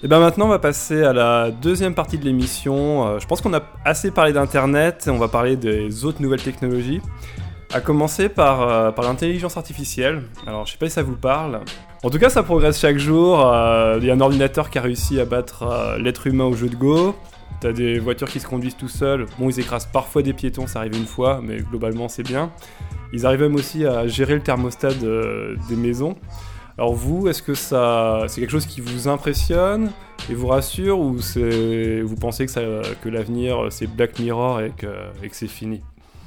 [0.00, 3.06] Et bien maintenant, on va passer à la deuxième partie de l'émission.
[3.06, 7.00] Euh, je pense qu'on a assez parlé d'Internet, on va parler des autres nouvelles technologies.
[7.74, 10.22] À commencer par, euh, par l'intelligence artificielle.
[10.46, 11.60] Alors, je sais pas si ça vous parle.
[12.04, 13.44] En tout cas, ça progresse chaque jour.
[13.44, 16.68] Euh, Il y a un ordinateur qui a réussi à battre l'être humain au jeu
[16.68, 17.16] de Go.
[17.60, 19.26] T'as des voitures qui se conduisent tout seuls.
[19.38, 22.52] Bon, ils écrasent parfois des piétons, ça arrive une fois, mais globalement, c'est bien.
[23.12, 26.16] Ils arrivent même aussi à gérer le thermostat des maisons.
[26.78, 29.90] Alors vous, est-ce que ça, c'est quelque chose qui vous impressionne
[30.30, 34.86] et vous rassure ou vous pensez que, l'avenir c'est Black Mirror et que,
[35.32, 35.82] c'est fini?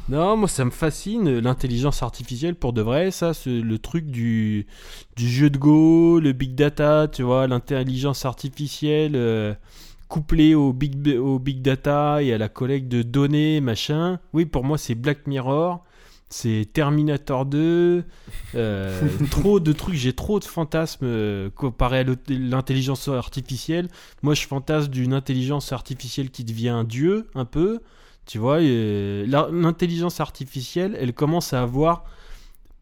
[0.09, 4.67] Non, moi ça me fascine l'intelligence artificielle pour de vrai, ça, le truc du,
[5.15, 9.53] du jeu de Go, le big data, tu vois, l'intelligence artificielle euh,
[10.55, 14.19] au big, au big data et à la collecte de données, machin.
[14.33, 15.83] Oui, pour moi c'est Black Mirror
[16.31, 18.03] c'est Terminator 2,
[18.55, 23.89] euh, trop de trucs, j'ai trop de fantasmes euh, comparé à l'intelligence artificielle.
[24.21, 27.81] Moi, je fantasme d'une intelligence artificielle qui devient un dieu, un peu.
[28.25, 32.05] Tu vois, l'intelligence artificielle, elle commence à avoir,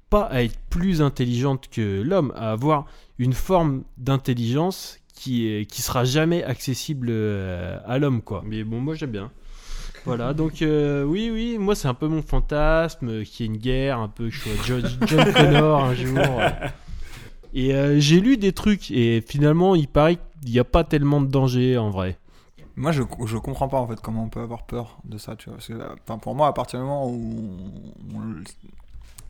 [0.10, 2.86] pas à être plus intelligente que l'homme, à avoir
[3.18, 8.42] une forme d'intelligence qui, qui sera jamais accessible euh, à l'homme, quoi.
[8.46, 9.32] Mais bon, moi, j'aime bien.
[10.06, 13.52] Voilà, donc euh, oui, oui, moi c'est un peu mon fantasme, euh, qu'il y ait
[13.54, 14.84] une guerre, un peu que je sois John,
[15.34, 16.18] Connor un jour.
[17.54, 21.20] Et euh, j'ai lu des trucs, et finalement il paraît qu'il n'y a pas tellement
[21.20, 22.18] de danger en vrai.
[22.78, 25.50] Moi je, je comprends pas en fait comment on peut avoir peur de ça, tu
[25.50, 25.58] vois.
[25.58, 27.58] Parce que, pour moi, à partir du moment où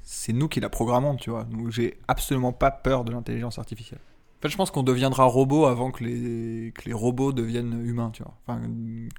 [0.03, 4.02] c'est nous qui la programmons, tu vois, donc j'ai absolument pas peur de l'intelligence artificielle.
[4.40, 8.09] En fait, je pense qu'on deviendra robot avant que les, que les robots deviennent humains,
[8.14, 8.34] tu vois.
[8.48, 8.62] Enfin,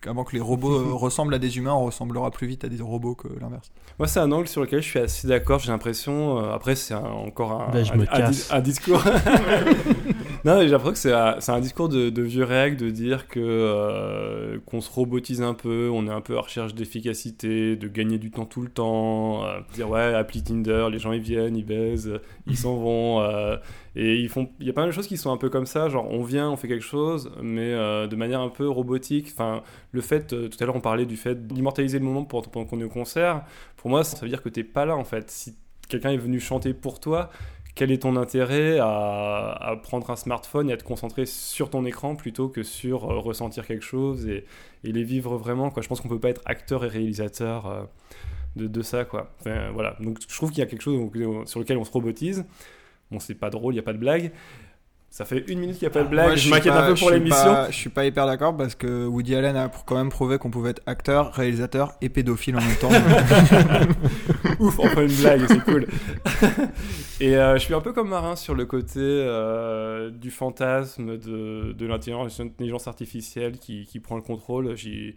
[0.07, 3.15] avant que les robots ressemblent à des humains, on ressemblera plus vite à des robots
[3.15, 3.71] que l'inverse.
[3.99, 5.59] Moi, c'est un angle sur lequel je suis assez d'accord.
[5.59, 6.39] J'ai l'impression.
[6.39, 8.51] Euh, après, c'est encore un, ben, je me casse.
[8.51, 9.05] un, discours.
[10.45, 14.81] non, j'ai l'impression que c'est un, discours de, vieux règles de dire que euh, qu'on
[14.81, 18.47] se robotise un peu, on est un peu à recherche d'efficacité, de gagner du temps
[18.47, 19.45] tout le temps.
[19.45, 23.23] Euh, dire ouais, appli Tinder, les gens ils viennent, ils baisent, ils s'en vont.
[23.97, 24.51] et ils font.
[24.61, 26.23] Il y a pas mal de choses qui sont un peu comme ça, genre on
[26.23, 29.29] vient, on fait quelque chose, mais euh, de manière un peu robotique.
[29.33, 29.63] Enfin,
[29.93, 32.81] le fait, euh, tout à l'heure on parlait du fait d'immortaliser le moment pendant qu'on
[32.81, 33.45] est au concert,
[33.77, 35.31] pour moi ça veut dire que t'es pas là en fait.
[35.31, 35.57] Si
[35.89, 37.31] quelqu'un est venu chanter pour toi,
[37.75, 42.17] quel est ton intérêt à, prendre un smartphone et à te concentrer sur ton écran
[42.17, 44.45] plutôt que sur euh, ressentir quelque chose et,
[44.83, 45.73] les vivre vraiment.
[45.81, 47.89] Je pense qu'on peut pas être acteur et réalisateur
[48.57, 49.07] de, de, ça
[49.73, 49.97] voilà.
[50.01, 50.99] Donc je trouve qu'il y a quelque chose
[51.47, 52.45] sur lequel on se robotise.
[53.11, 54.33] Bon, c'est pas drôle, il n'y a pas de blague.
[55.13, 57.11] Ça fait une minute qu'il n'y a pas de blague, je, m'inquiète un peu pour
[57.11, 57.67] l'émission.
[57.69, 60.71] Je suis pas hyper d'accord parce que Woody Allen a quand même prouvé qu'on pouvait
[60.71, 62.91] être acteur, réalisateur et pédophile en même temps.
[64.61, 65.89] Ouf, enfin une blague, c'est cool.
[67.21, 71.73] et euh, je suis un peu comme Marin sur le côté euh, du fantasme de,
[71.73, 74.77] de l'intelligence artificielle qui, qui, prend le contrôle.
[74.77, 75.17] J'y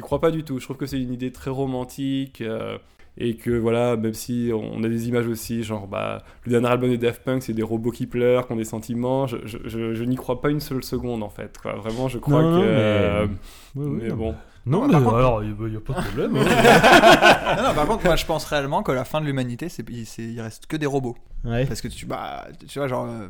[0.00, 0.58] crois pas du tout.
[0.60, 2.40] Je trouve que c'est une idée très romantique.
[2.40, 2.78] Euh,
[3.18, 6.90] et que voilà, même si on a des images aussi, genre bah, le dernier album
[6.90, 10.04] de Daft Punk, c'est des robots qui pleurent, qui ont des sentiments, je, je, je,
[10.04, 11.56] n'y crois pas une seule seconde en fait.
[11.58, 11.74] Quoi.
[11.76, 13.26] Vraiment, je crois que.
[13.74, 14.34] mais, euh, bon.
[14.66, 16.36] Non, mais alors, il n'y a, pas de problème.
[16.36, 17.54] Hein.
[17.56, 20.40] non, non, par contre, moi, je pense réellement que la fin de l'humanité, c'est, il
[20.40, 21.16] reste que des robots.
[21.44, 23.28] Parce que tu, bah, tu vois, genre, euh,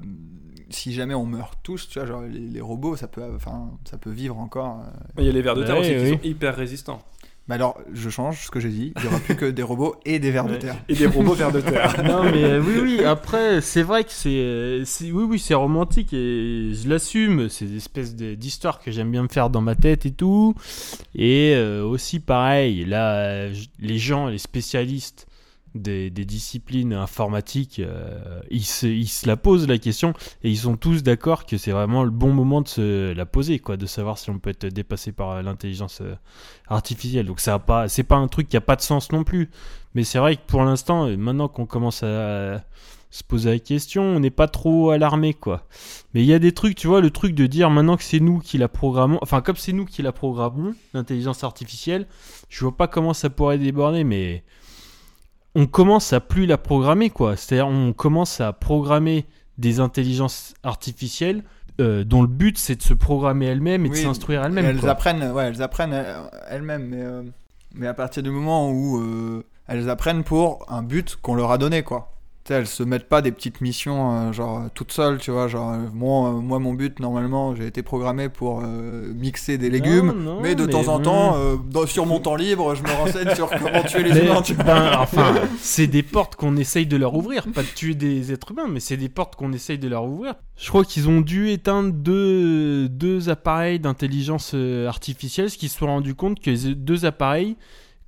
[0.70, 4.10] si jamais on meurt tous, tu vois, genre, les, robots, ça peut, enfin, ça peut
[4.10, 4.80] vivre encore.
[4.80, 4.90] Euh.
[5.18, 7.02] Il y a les vers de terre aussi qui sont hyper résistants.
[7.48, 8.92] Mais alors, je change ce que j'ai dit.
[8.96, 10.76] Il n'y aura plus que des robots et des vers de terre.
[10.88, 12.02] Et des robots vers de terre.
[12.04, 13.04] non, mais euh, oui, oui.
[13.04, 17.48] Après, c'est vrai que c'est, oui, oui, c'est romantique et je l'assume.
[17.48, 20.54] C'est des espèces d'histoires que j'aime bien me faire dans ma tête et tout.
[21.14, 25.28] Et euh, aussi, pareil, là, les gens, les spécialistes
[25.82, 31.46] des, disciplines informatiques, euh, ils, se, la posent la question et ils sont tous d'accord
[31.46, 34.38] que c'est vraiment le bon moment de se la poser, quoi, de savoir si on
[34.38, 36.14] peut être dépassé par l'intelligence euh,
[36.68, 37.26] artificielle.
[37.26, 39.50] Donc ça pas, c'est pas un truc qui a pas de sens non plus.
[39.94, 42.62] Mais c'est vrai que pour l'instant, euh, maintenant qu'on commence à,
[43.10, 45.66] se poser la question, on n'est pas trop alarmé, quoi.
[46.12, 48.20] Mais il y a des trucs, tu vois, le truc de dire maintenant que c'est
[48.20, 52.06] nous qui la programmons, enfin comme c'est nous qui la programmons, l'intelligence artificielle,
[52.50, 54.44] je vois pas comment ça pourrait déborder, mais
[55.56, 57.34] on commence à plus la programmer, quoi.
[57.34, 59.24] C'est-à-dire, on commence à programmer
[59.56, 61.42] des intelligences artificielles
[61.80, 64.66] euh, dont le but c'est de se programmer elles-mêmes et de s'instruire elles-mêmes.
[64.66, 67.22] Elles apprennent, ouais, elles apprennent euh, elles-mêmes, mais, euh,
[67.74, 71.82] mais à partir du moment où elles apprennent pour un but qu'on leur a donné,
[71.82, 72.15] quoi.
[72.50, 75.48] Elles se mettent pas des petites missions euh, genre toutes seules, tu vois.
[75.48, 80.12] Genre, euh, moi, euh, moi, mon but, normalement, j'ai été programmé pour mixer des légumes.
[80.24, 81.02] non, mais de mais temps en bon.
[81.04, 81.36] temps,
[81.70, 84.54] dans- sur mon temps libre, je me renseigne sur comment tuer les Mais, humains, tu
[84.54, 88.52] ben, enfin, c'est des portes qu'on essaye de leur ouvrir, pas de tuer des êtres
[88.52, 90.34] humains, mais c'est des portes qu'on essaye de leur ouvrir.
[90.56, 94.54] Je crois qu'ils ont dû éteindre deux, deux appareils d'intelligence
[94.86, 97.56] artificielle, ce qu'ils se sont rendus compte que les deux appareils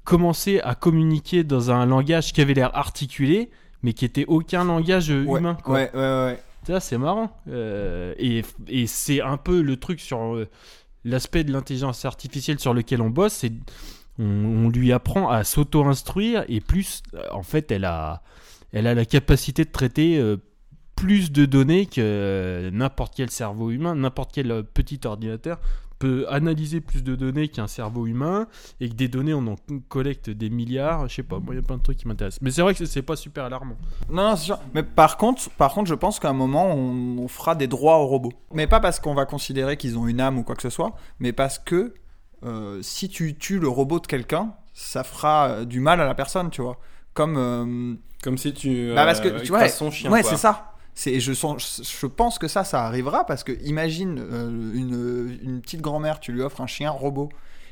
[0.04, 3.50] commençaient à communiquer dans un langage qui avait l'air articulé,
[3.82, 5.56] mais qui était aucun langage euh, Ouais, humain.
[5.62, 5.74] quoi.
[5.74, 6.42] ouais, ouais, ouais.
[6.66, 7.30] Ça, c'est marrant.
[7.48, 10.48] Euh, et et c'est un peu le truc sur euh,
[11.04, 13.32] l'aspect de l'intelligence artificielle sur lequel on bosse.
[13.34, 13.52] C'est
[14.18, 14.24] on,
[14.66, 18.22] on lui apprend à s'auto-instruire et plus, en fait, elle a,
[18.72, 20.36] elle a la capacité de traiter euh,
[20.96, 25.60] plus de données que n'importe quel cerveau humain, n'importe quel petit ordinateur
[25.98, 28.46] peut analyser plus de données qu'un cerveau humain
[28.80, 29.56] et que des données on en
[29.88, 32.40] collecte des milliards je sais pas moi il y a plein de trucs qui m'intéressent
[32.40, 33.76] mais c'est vrai que c'est pas super alarmant
[34.08, 34.58] Non, non, c'est sûr.
[34.74, 37.98] Mais par contre, par contre, je pense qu'à un moment, on, on fera des droits
[37.98, 38.32] aux robots.
[38.52, 40.94] Mais pas parce qu'on va considérer qu'ils ont une âme ou quoi que ce soit,
[41.18, 41.94] mais parce que
[42.44, 46.14] euh, si tu tues le robot de quelqu'un, ça fera euh, du mal à la
[46.14, 46.78] personne, tu vois.
[47.14, 47.36] Comme.
[47.36, 48.92] euh, Comme si tu.
[48.94, 50.10] Bah, parce que, euh, tu vois, son chien.
[50.10, 50.74] ouais, c'est ça.
[51.00, 55.60] C'est, je, sens, je pense que ça, ça arrivera parce que imagine euh, une, une
[55.60, 57.28] petite grand-mère, tu lui offres un chien robot.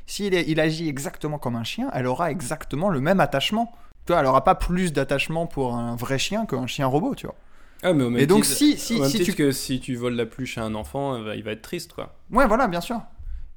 [0.06, 3.72] S'il est- il agit exactement comme un chien, elle aura exactement le même attachement.
[4.04, 7.26] Tu vois, elle aura pas plus d'attachement pour un vrai chien qu'un chien robot, tu
[7.26, 7.34] vois.
[7.82, 10.14] Ah, mais au même Et donc, titre- si- si- si tu- que si tu voles
[10.14, 12.14] la pluche à un enfant, euh, il va être triste, quoi.
[12.30, 13.00] Ouais, voilà, bien sûr.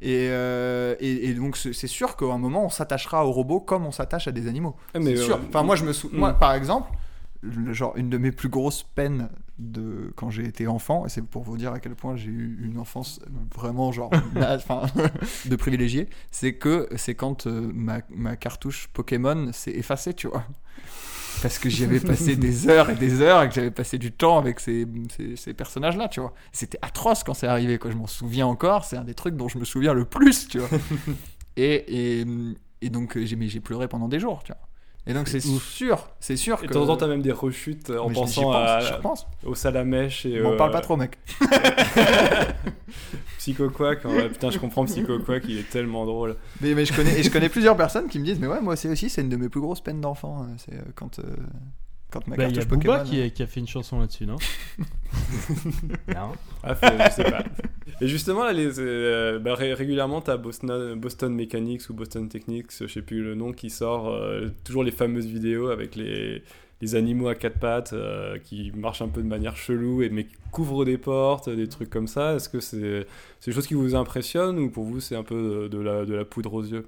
[0.01, 3.85] Et, euh, et, et donc, c'est sûr qu'à un moment, on s'attachera aux robots comme
[3.85, 4.75] on s'attache à des animaux.
[4.95, 5.39] Ah, mais, euh, sûr.
[5.47, 6.09] Enfin, moi, je me sou...
[6.11, 6.39] moi, Mm.
[6.39, 6.89] par exemple,
[7.41, 11.21] le- genre, une de mes plus grosses peines de quand j'ai été enfant, et c'est
[11.21, 13.19] pour vous dire à quel point j'ai eu une enfance
[13.53, 14.83] vraiment, genre, enfin,
[15.45, 20.45] de privilégié, c'est que c'est quand euh, ma, ma cartouche Pokémon s'est effacée, tu vois.
[21.41, 24.11] Parce que j'y avais passé des heures et des heures et que j'avais passé du
[24.11, 24.85] temps avec ces,
[25.15, 26.33] ces, ces personnages-là, tu vois.
[26.51, 27.91] C'était atroce quand c'est arrivé, quoi.
[27.91, 30.59] Je m'en souviens encore, c'est un des trucs dont je me souviens le plus, tu
[30.59, 30.69] vois.
[31.55, 32.25] et, et,
[32.81, 34.68] et donc, j'ai pleuré pendant des jours, tu vois.
[35.07, 36.67] Et donc, c'est sûr, c'est sûr Et que.
[36.67, 38.93] de temps en temps, t'as même des rechutes euh, en Mais pensant pense, à, j'y
[38.93, 39.27] repense.
[39.45, 41.17] au salamèche et M'en au parle pas trop, mec.
[43.37, 44.05] Psycho Quack.
[44.05, 46.35] Ouais, putain, je comprends Psycho Quack, il est tellement drôle.
[46.61, 48.75] Mais, mais je, connais, et je connais plusieurs personnes qui me disent Mais ouais, moi
[48.75, 50.43] c'est aussi, c'est une de mes plus grosses peines d'enfant.
[50.43, 51.23] euh, C'est euh, quand, euh,
[52.11, 53.03] quand ma Bah, il y a cartouche Pokémon.
[53.03, 54.37] qui euh, a, qui a fait une chanson là-dessus, non
[56.07, 56.31] Non.
[56.63, 57.43] Ah, fait- je sais pas.
[58.01, 62.67] Et justement, là, les, euh, bah, ré- régulièrement, t'as Boston, Boston Mechanics ou Boston Techniques,
[62.79, 66.43] je sais plus le nom, qui sort euh, toujours les fameuses vidéos avec les,
[66.81, 70.25] les animaux à quatre pattes euh, qui marchent un peu de manière chelou et mais
[70.25, 72.35] qui couvrent des portes, des trucs comme ça.
[72.35, 73.05] Est-ce que c'est
[73.39, 76.05] c'est des choses qui vous impressionnent ou pour vous c'est un peu de, de la,
[76.05, 76.87] de la poudre aux yeux?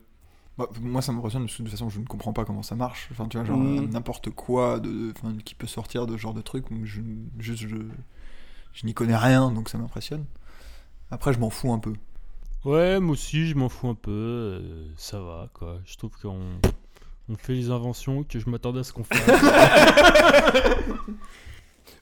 [0.57, 2.75] Bah, moi, ça m'impressionne parce que de toute façon, je ne comprends pas comment ça
[2.75, 3.07] marche.
[3.11, 3.89] Enfin, tu vois, genre Mm.
[3.89, 6.65] n'importe quoi de, enfin, qui peut sortir de ce genre de truc.
[6.83, 7.01] Je,
[7.39, 7.77] juste, je,
[8.73, 10.25] je n'y connais rien, donc ça m'impressionne.
[11.09, 11.93] Après, je m'en fous un peu.
[12.63, 14.11] Ouais, moi aussi, je m'en fous un peu.
[14.11, 15.79] euh, ça va, quoi.
[15.85, 16.39] Je trouve qu'on
[17.29, 19.19] on fait les inventions que je m'attendais à ce qu'on fasse.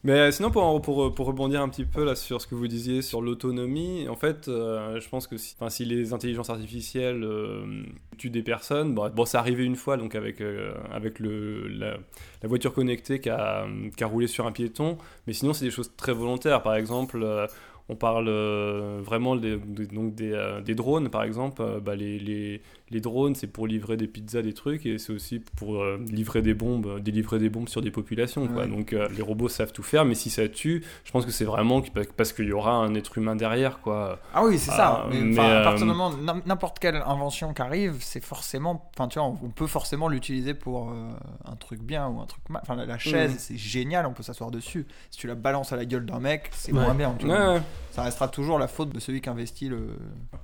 [0.05, 2.69] Mais euh, sinon, pour, pour, pour rebondir un petit peu là sur ce que vous
[2.69, 7.83] disiez sur l'autonomie, en fait, euh, je pense que si, si les intelligences artificielles euh,
[8.17, 11.97] tuent des personnes, bon, bon, c'est arrivé une fois donc avec, euh, avec le, la,
[12.43, 13.67] voiture connectée qui a,
[13.97, 14.97] qui a roulé sur un piéton,
[15.27, 16.63] mais sinon, c'est des choses très volontaires.
[16.63, 17.45] Par exemple, euh,
[17.89, 21.61] on parle euh, vraiment des, donc des, euh, des drones, par exemple.
[21.63, 25.39] Euh, bah, les, les drones, c'est pour livrer des pizzas, des trucs, et c'est aussi
[25.57, 28.47] pour euh, livrer des bombes, euh, délivrer des bombes sur des populations.
[28.47, 28.63] Quoi.
[28.63, 28.67] Ouais.
[28.67, 31.45] Donc euh, les robots savent tout faire, mais si ça tue, je pense que c'est
[31.45, 31.81] vraiment
[32.17, 34.19] parce qu'il y aura un être humain derrière, quoi.
[34.33, 35.03] Ah oui, c'est ça.
[35.05, 38.23] Ah, Mais, mais, enfin, à partir du moment, n'im- n'importe quelle invention qui arrive, c'est
[38.23, 38.89] forcément.
[38.95, 41.09] Enfin, tu vois, on peut forcément l'utiliser pour euh,
[41.45, 42.61] un truc bien ou un truc mal.
[42.63, 43.37] Enfin, la, la chaise, Mhm.
[43.39, 44.85] c'est génial, on peut s'asseoir dessus.
[45.11, 46.79] Si tu la balances à la gueule d'un mec, c'est Ouais.
[46.81, 47.15] moins bien.
[47.19, 47.53] tu Ouais, vois.
[47.55, 47.61] ouais.
[47.91, 49.77] Ça restera toujours la faute de celui qui investit le.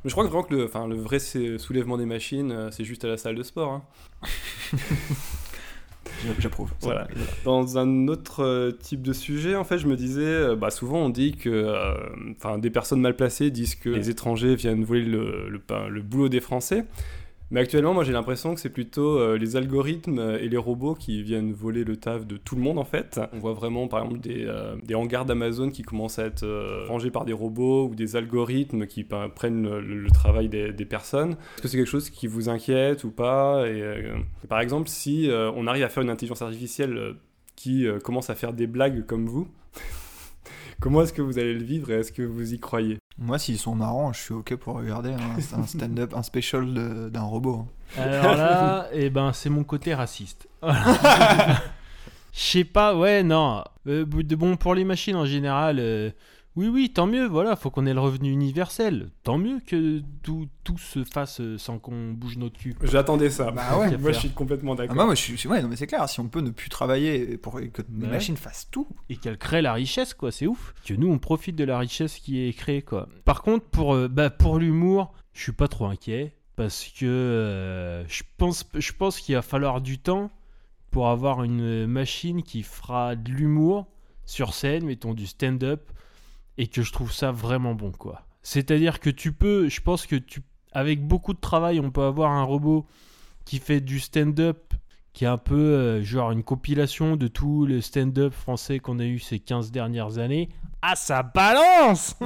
[0.04, 2.84] Mais je crois que vraiment que le, enfin, le vrai soulèvement des machines, euh, c'est
[2.84, 3.72] juste à la salle de sport.
[3.72, 3.84] hein.
[6.40, 6.72] J'approuve.
[6.82, 7.08] Voilà.
[7.44, 11.00] Dans un autre euh, type de sujet, en fait, je me disais, euh, bah, souvent
[11.00, 15.50] on dit que, euh, des personnes mal placées disent que les étrangers viennent voler le,
[15.50, 16.86] le boulot des Français.
[17.52, 21.22] Mais actuellement, moi j'ai l'impression que c'est plutôt euh, les algorithmes et les robots qui
[21.22, 23.20] viennent voler le taf de tout le monde en fait.
[23.34, 27.12] On voit vraiment par exemple des, euh, hangars d'Amazon qui commencent à être euh, rangés
[27.12, 31.32] par des robots ou des algorithmes qui ben, prennent le, travail des, des personnes.
[31.56, 33.68] Est-ce que c'est quelque chose qui vous inquiète ou pas?
[33.68, 34.18] Et, euh,
[34.50, 37.14] Par exemple, si euh, on arrive à faire une intelligence artificielle euh,
[37.56, 39.48] qui euh, commence à faire des blagues comme vous,
[40.80, 42.98] comment est-ce que vous allez le vivre et est-ce que vous y croyez?
[43.18, 46.74] Moi, s'ils sont marrants, je suis ok pour regarder un, un stand-up, un special
[47.12, 47.66] d'un robot.
[47.98, 48.02] hein.
[48.02, 50.48] Alors là, eh ben, c'est mon côté raciste.
[52.34, 53.64] Je sais pas, ouais, non.
[53.88, 56.10] Euh, de bon, pour les machines en général, euh,
[56.56, 59.10] oui, oui, tant mieux, voilà, faut qu'on ait le revenu universel.
[59.24, 62.76] Tant mieux que tout, tout se fasse sans qu'on bouge notre cul.
[62.84, 63.52] J'attendais ça.
[63.52, 63.98] Bah ouais.
[63.98, 64.96] Moi, je suis complètement Ah d'accord.
[64.96, 67.38] bah moi je suis, ouais, non mais c'est clair, si on peut ne plus travailler
[67.38, 68.12] pour que les Ouais.
[68.12, 68.88] machines fassent tout.
[69.10, 70.32] et qu'elle crée la richesse, quoi.
[70.32, 70.74] C'est ouf.
[70.86, 73.10] Que nous, on profite de la richesse qui est créée, quoi.
[73.26, 78.08] Par contre, pour, euh, bah, pour l'humour, je suis pas trop inquiet parce que euh,
[78.08, 80.32] je pense, je pense qu'il va falloir du temps
[80.92, 83.88] pour avoir une machine qui fera de l'humour
[84.26, 85.92] sur scène, mettons du stand-up,
[86.58, 88.24] et que je trouve ça vraiment bon, quoi.
[88.42, 92.32] C'est-à-dire que tu peux, je pense que tu, avec beaucoup de travail, on peut avoir
[92.32, 92.86] un robot
[93.46, 94.74] qui fait du stand-up
[95.16, 99.06] qui est un peu euh, genre une compilation de tout le stand-up français qu'on a
[99.06, 100.50] eu ces 15 dernières années.
[100.82, 102.18] Ah, ça balance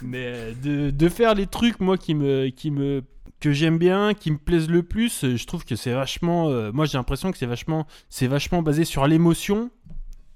[0.00, 3.02] Mais euh, de, de faire les trucs, moi, qui me, qui me,
[3.40, 6.48] que j'aime bien, qui me plaisent le plus, euh, je trouve que c'est vachement...
[6.72, 9.70] moi, j'ai l'impression que c'est vachement, c'est vachement basé sur l'émotion.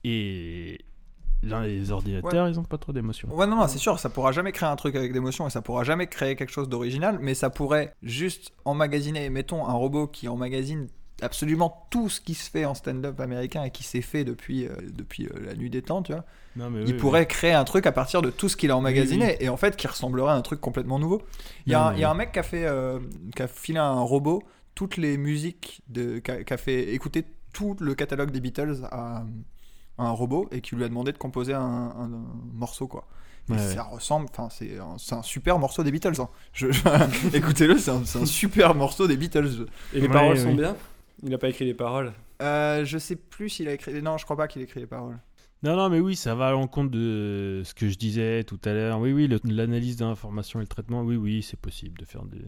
[0.08, 0.78] Et
[1.42, 3.28] les ordinateurs, ils ont pas trop d'émotion.
[3.34, 5.62] Ouais, non, non, c'est sûr, ça pourra jamais créer un truc avec d'émotion et ça
[5.62, 10.28] pourra jamais créer quelque chose d'original, mais ça pourrait juste emmagasiner, mettons, un robot qui
[10.28, 10.88] emmagasine
[11.22, 14.74] absolument tout ce qui se fait en stand-up américain et qui s'est fait depuis, euh,
[14.92, 16.24] depuis euh, la nuit des temps, tu vois.
[16.56, 18.76] Non, mais il oui, pourrait créer un truc à partir de tout ce qu'il a
[18.76, 21.22] emmagasiné et en fait qui ressemblerait à un truc complètement nouveau.
[21.66, 22.14] Il y a, Non, un, mais il y a oui.
[22.14, 22.98] un mec qui a fait euh,
[23.34, 24.42] qui a filé à un robot
[24.74, 28.86] toutes les musiques de qui a, qui a fait écouter tout le catalogue des Beatles
[28.90, 29.24] à
[29.98, 32.24] un robot et qui lui a demandé de composer un, un- un
[32.54, 33.06] morceau quoi.
[33.48, 36.20] Et Ouais, ça ressemble, enfin c'est un, c'est un super morceau des Beatles.
[36.20, 36.28] hein.
[36.52, 36.66] Je,
[37.36, 39.66] écoutez-le, c'est un, super morceau des Beatles.
[39.92, 40.76] Et les Ouais, paroles sont bien?
[41.22, 42.12] Il n'a pas écrit les paroles?
[42.42, 44.02] Euh, je sais plus s'il a écrit.
[44.02, 45.18] Non, je crois pas qu'il ait écrit les paroles.
[45.62, 48.72] Non, non, mais oui, ça va à l'encontre de ce que je disais tout à
[48.72, 48.98] l'heure.
[49.00, 52.42] Oui, oui, l'analyse d'information et le traitement, oui, oui, c'est possible de faire des.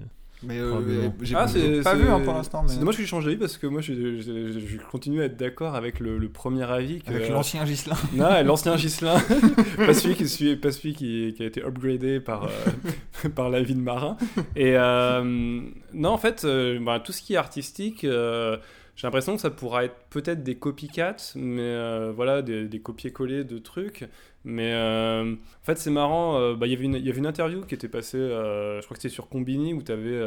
[0.44, 2.62] Mais euh, j'ai Ah, c'est- pas vu hein, pour l'instant.
[2.62, 5.24] mais- C'est dommage que j'ai changé d'avis parce que moi je, je- je continue à
[5.24, 7.00] être d'accord avec le, le premier avis.
[7.02, 7.96] Que, Avec l'ancien Gislin.
[8.14, 9.18] Non, l'ancien Gislin,
[9.76, 13.74] pas celui, qui, pas celui qui, qui a été upgradé par, euh, par la vie
[13.74, 14.16] de marin.
[14.54, 15.60] Et euh,
[15.92, 18.58] non, en fait, euh, bah, tout ce qui est artistique, euh,
[18.98, 23.58] j'ai l'impression que ça pourra être peut-être des copycats, mais euh, voilà, des, copier-coller de
[23.58, 24.04] trucs.
[24.44, 26.36] Mais euh, en fait, c'est marrant.
[26.40, 28.96] euh, bah, Il y avait une- y avait une interview qui était passée, je crois
[28.96, 30.20] que c'était sur Combini, où tu avais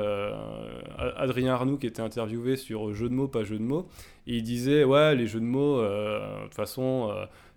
[1.17, 3.89] Adrien Arnoux qui était interviewé sur jeu de mots, pas jeu de mots.
[4.25, 7.13] Et il disait, ouais, les jeux de mots, de toute façon,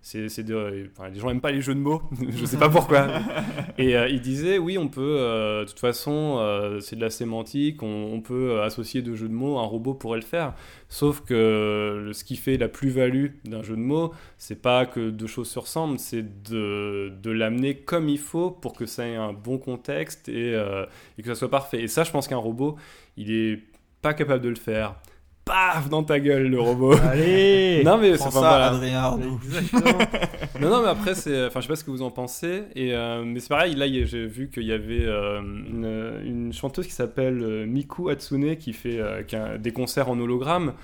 [0.06, 3.08] c'est, de- enfin, les gens n'aiment pas les jeux de mots, je sais pas pourquoi.
[3.78, 7.08] Et euh, il disait, oui, on peut, euh, de toute façon, euh, c'est de la
[7.08, 10.52] sémantique, on, on peut associer deux jeux de mots, un robot pourrait le faire.
[10.90, 15.26] Sauf que ce qui fait la plus-value d'un jeu de mots, c'est pas que deux
[15.26, 19.32] choses se ressemblent, c'est de, de l'amener comme il faut pour que ça ait un
[19.32, 20.84] bon contexte et, euh,
[21.18, 21.80] et que ça soit parfait.
[21.82, 22.76] Et ça, je pense qu'un robot,
[23.16, 23.58] il est
[24.02, 24.96] pas capable de le faire.
[25.44, 26.94] Paf dans ta gueule le robot.
[27.10, 28.66] Allez non mais c'est ça, enfin, voilà.
[28.68, 29.38] Adrien Arnaud.
[29.44, 29.98] Exactement.
[30.60, 31.46] Non, non, mais après, c'est.
[31.46, 32.62] Enfin, je sais pas ce que vous en pensez.
[32.76, 36.86] Et, euh, mais c'est pareil, là, j'ai vu qu'il y avait euh, une, une chanteuse
[36.86, 40.74] qui s'appelle euh, Miku Hatsune qui fait euh, qui a des concerts en hologramme.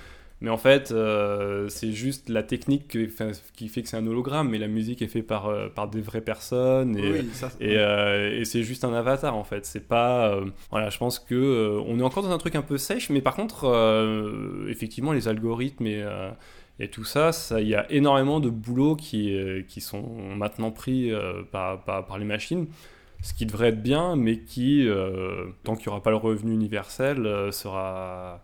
[0.41, 3.09] Mais en fait, euh, c'est juste la technique que-
[3.55, 4.49] qui fait que c'est un hologramme.
[4.49, 6.97] Mais la musique est faite par, euh, par des vraies personnes.
[6.97, 9.65] Et, Oui, ça, et, euh, et c'est juste un avatar en fait.
[9.67, 10.29] C'est pas.
[10.33, 13.21] euh, voilà, je pense que on est encore dans un truc un peu sèche, mais
[13.21, 13.65] par contre,
[14.69, 16.03] effectivement, les algorithmes et,
[16.79, 20.03] et tout ça, ça, il y a énormément de boulot qui, qui sont
[20.35, 21.11] maintenant pris
[21.51, 22.67] par, par, par les machines.
[23.23, 26.53] Ce qui devrait être bien, mais qui, euh, tant qu'il n'y aura pas le revenu
[26.53, 28.41] universel, euh, sera,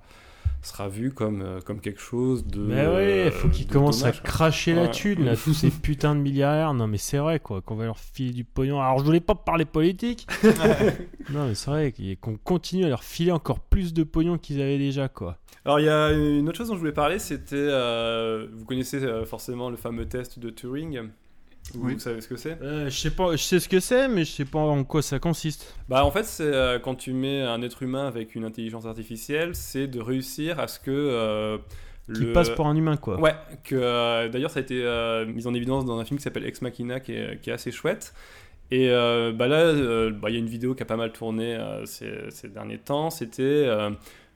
[0.68, 2.60] sera vu comme, euh, comme quelque chose de.
[2.60, 6.74] Mais ouais, faut qu'ils commencent à cracher la thune, là, tous ces putains de milliardaires.
[6.74, 8.80] Non, mais c'est vrai, quoi, qu'on va leur filer du pognon.
[8.82, 10.28] Alors, je voulais pas parler politique.
[11.32, 14.78] non, mais c'est vrai qu'on continue à leur filer encore plus de pognon qu'ils avaient
[14.78, 15.38] déjà, quoi.
[15.66, 17.56] Alors, il y a une autre chose dont je voulais parler, c'était.
[17.56, 21.10] euh, vous connaissez euh, forcément le fameux test de Turing
[21.76, 21.94] Oui.
[21.94, 24.24] vous savez ce que c'est Euh, je sais pas, je sais ce que c'est, mais
[24.26, 25.76] je sais pas en quoi ça consiste.
[25.90, 29.54] Bah, en fait, c'est euh, quand tu mets un être humain avec une intelligence artificielle,
[29.56, 30.92] c'est de réussir à ce que.
[30.92, 31.58] euh,
[32.14, 33.20] Qui le- passe pour un humain, quoi.
[33.20, 36.24] Ouais, que euh, d'ailleurs ça a été euh, mis en évidence dans un film qui
[36.24, 38.14] s'appelle Ex Machina qui est, qui est assez chouette.
[38.72, 41.12] Et euh, bah là, euh, bah, il y a une vidéo qui a pas mal
[41.12, 43.10] tourné euh, ces, ces derniers temps.
[43.10, 43.90] C'était euh,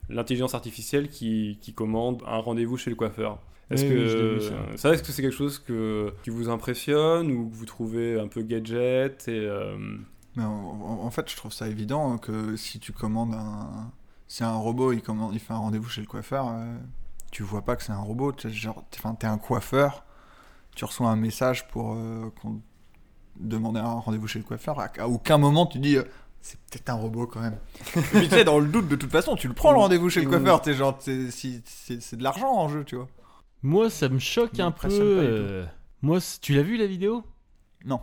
[0.08, 3.38] l'intelligence artificielle qui, qui commande un rendez-vous chez le coiffeur.
[3.72, 4.76] Est-ce Oui, que oui, ça.
[4.78, 8.28] ça, est-ce que c'est quelque chose que, qui vous impressionne ou que vous trouvez un
[8.28, 9.76] peu gadget et euh,
[10.36, 13.90] Mais en, fait, je trouve ça évident que si tu commandes un.
[14.28, 16.74] Si un robot il, commande, il fait un rendez-vous chez le coiffeur, euh,
[17.30, 18.32] tu vois pas que c'est un robot.
[18.32, 20.04] Tu genre, t'es, enfin, t'es un coiffeur,
[20.74, 22.60] tu reçois un message pour euh, qu'on te
[23.36, 24.80] demande un rendez-vous chez le coiffeur.
[24.80, 26.04] À, à aucun moment tu dis euh,
[26.40, 27.58] c'est peut-être un robot quand même.
[27.84, 30.22] Puis tu sais, dans le doute, de toute façon, tu le prends le rendez-vous chez
[30.22, 30.62] le coiffeur.
[30.62, 33.08] T'es genre, t'es- si- c'est c'est de l'argent en jeu, tu vois.
[33.62, 34.88] Moi, ça me choque un peu.
[34.90, 35.64] euh,
[36.02, 37.24] Moi, tu l'as vu la vidéo?
[37.84, 38.00] Non.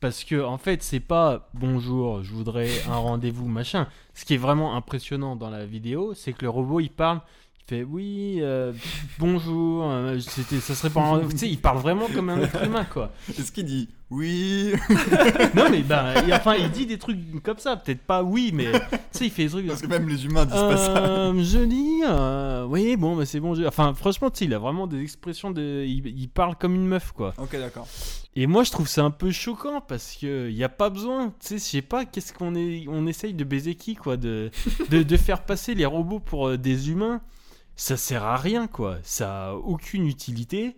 [0.00, 3.86] Parce que en fait, c'est pas bonjour, je voudrais un rendez-vous, machin.
[4.14, 7.20] Ce qui est vraiment impressionnant dans la vidéo, c'est que le robot il parle,
[7.68, 8.72] fait oui, euh,
[9.18, 11.28] bonjour, euh, c'était, ça serait pas un.
[11.28, 13.12] Tu sais, il parle vraiment comme un être humain, quoi.
[13.28, 14.72] Est-ce qu'il dit oui?
[15.54, 18.72] Non, mais bah, il, enfin, il dit des trucs comme ça, peut-être pas oui, mais
[18.72, 18.78] tu
[19.12, 19.66] sais, il fait des trucs.
[19.68, 20.96] Parce que même les humains disent pas ça.
[20.98, 23.54] Euh, je dis, euh, oui, bon, bah, c'est bon.
[23.54, 25.84] je- Enfin, franchement, tu sais, il a vraiment des expressions de.
[25.86, 27.34] Il, il parle comme une meuf, quoi.
[27.38, 27.86] Ok, d'accord.
[28.34, 31.28] Et moi, je trouve ça un peu choquant parce que il y a pas besoin.
[31.40, 34.50] Tu sais, je sais pas, qu'est-ce qu'on est, on essaye de baiser qui, quoi, de,
[34.90, 37.20] de, de faire passer les robots pour euh, des humains.
[37.82, 38.98] Ça sert à rien, quoi.
[39.02, 40.76] Ça a aucune utilité.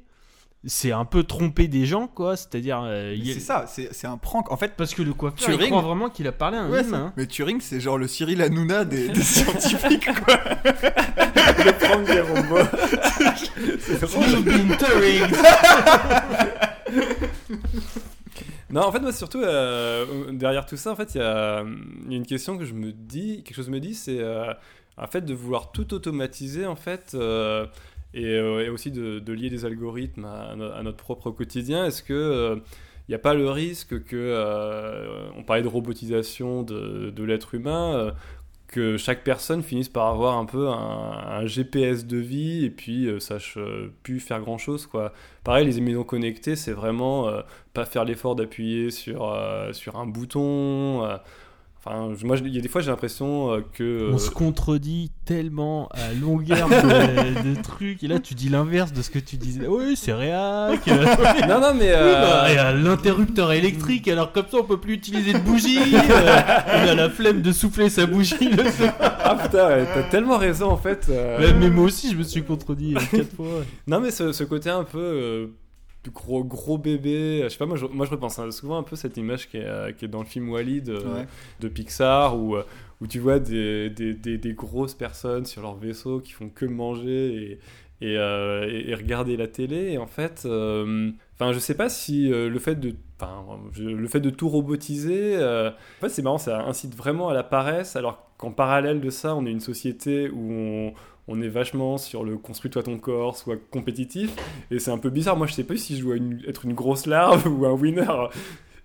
[0.65, 2.37] C'est un peu tromper des gens, quoi.
[2.37, 4.53] C'est-à-dire, euh, il a- C'est ça, c'est c'est un prank.
[4.53, 6.71] En fait, parce que le coiffeur, il Turing- croit vraiment qu'il a parlé à un
[6.71, 7.07] ouais, humain.
[7.07, 7.13] hein.
[7.17, 10.39] mais Turing, c'est genre le Cyril Hanouna des, des scientifiques, quoi.
[10.65, 12.69] Le prendre des robots.
[13.81, 13.99] C'est
[14.79, 15.27] Turing.
[18.71, 21.65] Non, en fait, moi, surtout, euh, derrière tout ça, en fait, il y a,
[22.07, 24.55] il y a une question que je me dis, quelque chose me dit, c'est euh,
[25.03, 27.67] en fait de vouloir tout automatiser, en fait, euh,
[28.15, 31.87] et, euh, et aussi de, lier des algorithmes à, no- à notre propre quotidien.
[31.87, 32.57] Est-ce que euh,
[33.09, 37.95] il n'y a pas le risque que, euh, on parlait de robotisation de, l'être humain,
[37.95, 38.11] euh,
[38.69, 43.07] que chaque personne finisse par avoir un peu un, un GPS de vie et puis
[43.07, 45.13] euh, sache euh, plus faire grand chose quoi.
[45.45, 47.43] Pareil, les maisons connectées, c'est vraiment euh,
[47.75, 51.03] pas faire l'effort d'appuyer sur, euh, sur un bouton.
[51.87, 51.91] Euh.
[52.15, 54.11] Enfin, moi, il y a des fois, j'ai l'impression euh, que.
[54.13, 58.03] On se contredit tellement à longueur de, de trucs.
[58.05, 59.67] Et là, tu dis l'inverse de ce que tu disais.
[59.67, 60.81] Oui, c'est réac.
[60.89, 61.91] euh, oui, Non, non, mais.
[61.91, 65.39] bah, euh, il y a l'interrupteur électrique, alors comme ça, on peut plus utiliser de
[65.41, 65.79] bougie.
[65.95, 66.39] euh,
[66.85, 68.63] on a la flemme de souffler sa bougie le.
[69.25, 71.07] Ah putain, ouais, t'as tellement raison en fait.
[71.09, 71.53] euh.
[71.59, 73.47] Mais moi aussi, je me suis contredit euh, quatre fois.
[73.87, 75.47] Non, mais ce, ce côté un peu euh,
[76.11, 78.97] gros, gros bébé, je sais pas, moi je, moi, je repense hein, souvent un peu
[78.97, 81.27] cette image qui est, euh, qui est dans le film Wally de, Ouais.
[81.61, 82.65] de Pixar où, euh,
[83.01, 86.65] où tu vois des, des, des, des grosses personnes sur leur vaisseau qui font que
[86.67, 87.59] manger
[88.01, 89.93] et, et, euh, et- et regarder la télé.
[89.93, 92.95] Et en fait, euh, enfin, je sais pas si euh, le fait de.
[93.79, 97.45] Le fait de tout robotiser, euh, en fait, c'est marrant, ça incite vraiment à la
[97.45, 100.93] paresse, alors qu'en parallèle de ça, on est une société où on,
[101.29, 104.35] on est vachement sur le construis-toi ton corps, soit compétitif,
[104.71, 105.37] et c'est un peu bizarre.
[105.37, 108.07] Moi, je sais pas si je dois une- être une grosse larve ou un winner.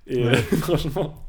[0.06, 0.36] Et Ouais.
[0.62, 1.26] franchement.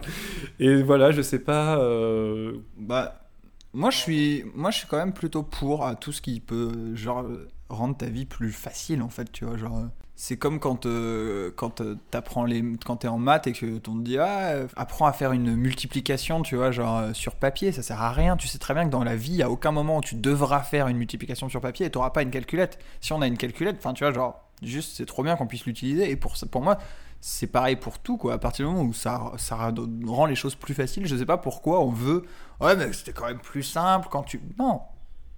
[0.61, 1.79] Et voilà, je sais pas.
[1.81, 3.29] euh, Bah,
[3.73, 6.95] moi je suis, moi je suis quand même plutôt pour à tout ce qui peut
[6.95, 7.27] genre
[7.69, 9.83] rendre ta vie plus facile en fait, tu vois, genre.
[10.21, 13.99] C'est comme quand euh, quand euh, t'apprends les quand t'es en maths et que on
[13.99, 17.71] te dit ah euh, apprends à faire une multiplication tu vois genre euh, sur papier
[17.71, 18.37] ça sert à rien.
[18.37, 20.89] Tu sais très bien que dans la vie a aucun moment où tu devras faire
[20.89, 22.81] une multiplication sur papier et t'auras pas une calculette.
[23.01, 25.67] Si on a une calculette enfin tu vois genre juste c'est trop bien qu'on puisse
[25.67, 26.11] l'utiliser.
[26.11, 26.79] Et pour pour moi
[27.21, 28.33] c'est pareil pour tout quoi.
[28.35, 29.73] À partir du moment où ça ça
[30.05, 32.25] rend les choses plus faciles je sais pas pourquoi on veut
[32.61, 34.81] ouais mais c'était quand même plus simple quand tu non.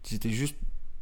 [0.05, 0.57] C'était juste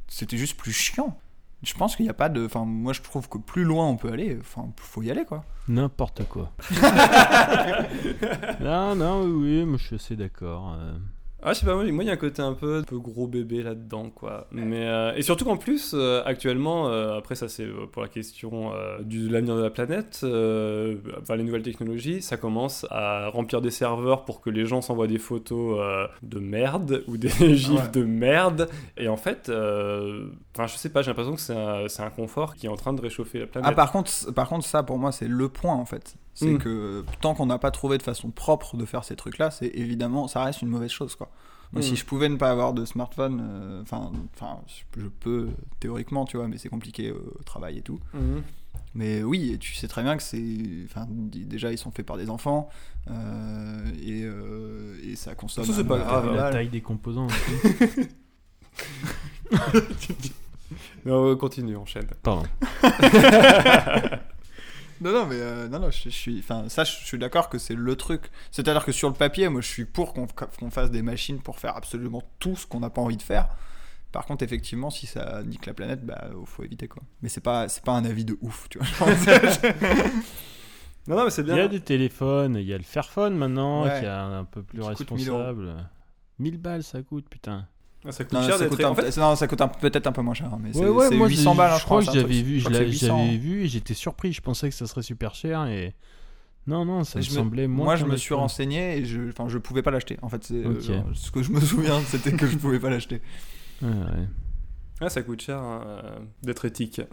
[0.08, 1.16] c'était juste plus chiant
[1.62, 3.96] je pense qu'il n'y a pas de enfin moi je trouve que plus loin on
[3.96, 6.50] peut aller enfin faut y aller quoi N'importe quoi.
[8.60, 10.74] non, non, oui, oui, moi je suis assez d'accord.
[10.78, 10.96] euh.
[11.40, 13.28] Ah, je sais pas, moi, il y a un côté un peu, un peu gros
[13.28, 14.48] bébé là-dedans, quoi.
[14.50, 18.72] Mais, euh, et surtout qu'en plus, euh, actuellement, euh, après, ça c'est pour la question
[19.02, 20.16] du, de l'avenir de la planète,
[21.20, 25.06] enfin, les nouvelles technologies, ça commence à remplir des serveurs pour que les gens s'envoient
[25.06, 25.78] des photos
[26.22, 27.88] de merde ou des gifs Ouais.
[27.92, 28.68] de merde.
[28.96, 32.66] Et en fait, enfin, je sais pas, j'ai l'impression que c'est un, un confort qui
[32.66, 33.70] est en train de réchauffer la planète.
[33.70, 36.58] ah par contre par contre ça pour moi c'est le point en fait c'est Mm.
[36.58, 39.68] que tant qu'on n'a pas trouvé de façon propre de faire ces trucs là c'est
[39.74, 41.30] évidemment ça reste une mauvaise chose quoi
[41.72, 41.82] moi Mm.
[41.84, 45.48] si je pouvais ne pas avoir de smartphone euh, enfin enfin je je peux
[45.80, 48.42] théoriquement tu vois mais c'est compliqué euh, au travail et tout Mhm.
[48.94, 50.40] Mais oui, et tu sais très bien que c'est.
[50.84, 52.68] Enfin, déjà, ils sont faits par des enfants.
[53.10, 55.64] euh, et, euh, et ça consomme.
[55.66, 57.26] Ça, c'est pas grave, la taille des composants.
[61.04, 62.06] Non, continue, enchaîne.
[62.22, 62.44] Pardon.
[65.00, 66.38] Non, non, mais euh, non, non, je, je suis.
[66.40, 68.30] Enfin, ça, je suis d'accord que c'est le truc.
[68.50, 71.76] C'est-à-dire que sur le papier, moi, je suis pour qu'on fasse des machines pour faire
[71.76, 73.48] absolument tout ce qu'on n'a pas envie de faire.
[74.10, 77.02] Par contre, effectivement, si ça nique la planète, bah, faut éviter quoi.
[77.22, 78.86] Mais c'est pas, c'est pas un avis de ouf, tu vois.
[81.06, 81.56] Non, non, mais c'est Il bien.
[81.56, 83.98] y a des téléphones, il y a le Fairphone maintenant Ouais.
[83.98, 85.38] qui est un peu plus Qui coûte 1000 euros.
[85.38, 85.74] responsable.
[86.38, 87.66] 1000 balles ça coûte, putain.
[88.08, 88.84] Ah, ça coûte non, cher d'être.
[88.84, 91.28] En fait, non, ça coûte peut-être un peu moins cher, mais c'est Ouais, ouais, moi
[91.28, 93.64] 800 balles, hein, je crois que j'avais vu, Je je l'avais c'est 800, j'avais vu
[93.64, 94.32] et j'étais surpris.
[94.32, 95.94] Je pensais que ça serait super cher et
[96.66, 97.84] Non, non, ça me Je semblait moins.
[97.84, 100.16] Moi, je me suis renseigné et je, enfin, je pouvais pas l'acheter.
[100.22, 103.20] En fait, c'est euh, ce que je me souviens, c'était que je pouvais pas l'acheter.
[103.82, 104.28] Ouais, ouais.
[105.00, 107.02] Ah, ça coûte cher euh, d'être éthique.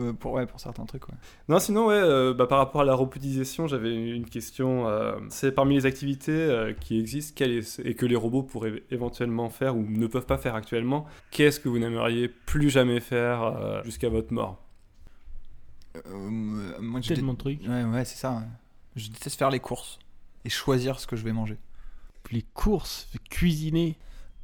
[0.00, 1.06] Euh, pour ouais, pour certains trucs.
[1.08, 1.14] Ouais.
[1.48, 4.88] Non, sinon, ouais, euh, bah, par rapport à la robotisation, j'avais une question.
[4.88, 8.82] euh, c'est parmi les activités euh, qui existent quelle est- et que les robots pourraient
[8.90, 13.42] éventuellement faire ou ne peuvent pas faire actuellement, qu'est-ce que vous n'aimeriez plus jamais faire
[13.42, 14.62] euh, jusqu'à votre mort?
[16.06, 16.30] Euh,
[16.80, 17.60] moi, je Tellement de trucs.
[17.66, 18.32] Ouais, ouais, c'est ça.
[18.36, 18.46] ouais.
[18.96, 19.98] Je déteste faire les courses
[20.44, 21.56] et choisir ce que je vais manger.
[22.30, 23.96] Les courses, cuisiner.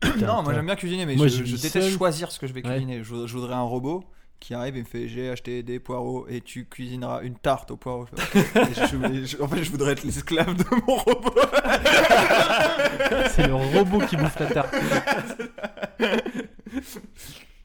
[0.21, 1.97] non, moi j'aime bien cuisiner, mais Moi, je, je je vis déteste seul.
[1.99, 2.71] choisir ce que je vais Ouais.
[2.75, 3.03] cuisiner.
[3.03, 4.05] Je, je voudrais un robot
[4.41, 7.77] qui arrive et me fait j'ai acheté des poireaux et tu cuisineras une tarte aux
[7.77, 8.07] poireaux.
[8.35, 11.35] Je je- en fait, je voudrais être l'esclave de mon robot.
[13.35, 14.75] C'est le robot qui bouffe la tarte.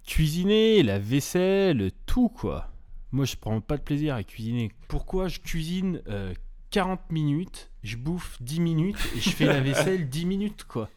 [0.05, 2.67] Cuisiner, la vaisselle, tout quoi.
[3.11, 4.71] Moi je prends pas de plaisir à cuisiner.
[4.87, 6.33] Pourquoi je cuisine euh,
[6.71, 10.89] 40 minutes, je bouffe 10 minutes et je fais la vaisselle 10 minutes quoi.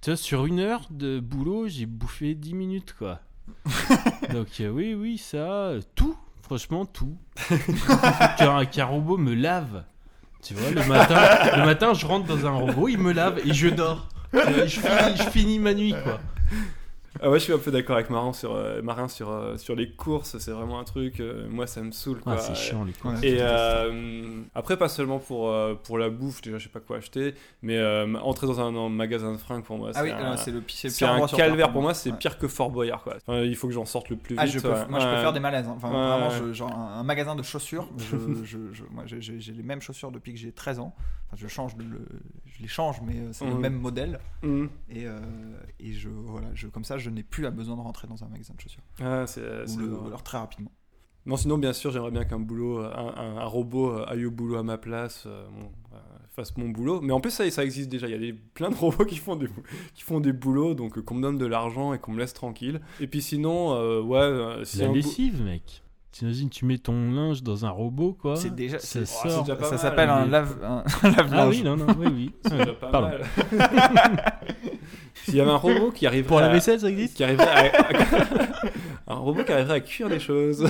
[0.00, 3.20] Tu vois, sur une heure de boulot, j'ai bouffé 10 minutes quoi.
[4.32, 7.16] Donc euh, oui, oui, ça, tout, franchement tout.
[8.38, 9.84] Qu'un qu'un robot me lave.
[10.42, 13.52] Tu vois, le matin, le matin, je rentre dans un robot, il me lave et
[13.52, 14.08] je dors.
[14.32, 16.20] Je finis ma nuit, quoi.
[17.22, 19.74] Ah ouais, je suis un peu d'accord avec Marin sur, euh, Marin sur, euh, sur
[19.74, 22.34] les courses, c'est vraiment un truc, euh, moi ça me saoule quoi.
[22.36, 23.22] Ah, c'est chiant, les courses.
[23.22, 26.98] Et euh, après, pas seulement pour, euh, pour la bouffe, déjà je sais pas quoi
[26.98, 30.30] acheter, mais euh, entrer dans un, un magasin de fringues pour moi, Ah oui, un-
[30.30, 32.16] non, c'est le, pi- c'est le c'est pire un calvaire pour moi, c'est Ouais.
[32.18, 33.14] pire que Fort Boyard quoi.
[33.26, 34.40] Enfin, il faut que j'en sorte le plus vite.
[34.42, 34.86] Ah, je peux, ouais.
[34.88, 35.66] moi je peux faire des malaises.
[35.66, 35.74] hein.
[35.76, 35.94] Enfin, Ouais.
[35.94, 37.88] vraiment, je- genre un, un magasin de chaussures.
[37.98, 39.20] Je, je- je- moi, j'ai-
[39.52, 40.94] les mêmes chaussures depuis que j'ai 13 ans.
[41.26, 42.00] Enfin, je change, de le,
[42.58, 43.60] je les change, mais euh, c'est le Mhm.
[43.60, 44.18] même modèle.
[44.42, 44.68] Mhm.
[44.90, 45.18] Et, euh,
[45.80, 48.28] et je, voilà, je, comme ça, je n'ai plus à besoin de rentrer dans un
[48.28, 48.82] magasin de chaussures.
[49.00, 50.70] Ah, c'est, Ou, c'est le- ou alors très rapidement.
[51.26, 54.30] Non, sinon, bien sûr, j'aimerais bien qu'un boulot, un, un- un robot euh, aille au
[54.30, 55.98] boulot à ma place, euh, bon, euh,
[56.30, 57.00] fasse mon boulot.
[57.02, 58.06] Mais en plus, ça, ça existe déjà.
[58.08, 59.48] Il y a des, plein de robots qui font des,
[59.94, 62.32] qui font des boulots, donc euh, qu'on me donne de l'argent et qu'on me laisse
[62.32, 62.80] tranquille.
[62.98, 65.82] Et puis sinon, euh, ouais, euh, si C'est la lessive, mec.
[66.10, 68.34] T'imagines, tu mets ton linge dans un robot, quoi.
[68.36, 69.42] C'est déjà- Ça sort.
[69.42, 71.30] déjà pas ça s'appelle un lave, un, lave-linge.
[71.34, 72.32] Ah oui, non, non, oui, oui.
[72.44, 73.08] c'est déjà pas Pardon.
[73.08, 73.24] mal.
[75.24, 79.12] S'il y avait un robot qui arriverait Pour la vaisselle, ça existe qui arriverait à-
[79.12, 80.66] un robot qui arriverait à cuire des choses.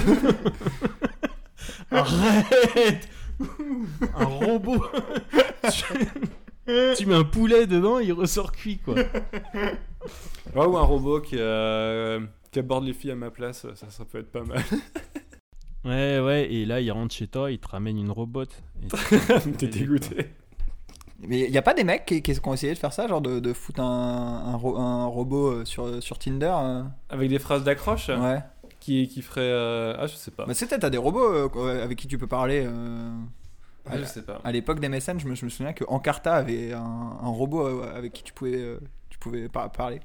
[1.90, 3.08] Arrête
[4.16, 4.84] Un robot
[5.72, 5.84] tu...
[6.96, 8.94] tu mets un poulet dedans, il ressort cuit, quoi.
[8.94, 12.20] Ouais, ou un robot qui, euh,
[12.50, 14.62] qui aborde les filles à ma place, ça, ça peut être pas mal.
[15.84, 18.44] Ouais, ouais, et là, il rentre chez toi, il te ramène une robot.
[19.58, 20.30] T'es dégoûté.
[21.20, 23.20] Mais il n'y a pas des mecs qui, qui ont essayé de faire ça, genre
[23.20, 27.38] de, de foutre un, un, ro- un robot euh, sur, sur Tinder euh, Avec des
[27.40, 28.08] phrases d'accroche?
[28.08, 28.40] Ouais.
[28.80, 29.40] qui, qui feraient.
[29.42, 30.46] euh, Ah, je sais pas.
[30.46, 32.62] Bah, c'est peut-être t'as des robots euh, quoi, avec qui tu peux parler.
[32.66, 33.10] euh,
[33.90, 34.40] Ah, je sais pas.
[34.44, 37.82] À l'époque des MSN, je me, je me souviens que Encarta avait un, un robot
[37.82, 38.78] avec qui tu pouvais, euh,
[39.10, 39.98] tu pouvais par- parler.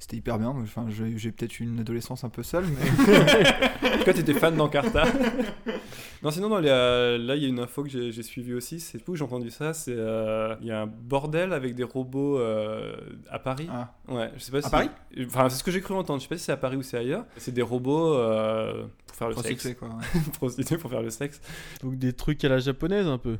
[0.00, 0.48] C'était hyper bien.
[0.48, 5.04] Enfin, j'ai j'ai peut-être eu une adolescence un peu seule, mais Pourquoi t'étais fan d'Encarta
[6.22, 8.80] Non, sinon, là, il y a une info que j'ai j'ai suivie aussi.
[8.80, 9.74] C'est où j'ai entendu ça.
[9.74, 12.96] C'est euh, il y a un bordel avec des robots euh,
[13.30, 13.68] à Paris.
[13.70, 13.92] Ah.
[14.08, 14.70] Ouais, je sais pas si.
[14.70, 14.88] Paris?
[15.26, 16.18] Enfin, c'est ce que j'ai cru entendre.
[16.18, 17.26] Je sais pas si c'est à Paris ou c'est ailleurs.
[17.36, 19.78] C'est des robots euh, pour faire le prostitué sexe.
[19.78, 19.88] quoi.
[19.88, 20.20] ouais.
[20.32, 21.42] Prostitués pour faire le sexe.
[21.82, 23.36] Donc des trucs à la japonaise, un peu.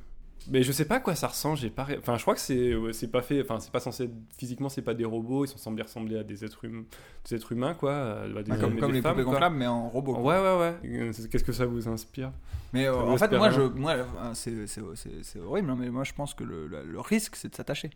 [0.50, 1.56] Mais je sais pas à quoi ça ressemble.
[1.58, 1.84] J'ai pas.
[1.84, 3.42] ré- Enfin, je crois que c'est ouais, c'est pas fait.
[3.42, 4.04] Enfin, c'est pas censé.
[4.04, 5.44] être- Physiquement, c'est pas des robots.
[5.44, 6.84] Ils sont semblés ressembler à des êtres humains,
[7.28, 7.90] des êtres humains quoi.
[7.92, 10.14] euh, bah, des hommes comme comme des les femmes, poupées gonflables, mais en robot.
[10.14, 10.22] quoi.
[10.22, 11.00] Ouais, ouais, ouais.
[11.00, 12.32] Euh, c'est- Qu'est-ce que ça vous inspire?
[12.72, 15.76] Mais euh, vous en fait, moi, je, moi, euh, c'est c'est- c'est- c'est horrible, hein,
[15.78, 17.90] mais moi, je pense que le, le- le risque, c'est de s'attacher.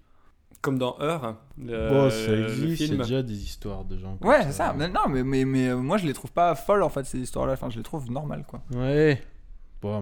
[0.62, 1.36] Comme dans Heure.
[1.58, 2.98] le- bon, ça existe, il y a film.
[3.02, 4.16] déjà des histoires de gens.
[4.16, 4.72] comme Ouais, c'est ça.
[4.72, 7.54] Mais non, mais, mais, mais moi, je les trouve pas folles, en fait, ces histoires-là.
[7.54, 8.62] Enfin, je les trouve normales, quoi.
[8.74, 9.20] Ouais.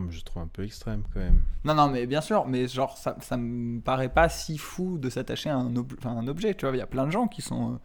[0.01, 1.41] Mais je trouve un peu extrême quand même.
[1.65, 5.11] Non, non, mais bien sûr, mais genre, ça, ça me paraît pas si fou de
[5.11, 6.75] s'attacher à un, ob- enfin, un objet, tu vois.
[6.75, 7.73] Il y a plein de gens qui sont.
[7.73, 7.77] euh,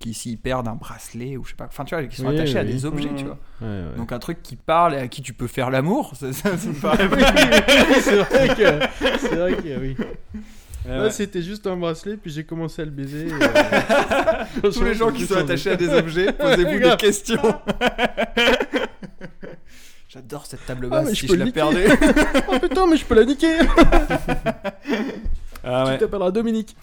[0.00, 1.66] qui s'y perdent un bracelet ou je sais pas.
[1.66, 3.36] Enfin, tu vois, qui sont Oui, attachés à des objets, tu vois.
[3.60, 3.96] Ouais, ouais.
[3.96, 6.68] Donc, un truc qui parle et à qui tu peux faire l'amour, ça, ça, ça
[6.68, 7.08] me paraît.
[7.08, 9.96] oui, c'est vrai que, c'est vrai que oui.
[10.88, 11.10] Ouais.
[11.10, 13.26] c'était juste un bracelet, puis j'ai commencé à le baiser.
[13.32, 17.42] euh, Tous les gens qui sont attachés à des objets, posez-vous des questions.
[20.08, 21.54] J'adore cette table Ah, basse mais je peux je la niquer.
[21.54, 21.86] perdais.
[22.48, 23.58] Oh putain, mais je peux la niquer
[25.64, 25.94] Ah ouais.
[25.94, 26.76] Tu t'appelleras Dominique.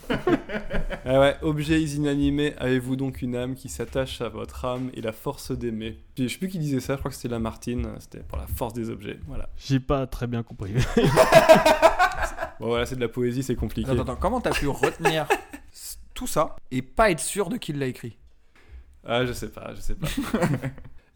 [1.05, 5.11] Ah ouais, objets inanimés, avez-vous donc une âme qui s'attache à votre âme et la
[5.11, 5.97] force d'aimer?
[6.17, 8.73] Je sais plus qui disait ça, je crois que c'était Lamartine, c'était pour la force
[8.73, 9.19] des objets.
[9.27, 9.49] Voilà.
[9.57, 10.73] J'ai pas très bien compris.
[12.59, 13.89] Bon voilà, c'est de la poésie, c'est compliqué.
[13.89, 15.27] Attends, attends, comment t'as pu retenir
[16.13, 18.17] tout ça et pas être sûr de qui l'a écrit?
[19.05, 20.07] Ah, je sais pas, je sais pas.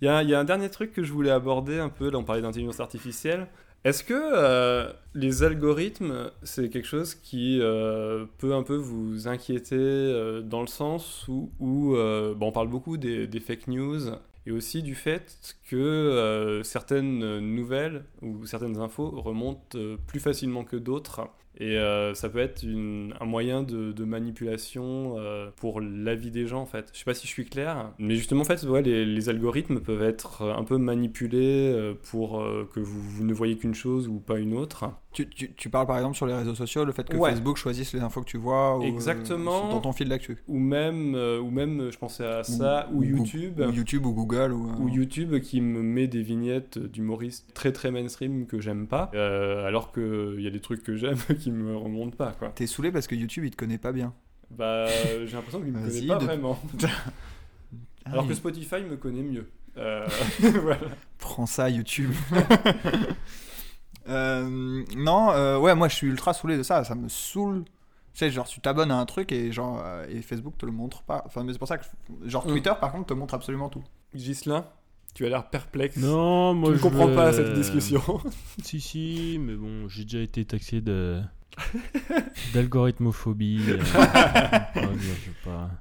[0.02, 2.42] Il y, a, un dernier truc que je voulais aborder un peu, là on parlait
[2.42, 3.48] d'intelligence artificielle.
[3.86, 9.76] Est-ce que euh, les algorithmes, c'est quelque chose qui euh, peut un peu vous inquiéter
[9.78, 14.02] euh, dans le sens où, on parle beaucoup des, fake news
[14.46, 21.30] et aussi du fait que certaines nouvelles ou certaines infos remontent plus facilement que d'autres.
[21.60, 26.62] Et euh, ça peut être un moyen de, manipulation euh, pour la vie des gens
[26.62, 26.90] en fait.
[26.94, 30.44] Je sais pas si je suis clair, mais justement en fait, les, algorithmes peuvent être
[30.44, 32.44] un peu manipulés euh, pour
[32.74, 34.86] que vous, vous ne voyez qu'une chose ou pas une autre.
[35.12, 37.32] Tu, tu, tu parles par exemple sur les réseaux sociaux, le fait que Ouais.
[37.32, 39.70] Facebook choisisse les infos que tu vois ou, euh, Exactement.
[39.70, 40.38] dans ton fil d'actu.
[40.48, 43.60] Ou même, euh, ou même, je pensais à ça, ou, YouTube.
[43.60, 44.54] Ou YouTube ou Google.
[44.54, 48.86] Ou, euh, ou YouTube qui me met des vignettes d'humoristes très très mainstream que j'aime
[48.86, 49.10] pas,
[49.66, 52.50] alors qu'il y a des trucs que j'aime qui me remontent pas quoi.
[52.50, 54.14] T'es saoulé parce que YouTube il te connaît pas bien.
[54.52, 54.86] Bah
[55.26, 56.60] j'ai l'impression qu'il me connaît pas de- vraiment.
[58.06, 59.48] Alors que Spotify me connaît mieux.
[60.40, 60.80] Voilà.
[61.18, 62.12] Prends ça, YouTube.
[64.10, 66.84] Euh, non, euh, ouais, moi je suis ultra saoulé de ça.
[66.84, 67.64] Ça me saoule.
[68.14, 70.72] Tu sais, genre, tu t'abonnes à un truc et genre, euh, et Facebook te le
[70.72, 71.22] montre pas.
[71.26, 71.86] Enfin, mais c'est pour ça que,
[72.26, 72.50] genre, Mm.
[72.50, 73.84] Twitter par contre te montre absolument tout.
[74.16, 74.66] Gislain,
[75.14, 75.98] tu as l'air perplexe.
[75.98, 78.02] Non, moi tu ne je comprends pas cette discussion.
[78.64, 81.22] Si, si, mais bon, j'ai déjà été taxé de.
[82.54, 83.62] d'algorithmophobie.
[83.70, 83.78] euh.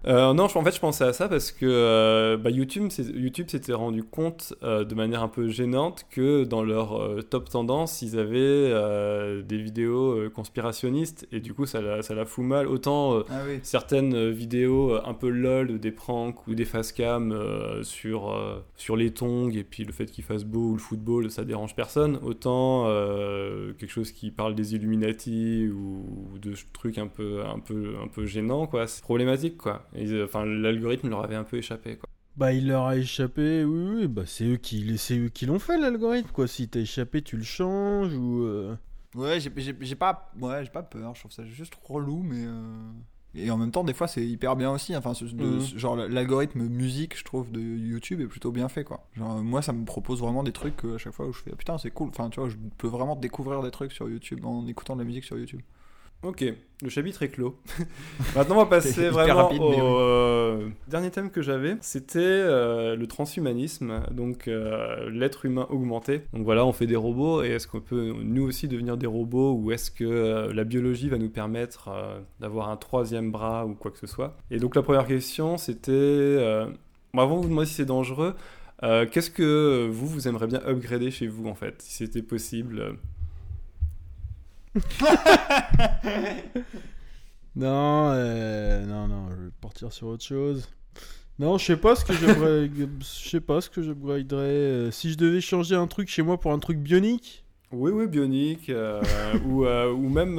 [0.07, 4.03] Euh, non, en fait, je pensais à ça parce que euh, bah, YouTube, s'était rendu
[4.03, 8.39] compte euh, de manière un peu gênante que dans leur euh, top tendance, ils avaient
[8.39, 12.67] euh, des vidéos euh, conspirationnistes et du coup, ça la, ça la fout mal.
[12.67, 13.59] Autant euh, Ah oui.
[13.63, 18.97] certaines vidéos euh, un peu lol, des pranks ou des facecam euh, sur, euh, sur
[18.97, 22.19] les tongs et puis le fait qu'il fasse beau ou le football, ça dérange personne.
[22.23, 27.97] Autant euh, quelque chose qui parle des Illuminati ou de trucs un peu, un peu,
[28.03, 28.87] un peu gênants, quoi.
[28.87, 29.89] C'est problématique, quoi.
[29.97, 32.09] Euh, Enfin, l'algorithme leur avait un peu échappé, quoi.
[32.37, 35.59] Bah, il leur a échappé, oui, oui, bah c'est eux qui, c'est eux qui l'ont
[35.59, 36.47] fait l'algorithme, quoi.
[36.47, 38.43] Si t'as échappé, tu le changes ou.
[38.45, 38.77] euh,
[39.17, 39.51] Ouais, j'ai-
[39.97, 41.15] pas, ouais, j'ai pas peur.
[41.15, 42.45] Je trouve ça juste relou, mais.
[42.47, 42.91] euh,
[43.35, 44.97] Et en même temps, des fois, c'est hyper bien aussi.
[44.97, 45.61] Enfin, ce- de- Mhm.
[45.61, 49.07] ce- genre l'algorithme musique, je trouve, de YouTube est plutôt bien fait, quoi.
[49.17, 51.51] Genre, moi, ça me propose vraiment des trucs euh, à chaque fois où je fais,
[51.53, 52.09] ah, putain, c'est cool.
[52.09, 55.05] Enfin, tu vois, je peux vraiment découvrir des trucs sur YouTube en écoutant de la
[55.07, 55.61] musique sur YouTube.
[56.25, 56.45] Ok,
[56.83, 57.57] le chapitre est clos.
[58.35, 59.77] Maintenant, on va passer vraiment rapide, au oui.
[59.79, 61.77] euh, dernier thème que j'avais.
[61.81, 66.23] C'était euh, le transhumanisme, donc euh, l'être humain augmenté.
[66.33, 69.53] Donc voilà, on fait des robots et est-ce qu'on peut nous aussi devenir des robots
[69.53, 71.89] ou est-ce que la biologie va nous permettre
[72.41, 74.37] d'avoir un troisième bras ou quoi que ce soit?
[74.51, 76.37] Et donc la première question, c'était
[77.15, 78.35] bon, avant de vous demander si c'est dangereux.
[78.83, 82.97] Qu'est-ce que vous, vous aimeriez bien upgrader chez vous en fait, si c'était possible
[87.57, 90.69] Non, euh, non, non, je vais partir sur autre chose.
[91.39, 92.13] Non, je sais pas ce que.
[92.13, 92.87] Je
[93.31, 94.39] sais pas ce que j'upgraderais.
[94.45, 97.45] euh, si je devais changer un truc chez moi pour un truc bionique.
[97.73, 99.03] Oui, oui, bionique, euh,
[99.47, 100.39] ou, euh, ou même,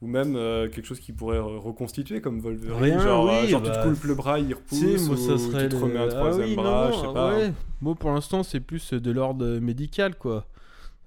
[0.00, 2.72] ou même euh, quelque chose qui pourrait re- reconstituer comme Wolverine.
[2.82, 5.36] Rien, genre, oui, genre bah, tu te coupes le bras, il repousse, moi, ou ça
[5.38, 7.36] serait tu te le- remets un Ah troisième oui, non, bras, non, je sais pas.
[7.36, 7.52] ouais.
[7.82, 10.46] Moi, pour l'instant, c'est plus de l'ordre médical, quoi.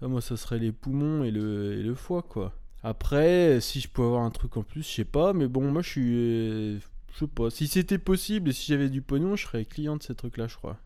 [0.01, 2.53] Ah, moi, ça serait les poumons et le, et le foie, quoi.
[2.83, 5.81] Après, si je pouvais avoir un truc en plus, je sais pas, mais bon, moi,
[5.81, 6.15] je suis.
[6.15, 6.79] euh,
[7.13, 7.49] Je sais pas.
[7.49, 10.55] Si c'était possible et si j'avais du pognon, je serais client de ces trucs-là, je
[10.55, 10.77] crois.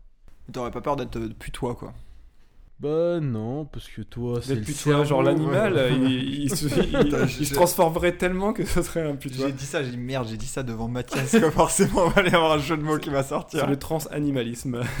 [0.52, 1.94] T'aurais pas peur d'être euh, plus toi, quoi.
[2.80, 5.94] Bah non, parce que toi, c'est D'être le putois, cerveau, genre l'animal, ouais.
[5.94, 9.46] il, il se, il- Putain, il j'ai- se transformerait tellement que ce serait un putois.
[9.46, 12.20] J'ai dit ça, j'ai dit merde, j'ai dit ça devant Mathias, que forcément, on va
[12.20, 13.60] aller avoir un jeu de mots qui va sortir.
[13.60, 14.80] C'est le transanimalisme.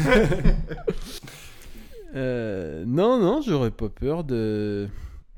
[2.14, 4.88] Euh, non, non, j'aurais pas peur de.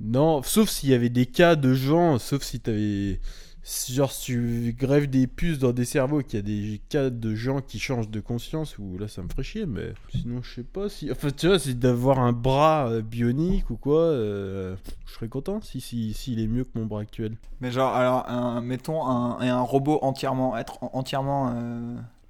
[0.01, 3.21] Non, sauf s'il y avait des cas de gens, sauf si t'avais.
[3.63, 7.09] si- Genre, si tu grèves des puces dans des cerveaux qu'il y a des cas
[7.11, 10.55] de gens qui changent de conscience, ou là ça me ferait chier, mais sinon je
[10.57, 11.11] sais pas si.
[11.11, 15.61] Enfin, tu vois, c'est d'avoir un bras euh, bionique ou quoi, euh, je serais content
[15.63, 17.37] si s'il si, s'il est mieux que mon bras actuel.
[17.63, 21.55] Mais genre, alors, mettons un, un robot entièrement, être en- entièrement.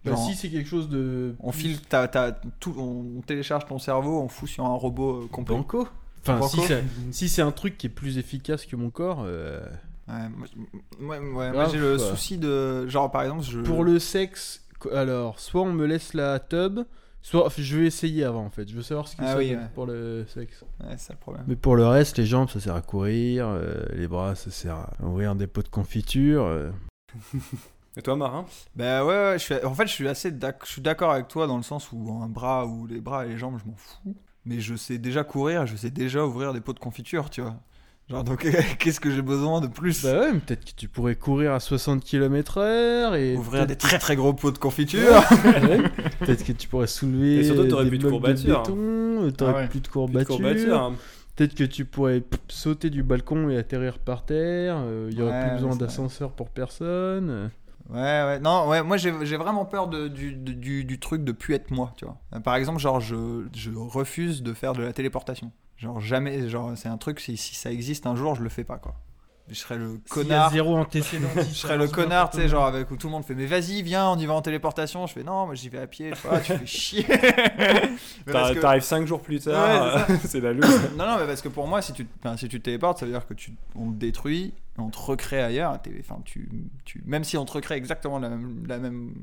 [0.06, 1.34] Bah, genre, si c'est quelque chose de.
[1.40, 1.78] on file,
[2.60, 5.56] tout, on télécharge ton cerveau, on fout sur un robot euh, complet.
[5.56, 5.88] Banco
[6.22, 9.22] Enfin, Banco si c'est si c'est un truc qui est plus efficace que mon corps.
[9.24, 9.60] euh,
[10.08, 10.46] Ouais, moi,
[11.00, 12.06] ouais, ouais, moi, Grave, j'ai le quoi.
[12.10, 12.86] souci de.
[12.88, 13.58] Genre, par exemple, je.
[13.60, 16.80] Pour le sexe, alors, soit on me laisse la tub,
[17.22, 18.68] soit enfin, je vais essayer avant en fait.
[18.68, 19.60] Je veux savoir ce que Ah oui, ouais.
[19.74, 20.62] pour le sexe.
[20.80, 21.44] Ouais, c'est ça le problème.
[21.48, 24.76] Mais pour le reste, les jambes, ça sert à courir, euh, les bras, ça sert
[24.76, 26.44] à ouvrir des pots de confiture.
[26.44, 26.70] euh.
[27.98, 28.44] Et toi, Marin?
[28.74, 31.28] Bah ouais, ouais, je suis, en fait, je suis assez d'ac- je suis d'accord avec
[31.28, 33.76] toi dans le sens où un bras ou les bras et les jambes, je m'en
[33.76, 34.14] fous.
[34.44, 37.56] Mais je sais déjà courir, je sais déjà ouvrir des pots de confiture, tu vois.
[38.10, 38.46] Genre, donc,
[38.78, 40.04] qu'est-ce que j'ai besoin de plus?
[40.04, 43.34] Bah ouais, peut-être que tu pourrais courir à 60 km/h et.
[43.34, 45.82] Ouvrir des très très gros pots de confiture Ouais.
[46.20, 47.38] Peut-être que tu pourrais soulever.
[47.38, 48.62] Et surtout, t'aurais des plus de courbatures.
[48.62, 49.68] béton, t'aurais Ah ouais.
[49.68, 50.36] plus de courbatures.
[50.36, 50.80] courbatures.
[50.82, 50.94] hein.
[51.34, 54.76] Peut-être que tu pourrais sauter du balcon et atterrir par terre.
[54.78, 57.50] euh, Il y aurait Ouais, plus besoin d'ascenseur pour personne.
[57.90, 61.70] Ouais, ouais, non, ouais, moi j'ai vraiment peur de, du, du, truc de plus être
[61.70, 62.16] moi, tu vois.
[62.34, 65.52] Euh, Par exemple, genre, je, je refuse de faire de la téléportation.
[65.76, 68.64] Genre, jamais, genre, c'est un truc, si, si ça existe un jour, je le fais
[68.64, 68.96] pas, quoi.
[69.48, 70.50] Je serais le S'il y a connard.
[70.52, 71.28] zéro antécédent.
[71.36, 73.80] Je serais le connard, tu sais, genre, avec où tout le monde fait, mais vas-y,
[73.82, 75.06] viens, on y va en téléportation.
[75.06, 76.10] Je fais, non, moi j'y vais à pied.
[76.10, 77.06] Je fais, Ah, tu fais chier.
[77.08, 80.66] Mais parce T'ar- que- T'arrives 5 jours plus tard, Ouais, c'est la loose.
[80.96, 83.06] Non, non, mais parce que pour moi, si tu, enfin, si tu te téléportes, ça
[83.06, 85.78] veut dire que tu, on te détruit, on te recrée ailleurs.
[86.00, 86.48] Enfin, tu,
[86.84, 89.14] tu, même si on te recrée exactement de la même, la même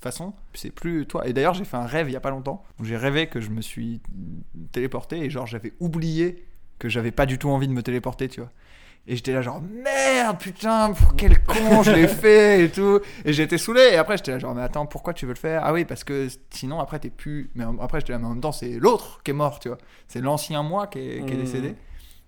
[0.00, 1.26] façon, c'est plus toi.
[1.26, 3.40] Et d'ailleurs, j'ai fait un rêve il y a pas longtemps où j'ai rêvé que
[3.40, 4.00] je me suis
[4.70, 6.44] téléporté et genre j'avais oublié
[6.78, 8.50] que j'avais pas du tout envie de me téléporter, tu vois.
[9.06, 13.32] Et j'étais là genre merde putain pour quel con je l'ai fait et tout et
[13.32, 15.62] j'étais saoulé et après j'étais là genre mais attends pourquoi tu veux le faire?
[15.64, 18.40] Ah oui parce que sinon après t'es plus mais après j'étais là mais en même
[18.40, 21.36] temps c'est l'autre qui est mort tu vois c'est l'ancien moi qui est, qui est
[21.36, 21.40] Mmh.
[21.40, 21.74] décédé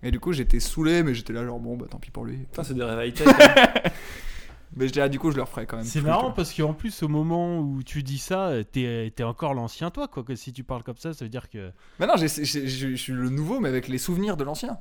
[0.02, 2.38] et du coup j'étais saulé mais j'étais là genre bon bah tant pis pour lui
[2.38, 3.24] Putain, c'est des high-tech.
[3.28, 3.90] hein.
[4.76, 6.34] mais j'étais là du coup je le referai quand même C'est marrant quoi.
[6.34, 10.08] parce qu'en plus, au moment où tu dis ça, t'es es encore l'ancien toi.
[10.08, 10.24] Quoi.
[10.24, 11.70] Que si tu parles comme ça, ça veut dire que.
[12.00, 12.26] mais non je
[12.96, 14.76] suis le nouveau mais avec les souvenirs de l'ancien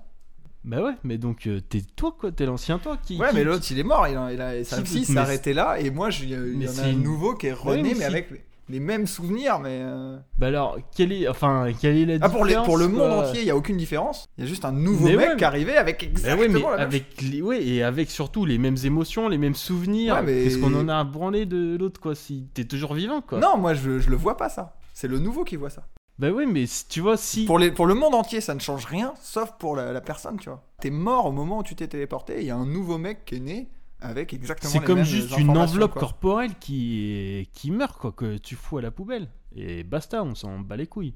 [0.66, 3.18] Bah ouais, mais donc euh, t'es toi quoi, t'es l'ancien toi qui.
[3.20, 5.78] ouais qui- mais l'autre il est mort il a, il a sa Qui- s'est là
[5.80, 8.30] et moi je- il y, y en a un nouveau qui est rené mais avec
[8.70, 12.46] les, mêmes souvenirs mais euh, Bah alors, quelle est, enfin, quelle est la Ah, pour,
[12.46, 14.26] les, différence pour le monde quoi entier, il n'y a aucune différence.
[14.38, 16.48] Il y a juste un nouveau Mais mec ouais, qui arrivé avec Bah exactement ouais,
[16.48, 20.24] mais la même avec les, ouais, et avec surtout les mêmes émotions, les mêmes souvenirs.
[20.24, 23.40] Mais- Qu'est-ce qu'on en a à branler de l'autre quoi Si t'es toujours vivant quoi.
[23.40, 24.78] Non, moi je, je le vois pas ça.
[24.94, 25.84] C'est le nouveau qui voit ça.
[26.20, 27.46] Bah ouais, mais si- tu vois si.
[27.46, 30.38] Pour, les, pour le monde entier, ça ne change rien, sauf pour la, la personne,
[30.38, 30.64] tu vois.
[30.80, 33.36] T'es mort au moment où tu t'es téléporté, il y a un nouveau mec qui
[33.36, 36.02] est né avec exactement C'est comme mêmes juste une enveloppe quoi.
[36.02, 39.30] corporelle qui, qui meurt, quoi, que tu fous à la poubelle.
[39.56, 41.16] Et basta, on s'en bat les couilles.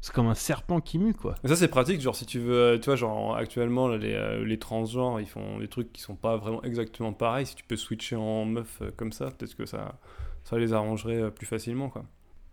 [0.00, 1.34] C'est comme un serpent qui mue, quoi.
[1.42, 2.00] Mais ça, c'est pratique.
[2.00, 5.26] Genre, si tu veux, euh, tu vois, genre, actuellement, là, les, euh, les transgenres, ils
[5.26, 7.46] font des trucs qui sont pas vraiment exactement pareils.
[7.46, 9.98] Si tu peux switcher en meuf euh, comme ça, peut-être que ça,
[10.44, 12.04] ça les arrangerait plus facilement, quoi.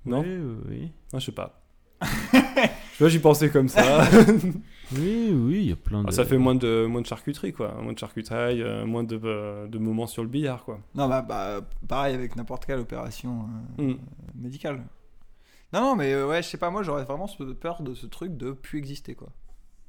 [0.05, 0.21] Non?
[0.21, 0.91] Oui, oui, oui.
[1.13, 1.61] Ah, je sais pas.
[2.31, 4.03] Tu vois, j'y pensais comme ça.
[4.95, 6.09] Oui, oui, il y a plein de.
[6.09, 7.73] Ah, ça fait moins de, moins de charcuterie, quoi.
[7.81, 10.79] Moins de charcuterie, euh, moins de, euh, de moments sur le billard, quoi.
[10.93, 13.47] Non, bah, bah, pareil avec n'importe quelle opération
[13.79, 13.97] euh, Mm.
[14.35, 14.83] médicale.
[15.73, 17.27] Non, non, mais euh, ouais, je sais pas, moi j'aurais vraiment
[17.59, 19.29] peur de ce truc de plus exister, quoi.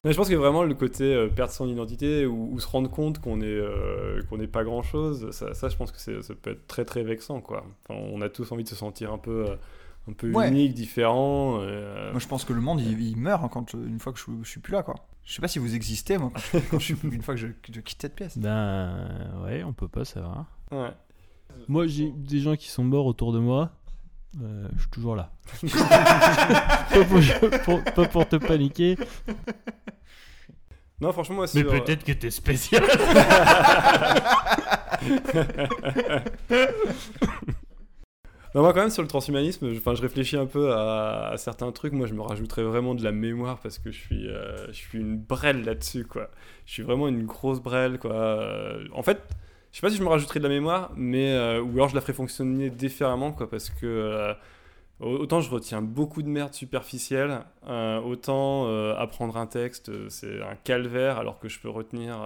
[0.02, 2.90] Mais je pense que vraiment le côté euh, perdre son identité ou, ou se rendre
[2.90, 6.34] compte qu'on est euh, qu'on n'est pas grand chose, ça, ça, je pense que ça
[6.40, 7.66] peut être très très vexant quoi.
[7.86, 9.56] Enfin, on a tous envie de se sentir un peu euh,
[10.08, 10.48] un peu Ouais.
[10.48, 11.58] unique, différent.
[11.60, 14.18] euh, Moi, je pense que le monde, il, il meurt hein, quand une fois que
[14.18, 14.94] je, je suis plus là, quoi.
[15.24, 17.40] Je sais pas si vous existez, moi, quand je, quand je suis, une fois que
[17.40, 18.38] je, que je quitte cette pièce.
[18.38, 19.08] Ben,
[19.44, 20.44] ouais, on peut pas savoir.
[20.70, 20.90] ouais.
[21.68, 23.70] Moi, j'ai des gens qui sont morts autour de moi.
[24.42, 25.32] Euh, je suis toujours là.
[26.90, 27.20] pas, pour,
[27.64, 28.96] pour- pas pour te paniquer,
[31.00, 32.84] Non, franchement, moi, mais sur- peut-être que t'es spécial.
[38.62, 41.92] Moi, quand même, sur le transhumanisme, je, je réfléchis un peu à, certains trucs.
[41.92, 44.98] Moi, je me rajouterais vraiment de la mémoire parce que je suis, euh, je suis
[44.98, 46.30] une brêle là-dessus, quoi.
[46.64, 48.12] Je suis vraiment une grosse brêle, quoi.
[48.12, 49.20] Euh, en fait,
[49.72, 51.94] je sais pas si je me rajouterais de la mémoire, mais euh, ou alors je
[51.94, 54.34] la ferais fonctionner différemment, quoi, parce que
[55.00, 58.66] autant je retiens beaucoup de merde superficielle, autant
[58.96, 62.16] apprendre un texte, c'est un calvaire, alors que je peux retenir.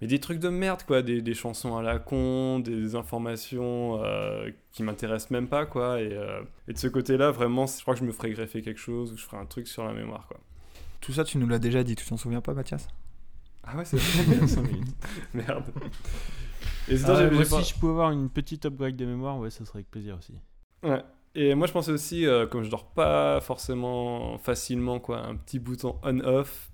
[0.00, 4.50] Mais des trucs de merde, quoi, des, des chansons à la con, des informations euh,
[4.72, 6.00] qui m'intéressent même pas, quoi.
[6.00, 8.80] Et, euh, et de ce côté-là, vraiment, je crois que je me ferais greffer quelque
[8.80, 10.38] chose ou je ferais un truc sur la mémoire, quoi.
[11.00, 12.88] Tout ça, tu nous l'as déjà dit, tu t'en souviens pas, Mathias?
[13.64, 13.98] Ah ouais, c'est
[15.34, 15.64] Merde.
[16.88, 19.50] Et sinon, Ah, moi, pas- si je pouvais avoir une petite upgrade de mémoire, ouais,
[19.50, 20.34] ça serait avec plaisir aussi.
[20.82, 21.02] Ouais.
[21.34, 25.58] Et moi, je pensais aussi, euh, comme je dors pas forcément facilement, quoi, un petit
[25.58, 26.70] bouton on-off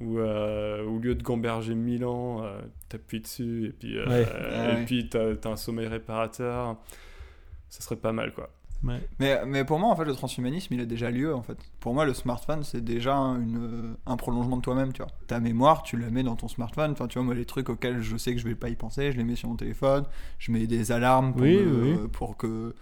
[0.00, 4.26] où, euh, au lieu de gamberger 1000 ans, euh, t'appuies dessus et puis, euh, Ouais.
[4.28, 4.84] euh, Ah et ouais.
[4.84, 6.76] puis t'as, t'as un sommeil réparateur.
[7.68, 8.50] Ça serait pas mal, quoi.
[8.82, 8.98] Ouais.
[9.18, 11.58] mais, mais pour moi, en fait, le transhumanisme, il a déjà lieu, en fait.
[11.80, 15.10] Pour moi, le smartphone, c'est déjà une, un prolongement de toi-même, tu vois.
[15.26, 16.92] Ta mémoire, tu la mets dans ton smartphone.
[16.92, 19.12] Enfin, tu vois, moi, les trucs auxquels je sais que je vais pas y penser,
[19.12, 20.04] je les mets sur mon téléphone.
[20.38, 22.08] Je mets des alarmes pour, Oui, me- oui.
[22.10, 22.74] pour que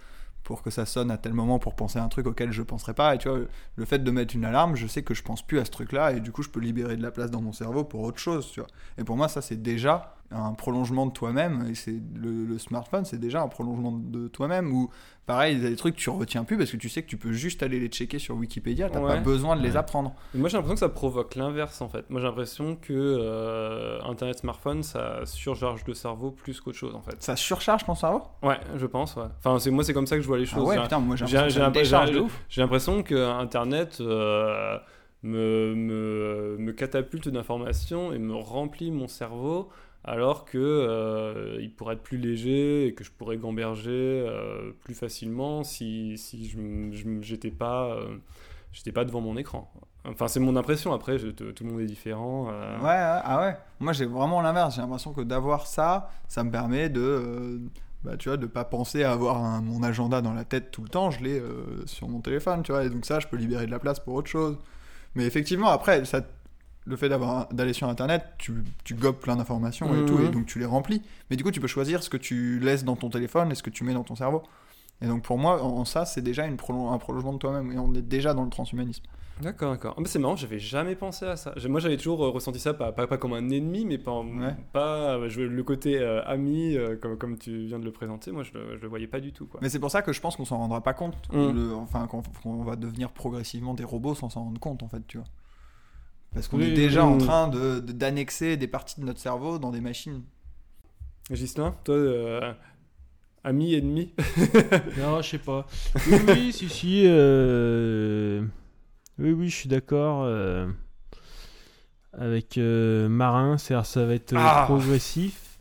[0.49, 2.95] pour que ça sonne à tel moment pour penser à un truc auquel je penserais
[2.95, 3.13] pas.
[3.13, 3.41] Et tu vois
[3.75, 5.91] le fait de mettre une alarme je sais que je pense plus à ce truc
[5.91, 8.17] là et du coup je peux libérer de la place dans mon cerveau pour autre
[8.17, 8.69] chose tu vois.
[8.97, 13.03] Et pour moi ça c'est déjà un prolongement de toi-même et c'est le, le smartphone
[13.03, 14.91] c'est déjà un prolongement de toi-même ou
[15.25, 17.07] pareil il y a des trucs que tu retiens plus parce que tu sais que
[17.07, 19.15] tu peux juste aller les checker sur Wikipédia t'as Ouais.
[19.15, 19.77] pas besoin de les Ouais.
[19.77, 22.07] apprendre Et moi, j'ai l'impression que ça provoque l'inverse, en fait.
[22.11, 27.01] Moi, j'ai l'impression que euh, Internet, smartphone, ça surcharge le cerveau plus qu'autre chose, en
[27.01, 27.15] fait.
[27.23, 28.21] ça surcharge ton cerveau?
[28.43, 29.23] Ouais, je pense, ouais.
[29.39, 30.67] Enfin, c'est, moi, c'est comme ça que je vois les ah choses.
[30.67, 31.47] ouais J'ai- putain moi l'impression
[32.05, 34.77] que J'ai l'impression que Internet euh,
[35.23, 39.69] me, me, me catapulte d'informations et me remplit mon cerveau
[40.03, 44.95] alors que euh, il pourrait être plus léger et que je pourrais gamberger euh, plus
[44.95, 46.57] facilement si, si je
[47.21, 48.17] j'étais pas euh,
[48.93, 49.71] pas devant mon écran.
[50.05, 50.93] Enfin, c'est mon impression.
[50.93, 52.45] Après, tout le monde est différent.
[52.45, 53.57] Ouais, ah ouais.
[53.81, 54.75] Moi, j'ai vraiment l'inverse.
[54.75, 57.59] J'ai l'impression que d'avoir ça, ça me permet de,
[58.03, 60.87] bah, tu vois, de pas penser à avoir mon agenda dans la tête tout le
[60.87, 61.11] temps.
[61.11, 61.41] Je l'ai
[61.85, 62.85] sur mon téléphone, tu vois.
[62.85, 64.57] Et donc ça, je peux libérer de la place pour autre chose.
[65.15, 66.21] Mais effectivement, après, ça,
[66.89, 68.51] le fait d'avoir d'aller sur Internet, tu,
[68.83, 70.05] tu gobes plein d'informations et Mhm.
[70.05, 71.01] tout, et donc tu les remplis.
[71.29, 73.63] Mais du coup, tu peux choisir ce que tu laisses dans ton téléphone et ce
[73.63, 74.43] que tu mets dans ton cerveau.
[75.01, 77.71] Et donc pour moi, en, en ça, c'est déjà une un prolongement de toi-même.
[77.71, 79.03] Et on est déjà dans le transhumanisme.
[79.41, 79.95] D'accord, d'accord.
[79.97, 81.53] Ah, c'est marrant, j'avais jamais pensé à ça.
[81.69, 84.53] Moi, j'avais toujours euh, ressenti ça pas, pas, pas comme un ennemi, mais pas, Ouais.
[84.73, 88.33] pas euh, le côté euh, ami, euh, comme, comme tu viens de le présenter.
[88.33, 89.45] Moi, je le, je le voyais pas du tout.
[89.45, 89.61] Quoi.
[89.63, 91.15] Mais c'est pour ça que je pense qu'on s'en rendra pas compte.
[91.31, 91.51] Mm.
[91.53, 95.07] Le- enfin, qu'on qu'on va devenir progressivement des robots sans s'en rendre compte, en fait,
[95.07, 95.27] tu vois.
[96.33, 97.13] Parce qu'on Oui, est déjà oui.
[97.13, 100.21] en train de- de- d'annexer des parties de notre cerveau dans des machines.
[101.31, 102.53] Gislain, toi, euh,
[103.43, 104.13] ami, ennemi
[104.97, 105.65] Non, je sais pas.
[106.07, 107.03] Oui, oui, si, si.
[107.05, 108.41] euh,
[109.17, 110.23] Oui, oui, je suis d'accord.
[110.23, 110.67] euh,
[112.13, 114.63] Avec euh, Marin, c'est-à-dire ça va être euh, Ah.
[114.65, 115.57] progressif.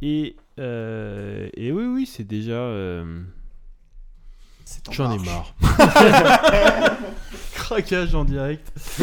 [0.00, 2.54] Et, euh, et oui, oui, c'est déjà.
[4.90, 5.54] J'en ai marre.
[7.54, 8.72] Craquage en direct.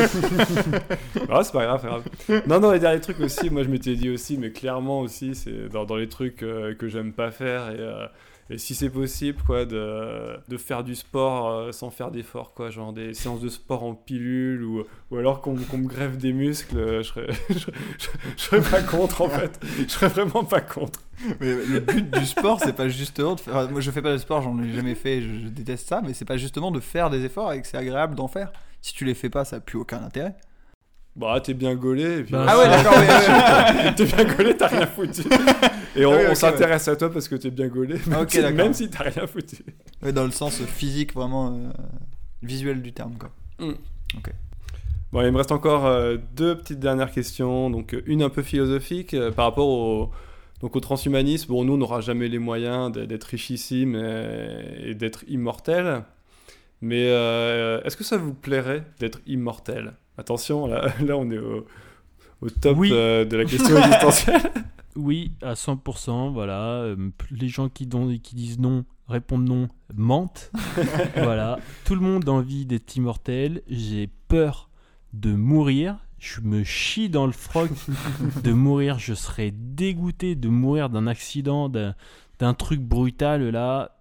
[1.32, 2.48] Ah, c'est pas grave, c'est grave.
[2.48, 5.70] Non, non, les derniers trucs aussi, moi je m'étais dit aussi, mais clairement aussi, c'est
[5.70, 7.70] dans, dans les trucs euh, que j'aime pas faire.
[7.70, 8.08] Et, euh,
[8.50, 12.70] et si c'est possible, quoi, de, de faire du sport euh, sans faire d'effort, quoi,
[12.72, 16.34] genre des séances de sport en pilule ou, ou alors qu'on qu'on me greffe des
[16.34, 19.60] muscles, euh, je serais, je, je- je serais pas contre en fait.
[19.78, 21.02] Je serais vraiment pas contre.
[21.42, 23.56] Mais le but du sport, c'est pas justement de faire.
[23.56, 26.02] enfin, Moi, je fais pas de sport, j'en ai jamais fait, je, je déteste ça,
[26.04, 28.52] mais c'est pas justement de faire des efforts et que c'est agréable d'en faire.
[28.82, 30.36] Si tu les fais pas, ça a plus aucun intérêt.
[31.18, 32.20] Bah, t'es bien gaulé.
[32.20, 32.46] Et puis, Bah.
[32.48, 35.24] Ah ouais, d'accord, ouais, t'es bien gaulé, t'as rien foutu.
[36.00, 38.74] Et on, Ah on s'intéresse à toi parce que t'es bien gaulé, même, si, même
[38.74, 39.58] si t'as rien foutu.
[40.02, 41.70] Ouais, dans le sens physique, vraiment euh,
[42.42, 43.32] visuel du terme, quoi.
[45.12, 47.70] Bon, il me reste encore euh, deux petites dernières questions.
[47.70, 50.12] Donc, euh, une un peu philosophique euh, par rapport au,
[50.62, 51.48] donc, au transhumanisme.
[51.52, 56.04] Bon, nous, on n'aura jamais les moyens d'être richissime et, et d'être immortel.
[56.82, 61.66] Mais euh, est-ce que ça vous plairait d'être immortel Attention, là, là, on est au,
[62.42, 62.92] au top Oui.
[62.94, 64.42] euh, de la question existentielle.
[64.96, 66.82] Oui, à 100%, voilà.
[66.82, 70.52] Euh, Les gens qui, don- qui disent non, répondent non, mentent.
[71.16, 71.60] voilà.
[71.86, 73.62] Tout le monde a envie d'être immortel.
[73.68, 74.70] J'ai peur
[75.14, 75.98] de mourir.
[76.18, 77.70] Je me chie dans le froc
[78.44, 79.00] de mourir.
[79.00, 81.96] Je serais dégoûté de mourir d'un accident, d'un
[82.40, 83.98] d'un truc brutal là.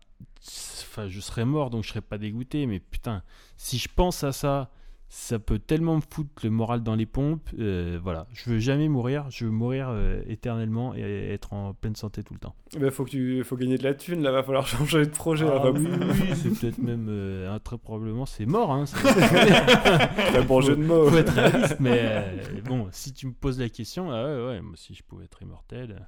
[0.82, 2.66] Enfin, je serais mort, donc je serais pas dégoûté.
[2.66, 3.22] Mais putain,
[3.56, 4.70] si je pense à ça,
[5.10, 7.48] ça peut tellement me foutre le moral dans les pompes.
[7.58, 9.24] euh, voilà, je veux jamais mourir.
[9.30, 12.54] Je veux mourir euh, éternellement et être en pleine santé tout le temps.
[12.74, 15.10] Il Ben, faut, que tu, faut gagner de la thune, là, va falloir changer de
[15.10, 15.46] projet.
[15.46, 18.70] là, Ah va oui, oui, c'est peut-être même euh, très probablement c'est mort.
[18.70, 18.98] Hein, c'est-
[20.32, 21.08] Très bon jeu de mots.
[21.08, 24.60] faut être réaliste, mais euh, bon, si tu me poses la question, ah ouais, ouais,
[24.60, 26.06] moi si je pouvais être immortel,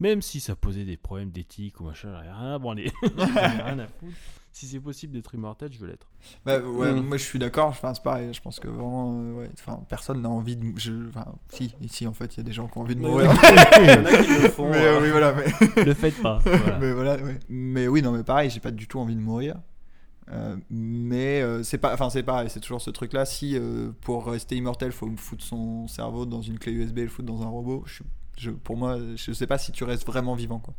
[0.00, 3.78] même si ça posait des problèmes d'éthique ou machin, rien à branler, J'en ai rien
[3.78, 4.12] à foutre.
[4.54, 6.06] Si c'est possible d'être immortel, je veux l'être.
[6.44, 7.00] Bah, ouais, Mm.
[7.06, 10.20] moi je suis d'accord, enfin, c'est pareil, je pense que vraiment, euh, ouais, enfin, personne
[10.20, 10.78] n'a envie de.
[10.78, 13.00] Je, enfin, si, ici en fait, il y a des gens qui ont envie de
[13.00, 13.32] mourir.
[13.80, 14.70] Il y en a qui le font.
[14.70, 15.00] mais euh, hein.
[15.02, 16.38] oui, voilà, mais, Le faites pas.
[16.44, 16.78] voilà.
[16.78, 17.38] mais voilà, ouais.
[17.48, 19.56] Mais oui, non, mais pareil, j'ai pas du tout envie de mourir.
[20.30, 23.24] Euh, mais euh, c'est pas, enfin, c'est pareil, c'est toujours ce truc-là.
[23.24, 27.02] Si euh, pour rester immortel, faut me foutre son cerveau dans une clé USB et
[27.04, 27.84] le foutre dans un robot,
[28.36, 30.74] je, pour moi, je sais pas si tu restes vraiment vivant, quoi.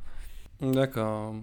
[0.62, 1.36] D'accord.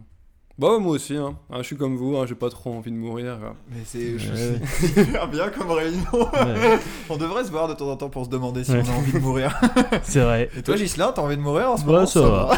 [0.59, 1.39] Bah, moi aussi, hein.
[1.51, 3.39] Ah, je suis comme vous, hein, j'ai pas trop envie de mourir.
[3.41, 3.57] quoi.
[3.71, 4.61] Mais c'est je- Ouais.
[4.67, 6.03] c'est hyper bien comme réunion.
[6.13, 6.79] Ouais,
[7.09, 8.83] On devrait se voir de temps en temps pour se demander si Ouais.
[8.87, 9.59] on a envie de mourir.
[10.03, 10.51] c'est vrai.
[10.55, 12.51] Et toi, Gislain, t'as envie de mourir en ce Bah, moment ça va.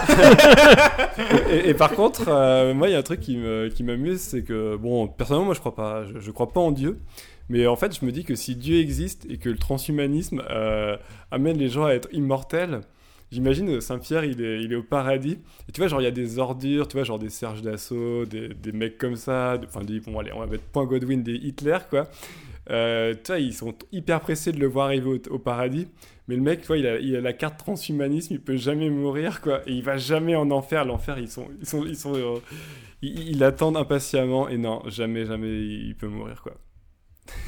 [1.52, 4.20] et, et par contre, euh, moi, il y a un truc qui me- qui m'amuse,
[4.20, 6.98] c'est que, bon, personnellement, moi, je crois pas, je, je crois pas en Dieu.
[7.48, 10.96] Mais en fait, je me dis que si Dieu existe et que le transhumanisme euh,
[11.30, 12.80] amène les gens à être immortels,
[13.32, 15.38] j'imagine euh, Saint-Pierre, il est, il est au paradis.
[15.68, 18.26] Et tu vois, genre, il y a des ordures, tu vois, genre des Serge Dassault,
[18.26, 21.34] des, des mecs comme ça, enfin, des, bon, allez, on va mettre point Godwin, des
[21.34, 22.08] Hitler, quoi.
[22.70, 25.88] Euh, tu vois, ils sont hyper pressés de le voir arriver au, au paradis.
[26.28, 28.88] Mais le mec, tu vois, il a, il a la carte transhumanisme, il peut jamais
[28.90, 29.62] mourir, quoi.
[29.66, 30.84] Et il va jamais en enfer.
[30.84, 32.38] L'enfer, ils sont, ils sont, ils sont, euh,
[33.02, 34.48] ils, ils attendent impatiemment.
[34.48, 36.54] Et non, jamais, jamais, il peut mourir, quoi.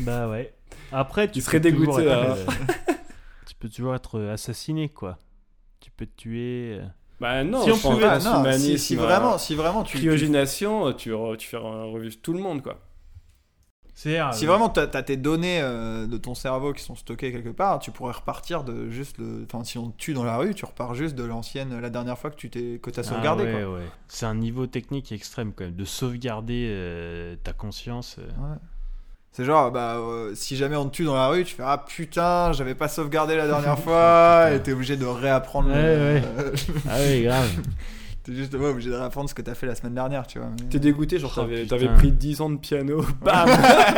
[0.00, 0.52] Bah ouais.
[0.92, 2.36] Après, tu serais dégoûté, être, hein.
[2.36, 2.72] euh,
[3.46, 5.18] tu peux toujours être assassiné, quoi.
[5.84, 6.78] Tu peux te tuer.
[6.80, 6.86] euh.
[7.20, 9.98] Bah non, Si on pouvait- Ah, non, si, si euh, vraiment, si vraiment tu, tu-
[9.98, 12.80] cryogénation, tu, re- tu fais re- revivre tout le monde, quoi.
[13.96, 17.30] C'est ah, Si vraiment t'as as tes données euh, de ton cerveau qui sont stockées
[17.32, 19.44] quelque part, tu pourrais repartir de juste le.
[19.44, 22.18] Enfin, si on te tue dans la rue, tu repars juste de l'ancienne, la dernière
[22.18, 23.44] fois que tu t'es que t'as Ah sauvegardé.
[23.44, 23.74] ouais, quoi.
[23.74, 23.86] ouais.
[24.08, 28.16] C'est un niveau technique extrême quand même de sauvegarder euh, ta conscience.
[28.18, 28.22] euh.
[28.24, 28.56] Ouais.
[29.36, 31.84] C'est genre, bah, euh, si jamais on te tue dans la rue, tu fais Ah
[31.84, 35.68] putain, j'avais pas sauvegardé la dernière fois, et t'es obligé de réapprendre.
[35.70, 36.22] le- Ouais,
[36.88, 37.48] Ah oui, grave.
[38.22, 40.46] t'es juste ouais, obligé de réapprendre ce que t'as fait la semaine dernière, tu vois.
[40.50, 43.48] mais- T'es dégoûté, genre Oh, t'avais t'avais pris 10 ans de piano, bam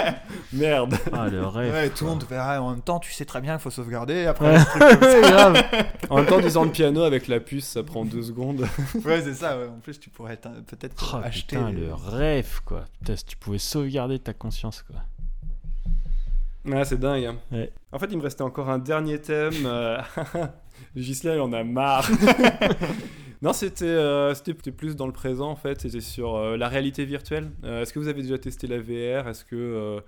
[0.54, 1.70] Merde Ah le rêve.
[1.70, 4.24] Ouais, tout le monde Ah, en même temps, tu sais très bien qu'il faut sauvegarder.
[4.24, 4.58] Après, Ouais,
[5.02, 5.62] ouais, grave.
[6.08, 8.62] En même temps, 10 ans de piano avec la puce, ça prend 2 secondes.
[9.04, 9.58] ouais, c'est ça.
[9.58, 9.66] ouais.
[9.66, 11.56] En plus, tu pourrais peut-être Oh, acheter.
[11.56, 12.84] putain, le rêve quoi.
[13.00, 14.96] Putain, si tu pouvais sauvegarder ta conscience quoi.
[16.66, 17.24] Ouais, c'est dingue.
[17.24, 17.36] hein.
[17.52, 17.72] Ouais.
[17.92, 19.52] En fait, il me restait encore un dernier thème.
[19.64, 19.98] euh,
[20.96, 22.08] Ghislain, il en a marre.
[23.42, 24.34] non, c'était euh,
[24.76, 25.80] plus dans le présent, en fait.
[25.80, 27.50] C'était sur euh, la réalité virtuelle.
[27.64, 30.00] Euh, Est-ce que vous avez déjà testé la VR Est-ce que euh,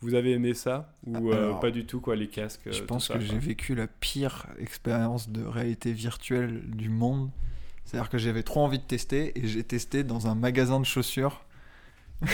[0.00, 0.94] vous avez aimé ça?
[1.06, 4.46] Ou Alors, pas du tout, quoi, les casques Je pense que j'ai vécu la pire
[4.58, 7.30] expérience de réalité virtuelle du monde.
[7.84, 11.44] C'est-à-dire que j'avais trop envie de tester et j'ai testé dans un magasin de chaussures.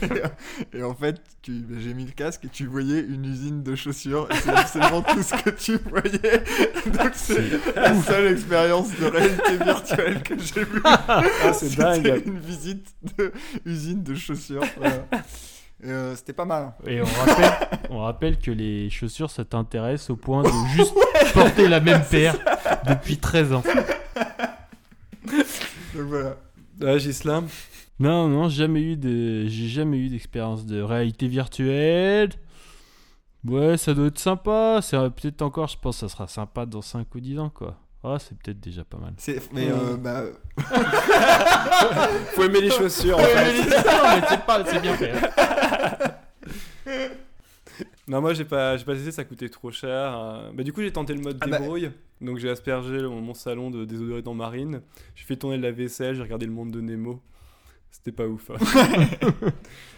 [0.72, 3.74] et en fait, tu- bah, j'ai mis le casque et tu voyais une usine de
[3.74, 4.28] chaussures.
[4.30, 6.42] Et c'est absolument tout ce que tu voyais.
[6.86, 10.80] Donc c'est la seule expérience de réalité virtuelle que j'ai vue.
[10.84, 12.86] Ah, c'est C'était dingue une visite
[13.18, 13.32] de
[13.64, 14.64] usine de chaussures.
[14.76, 15.04] voilà.
[15.84, 16.64] Euh, C'était pas mal.
[16.64, 16.74] hein.
[16.86, 17.52] Et on rappelle,
[17.90, 20.94] on rappelle que les chaussures ça t'intéresse au point de juste
[21.34, 22.36] porter la même paire
[22.88, 23.62] depuis 13 ans.
[25.94, 26.36] Donc voilà.
[26.80, 27.44] Ouais, Ghislain
[27.98, 32.30] Non, non, jamais eu de, j'ai jamais eu d'expérience de réalité virtuelle.
[33.46, 34.80] Ouais, ça doit être sympa.
[34.82, 37.78] C'est peut-être encore, je pense, que ça sera sympa dans 5 ou 10 ans, quoi.
[38.04, 39.14] Ah, c'est peut-être déjà pas mal.
[39.16, 40.24] C'est- Mais euh, bah,
[42.34, 43.52] Faut aimer les chaussures, en fait.
[43.62, 45.12] non, mais c'est pas, c'est bien fait.
[48.08, 49.90] Non, moi j'ai pas, j'ai pas testé, ça coûtait trop cher.
[50.16, 50.50] euh.
[50.54, 51.58] Bah, du coup, j'ai tenté le mode Ah bah.
[51.58, 51.90] débrouille.
[52.20, 54.80] Donc, j'ai aspergé mon salon de désodorisant marine.
[55.16, 57.20] J'ai fait tourner la vaisselle, j'ai regardé le monde de Nemo.
[57.96, 58.50] C'était pas ouf.
[58.50, 58.56] hein.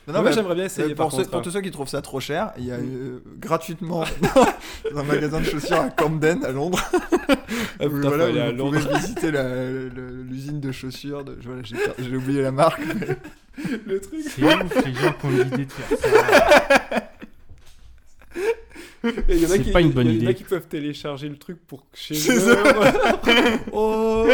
[0.13, 1.31] non, mais, j'aimerais bien essayer euh, par pour, ceux, contre.
[1.31, 1.43] pour hein.
[1.43, 4.05] tous ceux qui trouvent ça trop cher, il y a euh, gratuitement
[4.93, 6.81] dans un magasin de chaussures à Camden à Londres.
[7.81, 8.81] Ah, où, voilà, à vous Londres.
[8.81, 9.31] pouvez visiter
[10.29, 11.23] l'usine de chaussures.
[11.25, 12.81] De, voilà, j'ai oublié la marque.
[12.87, 13.17] mais-
[13.87, 14.21] Le truc.
[14.25, 17.11] C'est ouf, les gens qui ont l'idée de faire ça.
[19.29, 20.35] Il y en a C'est qui- pas une bonne il y en a idée.
[20.35, 22.57] qui peuvent télécharger le truc pour chez eux.
[23.73, 24.27] oh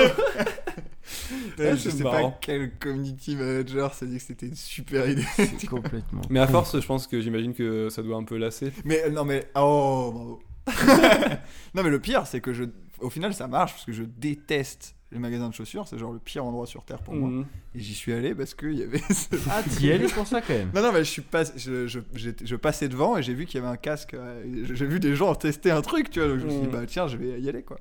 [1.58, 2.30] Ouais, je c'est sais marrant.
[2.32, 5.24] pas quel community manager s'est dit que c'était une super idée.
[5.68, 6.22] Complètement.
[6.30, 8.72] Mais à force, je pense que j'imagine que ça doit un peu lasser.
[8.84, 10.42] Mais euh, non, mais oh, bravo.
[11.74, 12.64] non, mais le pire, c'est que je,
[13.00, 15.86] au final, ça marche parce que je déteste les magasins de chaussures.
[15.86, 17.28] C'est genre le pire endroit sur terre pour moi.
[17.28, 17.46] Mhm.
[17.74, 18.98] Et j'y suis allé parce qu'il y avait.
[19.10, 20.70] ce- Ah, t'y allais pour ça quand même.
[20.74, 22.00] Non, non, mais je suis pas, je, je,
[22.42, 24.14] je passais devant et j'ai vu qu'il y avait un casque.
[24.14, 24.42] euh,
[24.72, 26.28] J'ai vu des gens tester un truc, tu vois.
[26.28, 26.70] Donc je me suis dit, Mm.
[26.70, 27.78] bah tiens, je vais y aller, quoi.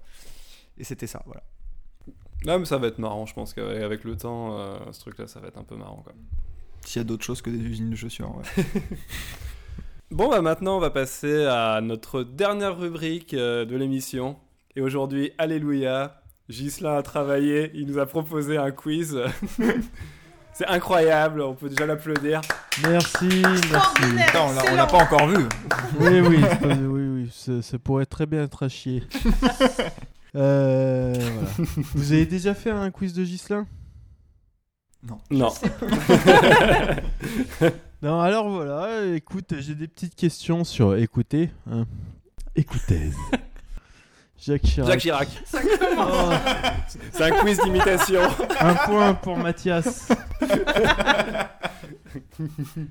[0.77, 1.43] Et c'était ça, voilà.
[2.45, 5.27] Non, mais ça va être marrant, je pense qu'avec avec le temps, euh, ce truc-là,
[5.27, 6.03] ça va être un peu marrant.
[6.85, 8.63] S'il y a d'autres choses que des usines de chaussures, ouais.
[10.11, 14.35] Bon, bah maintenant, on va passer à notre dernière rubrique euh, de l'émission.
[14.75, 19.17] Et aujourd'hui, Alléluia, Ghislain a travaillé, il nous a proposé un quiz.
[20.53, 22.41] C'est incroyable, on peut déjà l'applaudir.
[22.83, 23.41] Merci,
[23.71, 24.03] merci.
[24.69, 25.45] On l'a- pas encore vu.
[25.99, 29.01] Oui, oui, oui, oui, ça, ça pourrait très bien être à chier.
[30.35, 31.49] Euh, voilà.
[31.93, 33.67] Vous avez déjà fait un quiz de Gislin
[35.29, 35.49] Non.
[38.01, 41.51] Non, alors voilà, écoute, j'ai des petites questions sur écoutez.
[41.71, 41.85] Hein.
[42.53, 43.11] Écoutez.
[44.37, 44.89] Jacques Chirac.
[44.89, 45.29] Jacques Chirac.
[45.97, 46.31] Oh,
[47.13, 48.19] C'est un quiz d'imitation.
[48.59, 50.09] un point pour Mathias.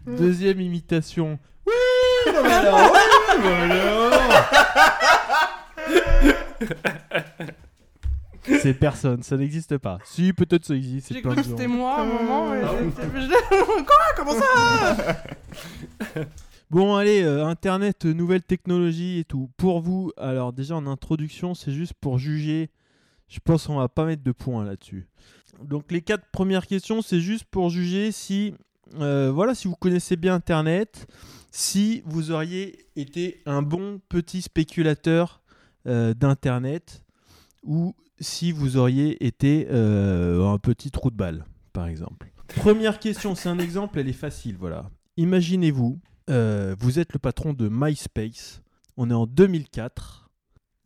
[0.06, 1.38] Deuxième imitation.
[1.66, 4.91] Oui, non, mais alors, oui, voilà.
[8.44, 9.98] C'est personne, ça n'existe pas.
[10.04, 11.08] Si, peut-être ça existe.
[11.08, 12.52] c'est J'ai plein cru de que c'était moi à un moment.
[12.54, 13.96] j'étais- je- Quoi?
[14.16, 15.22] Comment ça?
[16.70, 19.50] Bon, allez, euh, Internet, euh, nouvelles technologies et tout.
[19.58, 22.70] Pour vous, alors déjà en introduction, c'est juste pour juger.
[23.28, 25.06] Je pense qu'on va pas mettre de points là-dessus.
[25.62, 28.54] Donc les quatre premières questions, c'est juste pour juger si,
[29.00, 31.06] euh, voilà, si vous connaissez bien Internet,
[31.50, 35.41] si vous auriez été un bon petit spéculateur
[35.86, 37.02] d'Internet
[37.62, 42.32] ou si vous auriez été euh, un petit trou de balle, par exemple.
[42.56, 44.90] Première question, c'est un exemple, elle est facile, voilà.
[45.16, 48.62] Imaginez-vous, euh, vous êtes le patron de MySpace,
[48.96, 50.30] on est en 2004,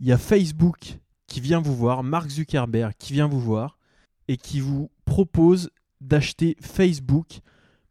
[0.01, 3.79] il y a Facebook qui vient vous voir, Mark Zuckerberg qui vient vous voir
[4.29, 5.71] et qui vous propose
[6.01, 7.41] d'acheter Facebook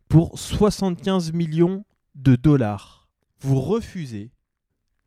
[0.07, 1.85] pour 75 millions
[2.15, 3.09] de dollars.
[3.39, 4.31] Vous refusez.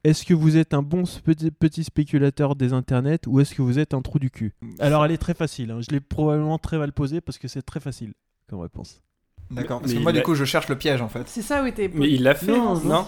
[0.08, 3.78] Est-ce que vous êtes un bon petit, petit spéculateur des internets ou est-ce que vous
[3.78, 4.54] êtes un trou du cul?
[4.78, 5.80] Alors elle est très facile, hein.
[5.80, 8.14] je l'ai probablement très mal posée parce que c'est très facile
[8.48, 9.02] comme réponse.
[9.50, 9.80] D'accord.
[9.80, 11.26] Parce Mais que moi, du coup, je cherche le piège en fait.
[11.28, 13.04] C'est ça où était Mais il l'a fait, Non, non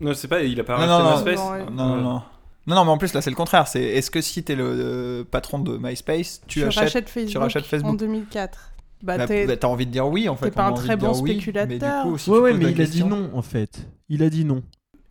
[0.00, 1.56] Non, sais pas, il a pas Non, racheté non, non.
[1.56, 1.70] MySpace?
[1.70, 1.70] Non.
[1.70, 2.22] Non, non, non.
[2.68, 3.66] Non, non, mais en plus, là, c'est le contraire.
[3.66, 6.82] C'est est-ce que si t'es le euh, patron de MySpace, tu je achètes.
[6.84, 7.90] rachète Facebook, rachètes Facebook.
[7.92, 8.72] en 2004.
[9.02, 10.46] Bah, Bah, t'es- bah, t'as envie de dire oui en fait.
[10.46, 12.04] t'es pas un très bon oui, Mais du spéculateur.
[12.04, 13.88] coup, si ouais tu ouais mais il a dit non en fait.
[14.08, 14.62] Il a dit non.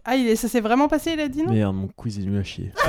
[0.05, 0.35] Ah, il est...
[0.35, 2.71] ça s'est vraiment passé, il a dit non Merde, mon quiz est nul à chier.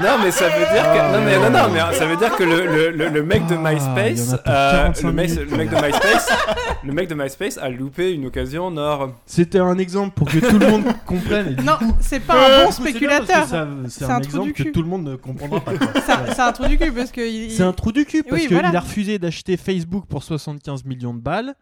[0.00, 2.42] Non, mais ça veut dire que non, mais non, non, mais ça veut dire que
[2.44, 5.30] le, le, le, le mec de Ah, MySpace, en a pour euh, 45 le, mec,
[5.30, 5.50] minutes.
[5.50, 6.28] le mec de MySpace,
[6.84, 9.10] le mec de MySpace a loupé une occasion en or.
[9.26, 11.56] C'était un exemple pour que tout le monde comprenne.
[11.62, 13.46] Non, c'est pas un bon parce que spéculateur.
[13.90, 15.72] C'est un, exemple que tout le monde ne comprendra pas.
[16.06, 17.20] C'est un- c'est un trou du cul parce que.
[17.20, 18.74] il- C'est un trou du cul parce Oui, qu'il voilà.
[18.74, 21.52] a refusé d'acheter Facebook pour 75 millions de balles,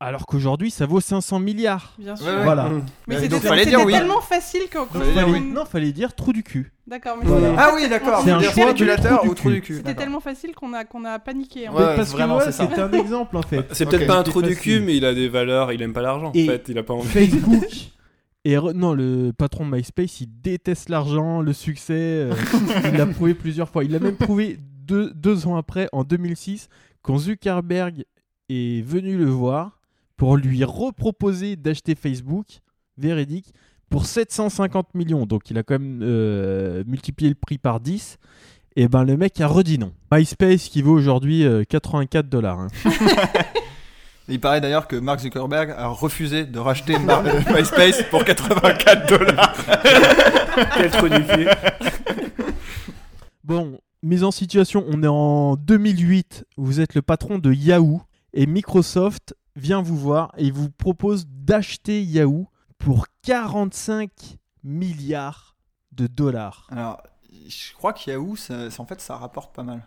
[0.00, 1.94] alors qu'aujourd'hui ça vaut 500 milliards.
[1.98, 2.26] Bien sûr.
[2.26, 2.44] Ouais, ouais.
[2.44, 2.64] Voilà.
[2.68, 2.84] Mmh.
[3.06, 3.92] Mais Ouais, c'était donc, fallait c'était dire oui.
[3.92, 4.84] tellement facile qu'on.
[4.86, 5.40] Fallait dire Fallait- oui.
[5.40, 6.72] Non, fallait dire trou du cul.
[6.86, 7.48] D'accord, mais Voilà.
[7.50, 8.20] c'était- Ah oui, d'accord.
[8.24, 8.70] C'est un choix
[9.24, 9.54] ou trou cul.
[9.54, 9.72] du cul.
[9.76, 10.00] C'était d'accord.
[10.02, 11.66] tellement facile qu'on a, qu'on a paniqué.
[11.68, 11.72] hein.
[11.72, 12.68] Ouais, Mais parce vraiment, que c'est ça.
[12.68, 13.66] c'était un exemple en fait.
[13.72, 16.02] C'est peut-être pas un trou du cul, mais il a des valeurs, il aime pas
[16.02, 16.30] l'argent.
[16.34, 17.08] Et- En fait, il a pas envie.
[17.08, 17.64] Facebook
[18.44, 21.94] et re- non le patron de MySpace il déteste l'argent, le succès.
[21.94, 22.34] euh,
[22.84, 23.84] il l'a prouvé plusieurs fois.
[23.84, 26.68] Il l'a même prouvé deux, deux ans après, en 2006,
[27.00, 28.04] quand Zuckerberg
[28.50, 29.80] est venu le voir
[30.24, 32.46] pour lui reproposer d'acheter Facebook,
[32.96, 33.52] véridique,
[33.90, 35.26] pour 750 millions.
[35.26, 38.16] Donc il a quand même euh, multiplié le prix par 10.
[38.76, 39.92] Et ben le mec a redit non.
[40.10, 42.58] MySpace qui vaut aujourd'hui euh, 84 dollars.
[42.58, 42.68] hein.
[44.30, 49.06] Il paraît d'ailleurs que Mark Zuckerberg a refusé de racheter Mar- euh, MySpace pour 84
[49.06, 49.54] dollars.
[50.78, 51.48] Quel trou du cul.
[53.44, 58.00] Bon, mise en situation, on est en 2008, vous êtes le patron de Yahoo
[58.32, 62.48] et Microsoft vient vous voir et il vous propose d'acheter Yahoo
[62.78, 64.10] pour 45
[64.62, 65.56] milliards
[65.92, 66.66] de dollars.
[66.70, 67.02] Alors,
[67.46, 69.86] je crois que Yahoo, ça, ça- en fait, ça rapporte pas mal.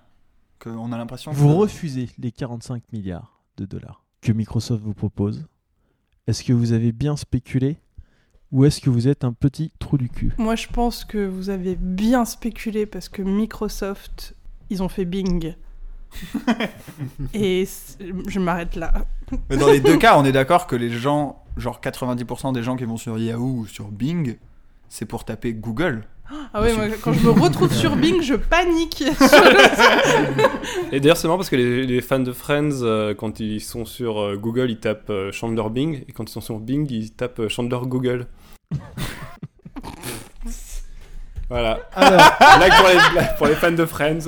[0.59, 1.31] Que on a l'impression.
[1.31, 1.53] Vous que...
[1.53, 5.45] refusez les 45 milliards de dollars que Microsoft vous propose.
[6.25, 7.77] Est-ce que vous avez bien spéculé
[8.51, 10.33] ou est-ce que vous êtes un petit trou du cul?
[10.37, 14.35] Moi, je pense que vous avez bien spéculé parce que Microsoft,
[14.69, 15.55] ils ont fait Bing.
[17.33, 17.67] Et
[18.27, 19.05] je m'arrête là.
[19.49, 22.75] Mais dans les deux cas, on est d'accord que les gens, genre 90% des gens
[22.75, 24.37] qui vont sur Yahoo ou sur Bing,
[24.89, 26.03] c'est pour taper Google.
[26.53, 29.01] Ah ouais, moi, quand je me retrouve sur Bing, je panique.
[30.91, 33.85] Et d'ailleurs, c'est marrant parce que les, les fans de Friends, euh, quand ils sont
[33.85, 37.11] sur euh, Google, ils tapent euh, Chandler Bing, et quand ils sont sur Bing, ils
[37.11, 38.27] tapent euh, Chandler Google.
[41.49, 41.79] voilà.
[41.93, 44.27] Alors, Blague pour les, pour les fans de Friends.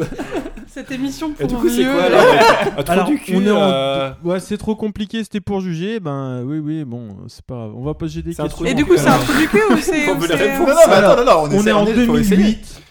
[0.80, 2.22] Cette émission pour Et du coup, c'est vieux, quoi là.
[2.22, 5.42] alors Un trou alors, du cul on est en- euh, ouais, c'est trop compliqué, c'était
[5.42, 6.00] pour juger.
[6.00, 7.72] Ben oui, oui, bon, c'est pas grave.
[7.76, 8.66] On va poser des C'est un questions.
[8.66, 10.08] Et du coup, c'est un trou du cul ou c'est.
[10.10, 10.20] On ou.
[10.20, 12.38] Non, non, mais Alors, attends, non, non, on, On est en faut essayer.
[12.38, 12.82] 2008.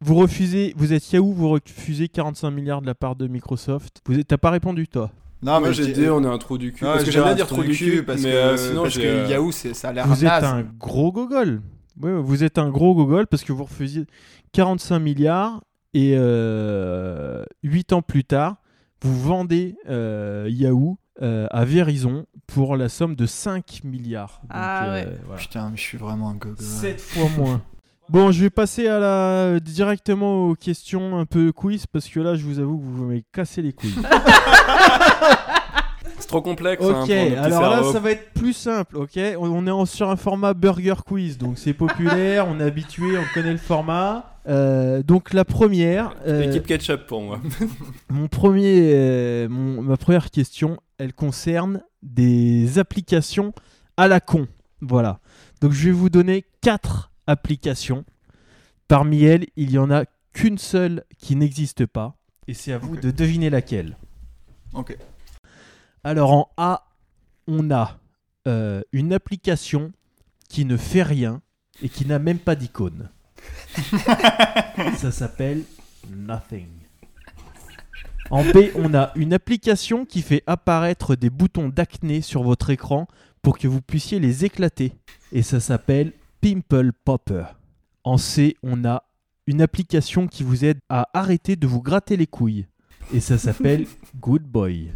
[0.00, 4.00] Vous refusez, vous êtes Yahoo, vous refusez 45 milliards de la part de Microsoft.
[4.06, 5.10] Vous êtes- t'as pas répondu toi?
[5.42, 6.84] Non, Moi, je j'ai dit on est un trou du cul.
[6.84, 9.02] Parce que j'aime bien dire trou du cul, parce mais que, euh, sinon, parce j'ai,
[9.02, 10.44] que euh, Yahoo, c'est- ça a l'air Vous êtes naze.
[10.44, 11.62] un gros gogol.
[12.00, 14.04] Ouais, ouais, vous êtes un gros gogol parce que vous refusiez
[14.52, 15.60] 45 milliards
[15.94, 16.14] et
[17.62, 18.56] 8 ans plus tard,
[19.02, 24.40] vous vendez euh, Yahoo euh, à Verizon pour la somme de 5 milliards.
[24.42, 25.08] Donc, Ah ouais.
[25.26, 25.40] voilà.
[25.40, 26.56] Putain, mais je suis vraiment un gogol.
[26.58, 27.62] 7 fois moins.
[28.10, 29.60] Bon, je vais passer à la...
[29.60, 33.22] directement aux questions un peu quiz parce que là, je vous avoue que vous m'avez
[33.34, 33.92] cassé les couilles.
[36.18, 36.82] c'est trop complexe.
[36.82, 39.18] hein, pour Ok, nos petits alors là, ça va être plus simple, ok?
[39.38, 43.52] On est sur un format burger quiz, donc c'est populaire, on est habitué, on connaît
[43.52, 44.37] le format.
[44.48, 47.40] Euh, donc la première, euh, Équipe ketchup pour moi.
[48.08, 53.52] mon premier, euh, mon- ma première question, elle concerne des applications
[53.96, 54.48] à la con.
[54.80, 55.20] Voilà.
[55.60, 58.04] Donc je vais vous donner quatre applications.
[58.86, 62.96] Parmi elles, il y en a qu'une seule qui n'existe pas, et c'est à vous
[62.96, 63.96] de deviner laquelle.
[64.72, 64.96] Ok.
[66.04, 66.86] Alors en A,
[67.46, 67.98] on a
[68.46, 69.92] euh, une application
[70.48, 71.42] qui ne fait rien
[71.82, 73.10] et qui n'a même pas d'icône.
[74.96, 75.62] Ça s'appelle
[76.10, 76.68] Nothing.
[78.30, 83.06] En B, on a une application qui fait apparaître des boutons d'acné sur votre écran
[83.40, 84.92] pour que vous puissiez les éclater.
[85.32, 87.44] Et ça s'appelle Pimple Popper.
[88.04, 89.04] En C, on a
[89.46, 92.66] une application qui vous aide à arrêter de vous gratter les couilles.
[93.14, 93.86] Et ça s'appelle
[94.20, 94.92] Good Boy.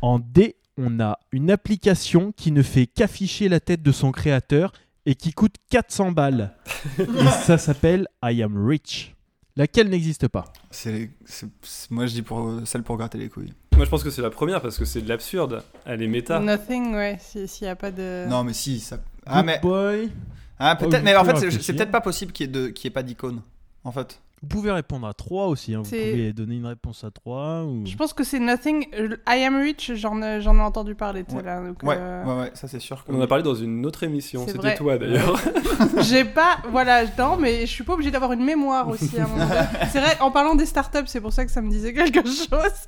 [0.00, 4.72] En D, on a une application qui ne fait qu'afficher la tête de son créateur
[5.06, 6.54] et qui coûte 400 balles.
[6.98, 7.04] et
[7.44, 9.14] ça s'appelle I am rich.
[9.56, 10.44] Laquelle n'existe pas.
[10.70, 13.52] C'est, c'est- c'est- moi, je dis pour celle pour gratter les couilles.
[13.76, 15.62] Moi, je pense que c'est la première parce que c'est de l'absurde.
[15.84, 16.40] Elle est méta.
[16.40, 18.26] Nothing, ouais, si- s'il n'y a pas de.
[18.28, 18.98] Non, mais si, ça.
[19.26, 19.60] Ah, Good mais.
[19.60, 20.10] boy.
[20.58, 22.68] Ah, Oh, peut-être, vous mais en fait, c'est- peut-être pas possible qu'il y ait, de-
[22.68, 23.42] qu'il y ait pas d'icône.
[23.84, 24.20] En fait.
[24.44, 25.74] Vous pouvez répondre à 3 aussi.
[25.74, 25.78] hein.
[25.82, 27.64] Vous C'est- pouvez donner une réponse à 3.
[27.64, 27.86] Ou...
[27.86, 28.86] Je pense que c'est Nothing.
[28.92, 31.42] euh, I am rich, j'en ai, j'en ai entendu parler tout à Ouais.
[31.44, 31.62] l'heure.
[31.64, 33.10] donc, Ouais, euh, ouais, ouais, ça c'est sûr que.
[33.10, 34.42] On en a parlé dans une autre émission.
[34.44, 34.74] C'est C'était vrai.
[34.76, 35.40] toi d'ailleurs.
[36.02, 36.58] J'ai pas.
[36.70, 39.60] Voilà, non, mais je suis pas obligée d'avoir une mémoire aussi à un moment donné.
[39.90, 42.86] C'est vrai, en parlant des startups, c'est pour ça que ça me disait quelque chose.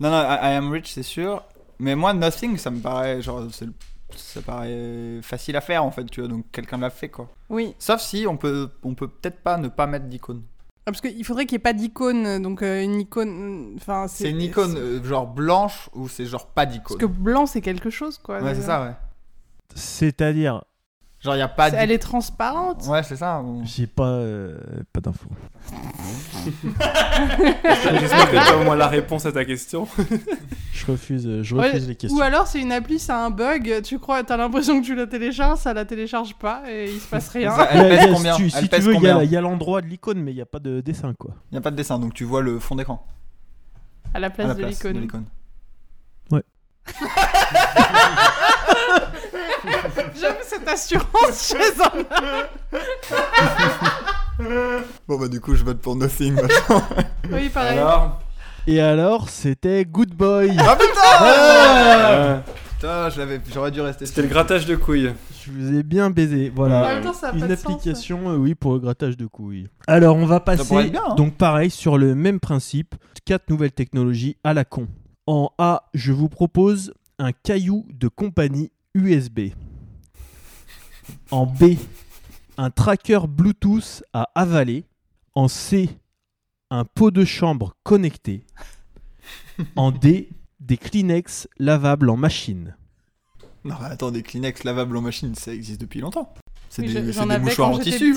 [0.00, 1.42] Non, non, I, I am rich, c'est sûr.
[1.78, 3.22] Mais moi, nothing, ça me paraît.
[3.22, 3.72] Genre, c'est le-
[4.14, 6.28] ça paraît facile à faire en fait, tu vois.
[6.28, 7.28] Donc quelqu'un l'a fait quoi.
[7.50, 10.42] Oui, Sauf si on peut, on peut peut-être pas ne pas mettre d'icône.
[10.88, 13.74] Ah, parce qu'il faudrait qu'il n'y ait pas d'icône, donc euh, une icône.
[13.76, 16.96] Enfin, C'est une icône euh, genre blanche ou c'est genre pas d'icône.
[16.96, 18.40] Parce que blanc, c'est quelque chose, quoi.
[18.40, 18.94] Ouais, c'est ça, ouais.
[19.74, 20.64] C'est-à-dire,
[21.20, 22.84] Genre, il a pas Elle est transparente.
[22.86, 23.42] Ouais, c'est ça.
[23.64, 24.56] j'ai pas, euh,
[24.92, 25.28] pas d'infos.
[28.00, 29.88] J'espère que tu as au moins la réponse à ta question.
[30.72, 32.16] Je refuse, euh, je Ouais, refuse les questions.
[32.16, 34.94] Ou alors c'est une appli, ça a un bug, tu crois, t'as l'impression que tu
[34.94, 37.50] la télécharges, ça la télécharge pas et il se passe rien.
[37.50, 39.22] Ça, Ouais, elle pèse combien tu- Elle si tu pèse veux, il y a, combien
[39.24, 41.32] il y a l'endroit de l'icône, mais il n'y a pas de dessin, quoi.
[41.50, 43.04] Il n'y a pas de dessin, donc tu vois le fond d'écran.
[44.14, 45.00] À la à place la de place de l'icône.
[45.02, 45.24] l'icône.
[50.20, 51.90] J'aime cette assurance chez un
[55.06, 56.36] Bon, bah, du coup, je vote pour nothing.
[57.30, 57.78] Oui, pareil.
[57.78, 58.20] Alors
[58.66, 60.56] Et alors, c'était Good Boy.
[60.58, 62.38] ah putain euh,
[62.78, 63.08] Putain,
[63.52, 65.12] j'aurais dû rester C'était le grattage de couilles.
[65.44, 66.52] Je vous ai bien baisé.
[66.54, 66.84] Voilà.
[66.84, 69.16] En même temps, ça a pas Une de sens, application, euh, oui, pour le grattage
[69.16, 69.68] de couilles.
[69.86, 71.14] Alors, on va passer, bien, hein.
[71.16, 74.86] donc pareil, sur le même principe, quatre nouvelles technologies à la con.
[75.26, 79.50] En A, je vous propose un caillou de compagnie USB.
[81.30, 81.76] En B,
[82.56, 84.84] un tracker Bluetooth à avaler.
[85.34, 85.88] En C,
[86.70, 88.44] un pot de chambre connecté.
[89.76, 90.28] En D,
[90.58, 92.76] des Kleenex lavables en machine.
[93.64, 96.32] Non, mais attends, des Kleenex lavables en machine, ça existe depuis longtemps.
[96.70, 98.14] C'est des, je- mouchoirs en tissu.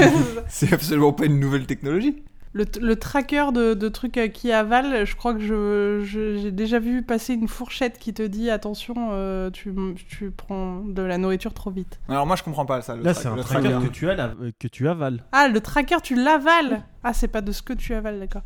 [0.48, 2.22] C'est absolument pas une nouvelle technologie.
[2.54, 6.50] Le, le tracker de, de trucs euh, qui avalent, je crois que je- je- j'ai
[6.52, 9.74] déjà vu passer une fourchette qui te dit attention, euh, tu,
[10.08, 11.98] tu prends de la nourriture trop vite.
[12.08, 12.94] Alors moi je comprends pas ça.
[12.96, 13.86] Le Là, c'est un le tracker tracker.
[13.88, 15.24] que tu, as, la- euh, que tu avales.
[15.32, 18.42] Ah, le tracker, tu l'avales Ah, c'est pas de ce que tu avales, d'accord.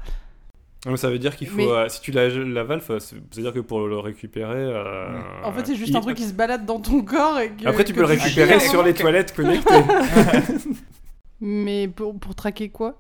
[0.97, 1.57] Ça veut dire qu'il faut.
[1.57, 4.55] Mais- euh, si tu la- l'avales, c'est-à-dire que pour le récupérer.
[4.57, 7.51] euh, En fait, c'est juste il- un truc qui se balade dans ton corps et
[7.51, 9.75] que, Après, tu que peux le récupérer sur les toilettes connectées.
[11.41, 12.99] Mais pour, pour traquer quoi?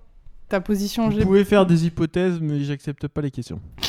[0.48, 3.60] Ta position Vous pouvez faire des hypothèses, mais j'accepte pas les questions.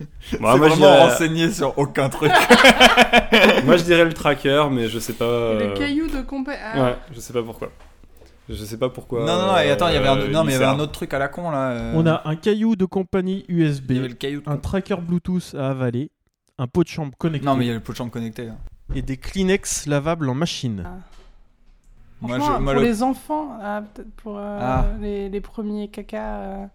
[0.00, 2.30] Bon, C'est moi, je vraiment dirais, renseigné sur aucun truc.
[3.64, 5.24] moi, je dirais le tracker, mais je sais pas.
[5.24, 6.52] Et euh, le caillou de compé.
[6.60, 6.82] ah.
[6.82, 7.70] Ouais, je sais pas pourquoi.
[8.48, 9.20] Je sais pas pourquoi.
[9.20, 9.58] non non non.
[9.58, 10.74] Et attends, il y avait un, euh, non mais il y avait sert.
[10.74, 11.70] un autre truc à la con là.
[11.70, 14.40] euh, On a un caillou de compagnie USB, Il y avait le caillou.
[14.42, 16.10] de- un tracker Bluetooth à avaler,
[16.58, 18.46] un pot de chambre connecté Non mais il y a le pot de chambre connecté.
[18.46, 18.56] là.
[18.94, 20.84] et des Kleenex lavables en machine.
[22.28, 24.86] Moi, je, moi, pour le- les enfants, ah, peut-être pour euh, Ah.
[25.00, 26.36] les, les premiers caca.
[26.36, 26.66] euh,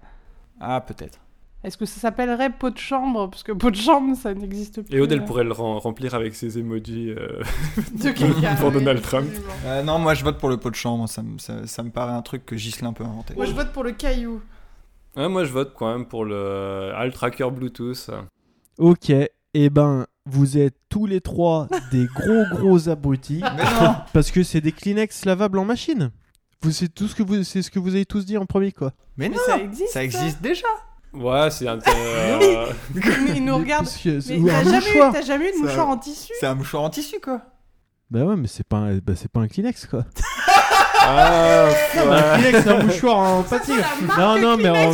[0.60, 1.20] Ah peut-être.
[1.62, 3.30] Est-ce que ça s'appellerait pot de chambre?
[3.30, 4.96] Parce que pot de chambre, ça n'existe plus.
[4.96, 7.10] Et Aude, elle euh, pourrait le rem- remplir avec ses emojis.
[7.10, 7.42] euh,
[8.02, 8.56] de caca.
[8.62, 9.28] pour Donald Trump.
[9.66, 11.10] Euh, non moi je vote pour le pot de chambre.
[11.10, 13.36] Ça, me- ça, ça me paraît un truc que Ghislain peut inventer.
[13.36, 14.42] Moi, je vote pour le caillou.
[15.18, 18.10] Ouais, moi, je vote quand même pour le, ah, le tracker Bluetooth.
[18.78, 23.96] Ok, et ben vous êtes tous les trois des gros gros abrutis Mais non.
[24.14, 26.12] parce que c'est des Kleenex lavables en machine.
[26.62, 28.72] Vous c'est tout ce que vous c'est ce que vous avez tous dit en premier
[28.72, 28.94] quoi.
[29.18, 29.42] Mais Mais non.
[29.46, 29.92] ça existe.
[29.94, 30.68] Ça existe déjà.
[31.14, 31.80] Ouais, c'est un.
[31.88, 33.88] euh, Mais il nous regarde.
[34.06, 34.12] Mais
[34.52, 37.20] t'as jamais, eu- t'as jamais eu de mouchoir en tissu C'est un mouchoir en tissu
[37.20, 37.42] quoi.
[38.12, 40.04] Bah ouais, mais c'est pas un, bah, c'est pas un Kleenex quoi.
[41.02, 42.38] Ah, Un.
[42.40, 43.68] Kleenex c'est un mouchoir en marque
[44.18, 44.92] Non non mais en-.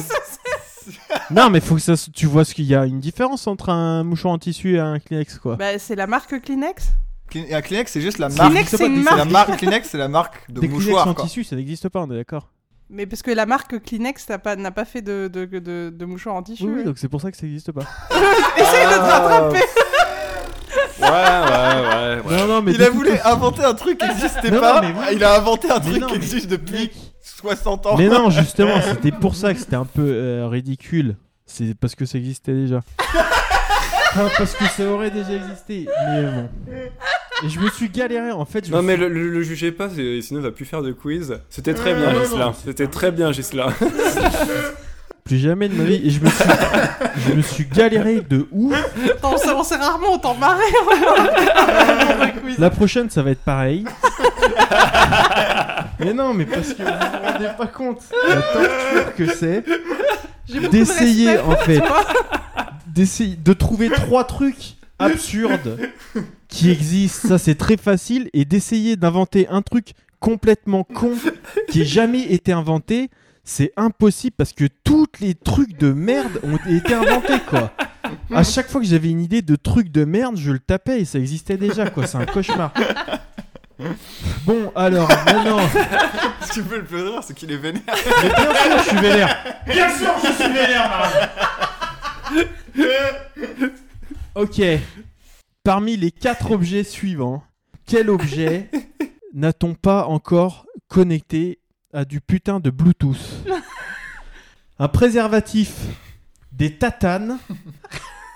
[1.31, 3.69] non mais faut que ça se- tu vois ce qu'il y a une différence entre
[3.69, 5.55] un mouchoir en tissu et un Kleenex quoi.
[5.55, 6.91] Bah, c'est la marque Kleenex.
[7.31, 8.49] Kleenex- Un Kleenex c'est juste la marque.
[8.51, 9.17] Kleenex, c'est une marque.
[9.17, 11.25] la marque Kleenex, c'est la marque de des Kleenex mouchoir en quoi.
[11.25, 12.49] tissu ça n'existe pas on est d'accord.
[12.89, 16.05] Mais parce que la marque Kleenex n'a pas, n'a pas fait de, de, de, de
[16.05, 16.63] mouchoir en tissu.
[16.65, 17.81] Oui, oui donc c'est pour ça que ça n'existe pas.
[18.57, 19.59] Essaye de te rattraper.
[20.99, 22.21] Ouais, ouais, ouais.
[22.25, 22.37] ouais.
[22.37, 24.81] Non non mais Il a voulu inventer un truc qui n'existait Non, pas.
[24.81, 25.05] non, mais oui.
[25.13, 26.91] Il a inventé un Mais truc non, qui mais- existe depuis
[27.25, 27.97] 60 ans.
[27.97, 31.15] Mais non, justement, c'était pour ça que c'était un peu euh, ridicule.
[31.45, 32.81] C'est parce que ça existait déjà.
[34.17, 35.87] Enfin, parce que ça aurait déjà existé.
[36.09, 36.49] Mais bon.
[37.43, 38.65] Et je me suis galéré en fait.
[38.65, 40.63] je Non me mais suis- le, le- le jugez pas, c'est- sinon il va plus
[40.65, 41.37] faire de quiz.
[41.49, 43.73] C'était très bien non, c'était très bien Gislain.
[45.25, 46.01] plus jamais de ma vie.
[46.05, 46.45] Et je me suis,
[47.27, 48.75] je me suis galéré de ouf.
[49.09, 50.63] Attends, on s'est- on rarement autant marré.
[52.59, 53.85] La prochaine, ça va être pareil.
[55.99, 59.63] mais non, mais parce que vous vous rendez pas compte la torture que c'est.
[60.69, 61.81] D'essayer en fait,
[62.85, 65.79] d'essayer de trouver trois trucs absurdes
[66.47, 67.29] qui existent.
[67.29, 68.29] Ça, c'est très facile.
[68.33, 71.13] Et d'essayer d'inventer un truc complètement con
[71.69, 73.09] qui ait jamais été inventé,
[73.45, 77.71] c'est impossible parce que tous les trucs de merde ont été inventés, quoi.
[78.33, 81.05] À chaque fois que j'avais une idée de truc de merde, je le tapais et
[81.05, 82.07] ça existait déjà, quoi.
[82.07, 82.73] C'est un cauchemar.
[84.45, 85.59] Bon, alors, maintenant.
[86.41, 87.81] Ce qui me fait le plus rire, c'est qu'il est vénère.
[87.85, 89.61] Mais bien sûr, je suis vénère.
[89.65, 91.29] Bien sûr, je suis vénère,
[94.35, 94.61] Ok.
[95.63, 97.43] Parmi les quatre objets suivants,
[97.85, 98.69] quel objet
[99.33, 101.59] n'a-t-on pas encore connecté
[101.95, 103.17] à du putain de Bluetooth
[104.79, 105.73] Un préservatif,
[106.51, 107.39] des tatanes,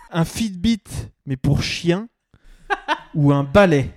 [0.09, 0.83] un Fitbit,
[1.25, 2.07] mais pour chien,
[3.13, 3.91] ou un balai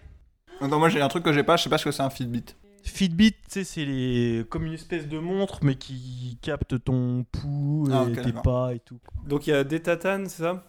[0.60, 2.10] Non, moi j'ai un truc que j'ai pas, je sais pas ce que c'est un
[2.10, 2.44] Fitbit.
[2.82, 4.44] Fitbit, tu sais, c'est les...
[4.50, 8.42] comme une espèce de montre, mais qui capte ton pouls Ah, et ok, tes d'accord.
[8.42, 8.98] pas et tout.
[9.24, 10.64] Donc il y a des tatanes, c'est ça?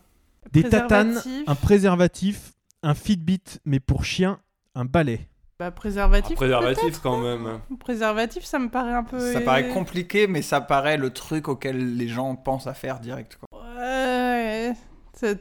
[0.52, 1.44] Des tatanes, Préservatif.
[1.48, 2.52] un préservatif,
[2.84, 4.40] un Fitbit, mais pour chien,
[4.76, 5.28] un balai.
[5.60, 6.36] Bah, préservatif.
[6.36, 7.60] Préservatif quand même.
[7.80, 9.34] Préservatif, ça me paraît un peu.
[9.34, 13.38] Ça paraît compliqué, mais ça paraît le truc auquel les gens pensent à faire direct.
[13.40, 13.62] Quoi.
[13.78, 14.74] Ouais.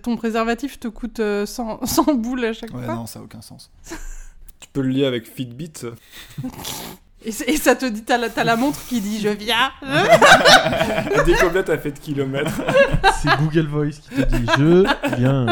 [0.03, 2.95] Ton préservatif te coûte euh, 100, 100 boules à chaque Ouais, fois.
[2.95, 3.71] non, ça a aucun sens.
[4.61, 5.73] Tu peux le lier avec Fitbit.
[7.25, 9.73] Et, et ça te dit, t'as la, t'as la montre qui dit je viens.
[11.27, 12.61] Dès combien t'as fait de kilomètres
[13.23, 15.47] C'est Google Voice qui te dit je viens.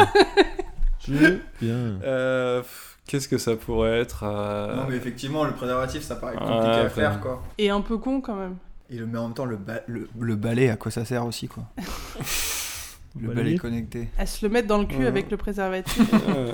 [1.06, 1.98] Je viens.
[2.04, 2.62] Euh,
[3.10, 6.88] Qu'est-ce que ça pourrait être euh, Non, mais effectivement, le préservatif, ça paraît compliqué à
[6.88, 7.42] faire, quoi.
[7.58, 8.54] Et un peu con quand même.
[8.88, 11.26] Et le, mais en même temps, le, ba- le, le balai, à quoi ça sert
[11.26, 11.64] aussi, quoi
[13.20, 13.42] Le Balai.
[13.42, 14.08] balai connecté.
[14.16, 15.06] À se le mettre dans le cul Ouais.
[15.06, 16.00] avec le préservatif.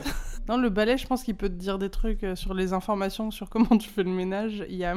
[0.48, 3.30] non, le balai, je pense qu'il peut te dire des trucs euh, sur les informations
[3.30, 4.64] sur comment tu fais le ménage.
[4.70, 4.94] Il y a.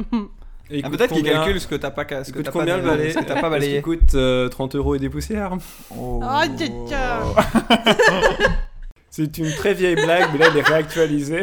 [0.84, 3.12] Ah, peut-être qu'il calcule ce que t'as pas, ce que t'as combien pas, le balai
[3.12, 3.82] ce que t'as pas balayé.
[3.82, 5.58] coûte euh, 30 euros et des poussières?
[5.98, 6.22] Oh.
[6.24, 7.20] Ah, tcha, tcha.
[9.12, 11.42] C'est une très vieille blague, mais là elle est réactualisée.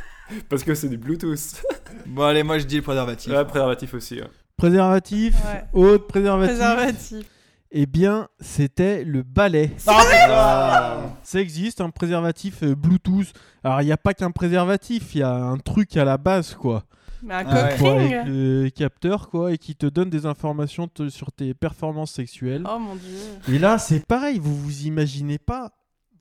[0.48, 1.62] Parce que c'est du Bluetooth.
[2.06, 3.32] Bon, allez, moi je dis le préservatif.
[3.32, 4.16] Ouais, préservatif aussi.
[4.20, 4.26] ouais.
[4.56, 5.64] Préservatif, Ouais.
[5.72, 6.56] autre préservatif.
[6.58, 7.26] Préservatif.
[7.70, 9.72] Eh bien, c'était le balai.
[9.86, 13.32] Ah, Ça existe, un préservatif euh, Bluetooth.
[13.62, 16.54] Alors, il n'y a pas qu'un préservatif, il y a un truc à la base,
[16.54, 16.84] quoi.
[17.22, 18.14] Mais un Ah ouais.
[18.14, 22.62] avec le capteur, quoi, et qui te donne des informations te- sur tes performances sexuelles.
[22.68, 23.18] Oh mon dieu.
[23.54, 25.72] Et là, c'est pareil, vous vous imaginez pas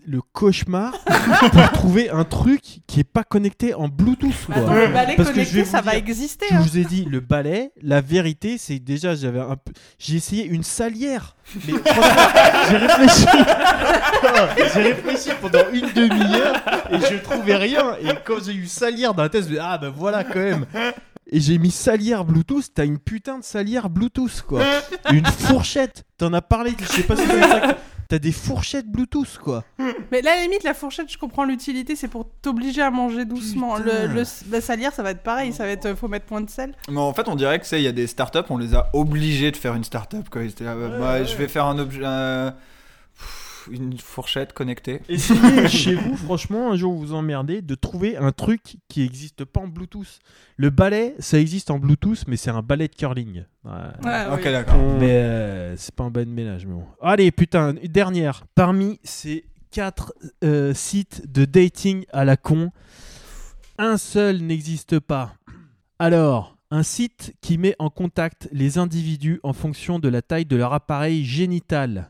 [0.08, 0.94] le cauchemar
[1.52, 4.56] pour trouver un truc qui est pas connecté en Bluetooth, quoi.
[4.56, 6.46] le balai Parce que je connecté, ça va exister.
[6.50, 6.62] Je hein.
[6.62, 9.74] vous ai dit, le balai, la vérité, c'est déjà, j'avais un peu.
[10.00, 11.36] J'ai essayé une salière.
[11.68, 11.74] Mais
[12.70, 13.26] j'ai réfléchi.
[14.74, 16.56] j'ai réfléchi pendant une demi-heure
[16.90, 17.98] et je trouvais rien.
[18.02, 20.40] Et quand j'ai eu salière dans la tête, je me dis, ah ben voilà quand
[20.40, 20.66] même.
[21.30, 22.74] Et j'ai mis salière Bluetooth.
[22.74, 24.64] T'as une putain de salière Bluetooth, quoi.
[25.12, 26.06] Une fourchette.
[26.18, 27.78] T'en as parlé, je sais pas si c'est ça.
[28.10, 29.64] T'as des fourchettes Bluetooth, quoi.
[30.12, 33.26] Mais là, à la limite, la fourchette, je comprends l'utilité, c'est pour t'obliger à manger
[33.26, 33.78] doucement.
[33.78, 36.74] Le, la salière, ça va être pareil, ça va être, faut mettre moins de sel.
[36.90, 38.90] Mais en fait, on dirait que c'est il y a des startups, on les a
[38.94, 40.30] obligés de faire une startup.
[40.30, 40.44] Quoi.
[40.44, 40.88] Ils étaient là, bah,
[41.20, 41.36] Ouais, Je ouais.
[41.38, 42.00] vais faire un objet,
[43.72, 45.02] une fourchette connectée.
[45.10, 49.46] Essayez chez vous, franchement, un jour vous vous emmerdez, de trouver un truc qui n'existe
[49.46, 50.20] pas en Bluetooth.
[50.58, 53.44] Le balai, ça existe en Bluetooth, mais c'est un balai de curling.
[53.66, 53.72] Ouais.
[54.04, 54.52] Ouais, ok, oui.
[54.52, 54.98] d'accord.
[55.00, 56.86] Mais euh, c'est pas un balai de ménage, mais bon.
[57.02, 58.44] Allez, putain, une dernière.
[58.56, 60.14] Parmi ces quatre
[60.44, 62.72] euh, sites de dating à la con,
[63.78, 65.36] un seul n'existe pas.
[66.00, 70.56] Alors, un site qui met en contact les individus en fonction de la taille de
[70.56, 72.10] leur appareil génital.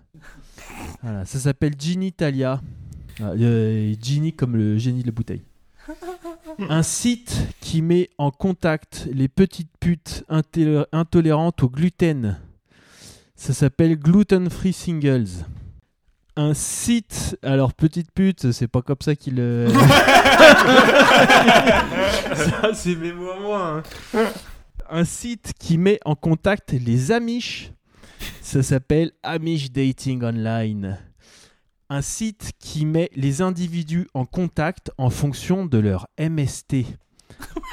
[1.08, 2.60] Voilà, ça s'appelle Genitalia.
[3.22, 5.41] Ah, euh, Genie comme le génie de la bouteille.
[6.70, 10.26] Un site qui met en contact les petites putes
[10.91, 12.38] intolérantes au gluten.
[13.38, 15.45] Ça s'appelle Gluten Free Singles.
[16.36, 19.36] Un site, alors petite pute, c'est pas comme ça qu'il.
[19.39, 19.70] euh,
[22.36, 23.84] ça, c'est mes mots à moi.
[24.14, 24.26] hein.
[24.89, 27.72] Un site qui met en contact les Amish.
[28.41, 30.97] Ça s'appelle Amish Dating Online.
[31.89, 36.74] Un site qui met les individus en contact en fonction de leur MST.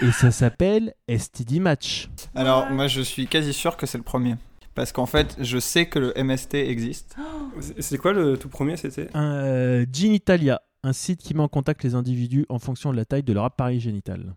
[0.03, 2.09] Et ça s'appelle STD Match.
[2.35, 4.37] Alors, moi, je suis quasi sûr que c'est le premier.
[4.75, 7.17] Parce qu'en fait, je sais que le MST existe.
[7.81, 9.09] C'est- quoi le tout premier C'était?
[9.17, 13.23] Euh, Genitalia, un site qui met en contact les individus en fonction de la taille
[13.23, 14.35] de leur appareil génital.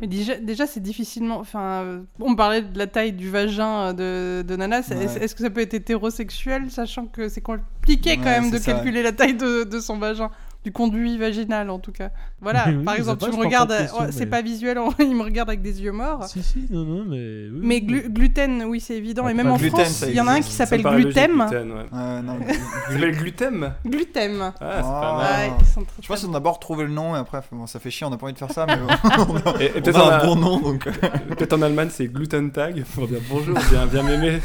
[0.00, 1.38] Mais déjà, déjà c'est difficilement.
[1.38, 4.80] Enfin, euh, on parlait de la taille du vagin euh, de, de Nana.
[4.80, 5.04] Ouais.
[5.04, 9.02] Est-ce que ça peut être hétérosexuel, sachant que c'est compliqué quand même de ça, calculer
[9.02, 10.30] la taille de, de son vagin?
[10.64, 12.10] Du conduit vaginal en tout cas.
[12.40, 15.22] Voilà, Oui, par exemple, tu je me regardes, ouais, c'est mais- pas visuel, il me
[15.24, 16.24] regarde avec des yeux morts.
[16.26, 17.48] Si, si, non, non, mais.
[17.52, 19.28] oui, Mais glu- gluten, oui, c'est évident.
[19.28, 21.32] Et même en gluten, France, il y en a un qui s'appelle Glutem.
[21.48, 21.86] gluten, ouais.
[21.92, 22.38] Euh, non,
[22.88, 24.40] s'appelle Glutem Glutem.
[24.42, 25.00] Ah, c'est Ah.
[25.00, 25.50] pas mal.
[25.50, 27.80] Ouais, sont très, Je pense qu'on a d'abord trouvé le nom et après, bon, ça
[27.80, 28.74] fait chier, on n'a pas envie de faire ça, mais
[29.28, 30.86] on a, Et, et on peut-être un a- bon nom donc.
[30.86, 30.92] euh,
[31.28, 34.40] peut-être en Allemagne, c'est Gluten Tag pour dire bonjour, bien, bien m'aimer.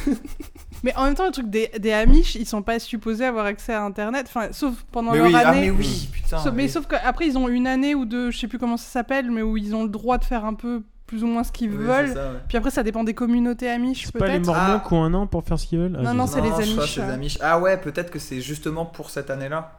[0.83, 3.73] Mais en même temps, le truc des, des Amish, ils sont pas supposés avoir accès
[3.73, 5.61] à Internet, enfin, sauf pendant Mais leur oui, ah, année.
[5.61, 6.37] mais oui, putain.
[6.37, 6.69] Sauf- mais oui.
[6.69, 9.41] sauf qu'après, ils ont une année ou deux, je sais plus comment ça s'appelle, mais
[9.41, 11.77] où ils ont le droit de faire un peu plus ou moins ce qu'ils Oui,
[11.77, 12.13] veulent.
[12.13, 12.37] ça, ouais.
[12.49, 14.45] Puis après, ça dépend des communautés Amish, C'est pas les peut-être.
[14.47, 14.83] Mormons Ah.
[14.87, 15.95] qui ont un an pour faire ce qu'ils veulent?
[15.99, 17.37] Ah, Non, non, c'est les Amish.
[17.41, 19.71] Ah ouais, peut-être que c'est justement pour cette année-là.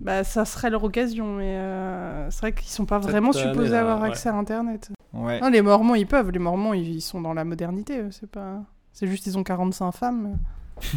[0.00, 3.76] Bah, ça serait leur occasion, mais euh, c'est vrai qu'ils sont pas Cette vraiment supposés
[3.76, 4.08] avoir ouais.
[4.08, 4.90] accès à Internet.
[5.12, 5.40] Ouais.
[5.40, 6.30] Non, les Mormons, ils peuvent.
[6.32, 8.00] Les Mormons, ils, ils sont dans la modernité.
[8.00, 8.60] eux, C'est pas.
[8.94, 10.38] C'est juste, ils ont 45 femmes.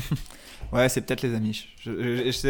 [0.73, 1.73] Ouais, c'est peut-être les Amish.
[1.81, 1.91] C'est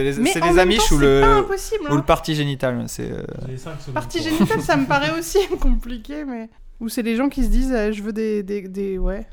[0.04, 1.84] les, Mais c'est en les même Amish temps, ou le, impossible.
[1.84, 2.02] ou le hein.
[2.02, 2.84] parti génital.
[2.88, 3.12] C'est.
[3.12, 6.50] euh, Les cinq secondes Partie pour- génitale, ça me paraît aussi compliqué, mais.
[6.80, 9.28] Ou c'est les gens qui se disent, euh, je veux des, des, des- Ouais.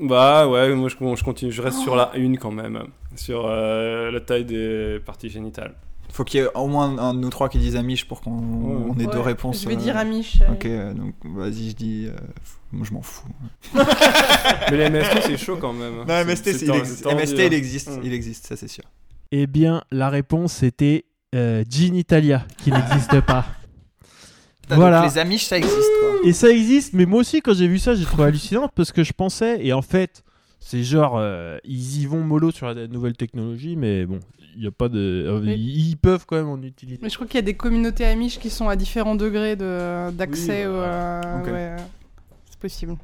[0.00, 1.82] Bah ouais, moi je, je continue, je reste Oh.
[1.82, 2.84] sur la une quand même,
[3.16, 5.74] sur euh, la taille des parties génitales.
[6.14, 8.30] Faut qu'il y ait au moins un de nous trois qui dise Amish pour qu'on
[8.30, 9.62] on ait deux réponses.
[9.64, 10.42] Je vais euh, dire Amish.
[10.42, 12.06] euh, Ok, euh, donc vas-y, je dis.
[12.06, 12.14] euh,
[12.70, 13.26] moi, je m'en fous.
[14.70, 15.96] Mais les MST c'est chaud quand même.
[15.98, 17.14] Non, C'est- MST, il hein.
[17.16, 17.88] MST, il existe.
[17.90, 18.00] Mm.
[18.04, 18.84] Il existe, ça c'est sûr.
[19.32, 21.04] Eh bien, la réponse c'était
[21.34, 23.44] euh, Gin Italia, qui n'existe pas.
[24.62, 25.02] Putain, Voilà.
[25.02, 26.10] donc les Amish, ça existe quoi.
[26.28, 29.02] Et ça existe, mais moi aussi, quand j'ai vu ça, j'ai trouvé hallucinant parce que
[29.04, 30.23] je pensais, et en fait,
[30.66, 34.18] c'est genre, euh, ils y vont mollo sur la nouvelle technologie, mais bon,
[34.56, 34.98] il n'y a pas de.
[34.98, 36.98] euh, Mais- ils, peuvent quand même en utiliser.
[37.02, 40.10] Mais je crois qu'il y a des communautés Amish qui sont à différents degrés de-
[40.12, 40.66] d'accès.
[40.66, 41.76] Oui, euh, ouais,
[42.48, 42.96] c'est possible.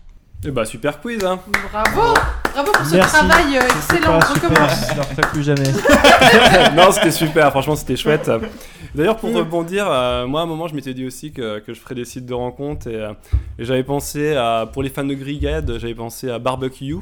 [0.42, 1.38] Et bah super quiz hein.
[1.70, 2.14] Bravo
[2.54, 3.14] Bravo pour ce Merci.
[3.14, 4.18] travail euh, excellent.
[4.18, 4.86] pas super, Recommence.
[4.86, 6.74] je ne le referai plus jamais.
[6.76, 8.30] non, c'était super, franchement, c'était chouette.
[8.94, 11.78] D'ailleurs, pour rebondir, euh, moi, à un moment, je m'étais dit aussi que, que je
[11.80, 13.12] ferais des sites de rencontres et, euh,
[13.58, 16.96] et j'avais pensé à, pour les fans de Grillade, j'avais pensé à Barbecue.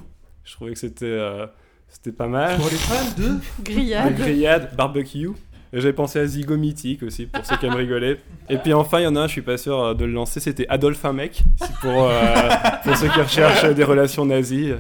[0.49, 1.47] Je trouvais que c'était euh,
[1.89, 2.57] c'était pas mal.
[2.57, 3.29] Pour les fans de.
[3.29, 4.17] De Grillade.
[4.17, 5.29] Grillade, Barbecue.
[5.75, 8.19] Et J'avais pensé à Zigo Mythique aussi, pour ceux qui aiment rigoler.
[8.49, 10.13] Et puis enfin, il y en a un, je suis pas sûr euh, de le
[10.13, 11.43] lancer, c'était Adolphe un mec.
[11.59, 12.49] C'est pour, euh,
[12.83, 14.73] pour ceux qui recherchent des relations nazies.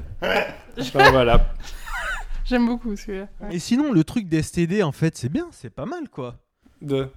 [0.78, 1.52] Enfin, voilà.
[2.46, 3.28] J'aime beaucoup celui-là.
[3.42, 3.56] Ouais.
[3.56, 6.36] Et sinon, le truc d'STD, en fait, c'est bien, c'est pas mal, quoi.
[6.80, 7.08] De...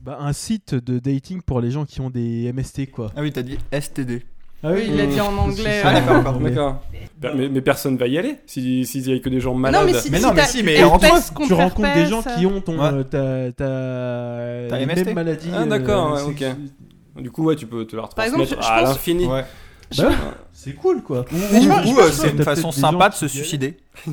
[0.00, 3.12] Bah, un site de dating pour les gens qui ont des MST, quoi.
[3.14, 4.24] Ah oui, t'as dit STD.
[4.64, 5.82] Ah Oui, il l'a dit en anglais.
[5.84, 6.40] Ah, d'accord, pardon.
[6.40, 6.80] D'accord.
[7.36, 9.86] Mais, mais personne va y aller si- s'il y a que des gens Non, malades.
[9.86, 12.44] mais si, Mais si non, mais si, mais eux, contre tu rencontres des gens qui
[12.46, 12.90] ont ton, Ouais.
[13.14, 15.50] euh, ta, ta, Ta mêmes maladies.
[15.54, 16.56] Ah, d'accord, euh, ouais, sex-
[17.16, 19.26] Du coup, ouais, tu peux te la Par exemple, retransmettre je à pense- l'infini.
[19.26, 19.44] Ouais.
[19.96, 20.08] Bah
[20.52, 21.24] c'est cool, quoi.
[21.30, 23.76] Ou, euh, c'est une façon sympa de se suicider.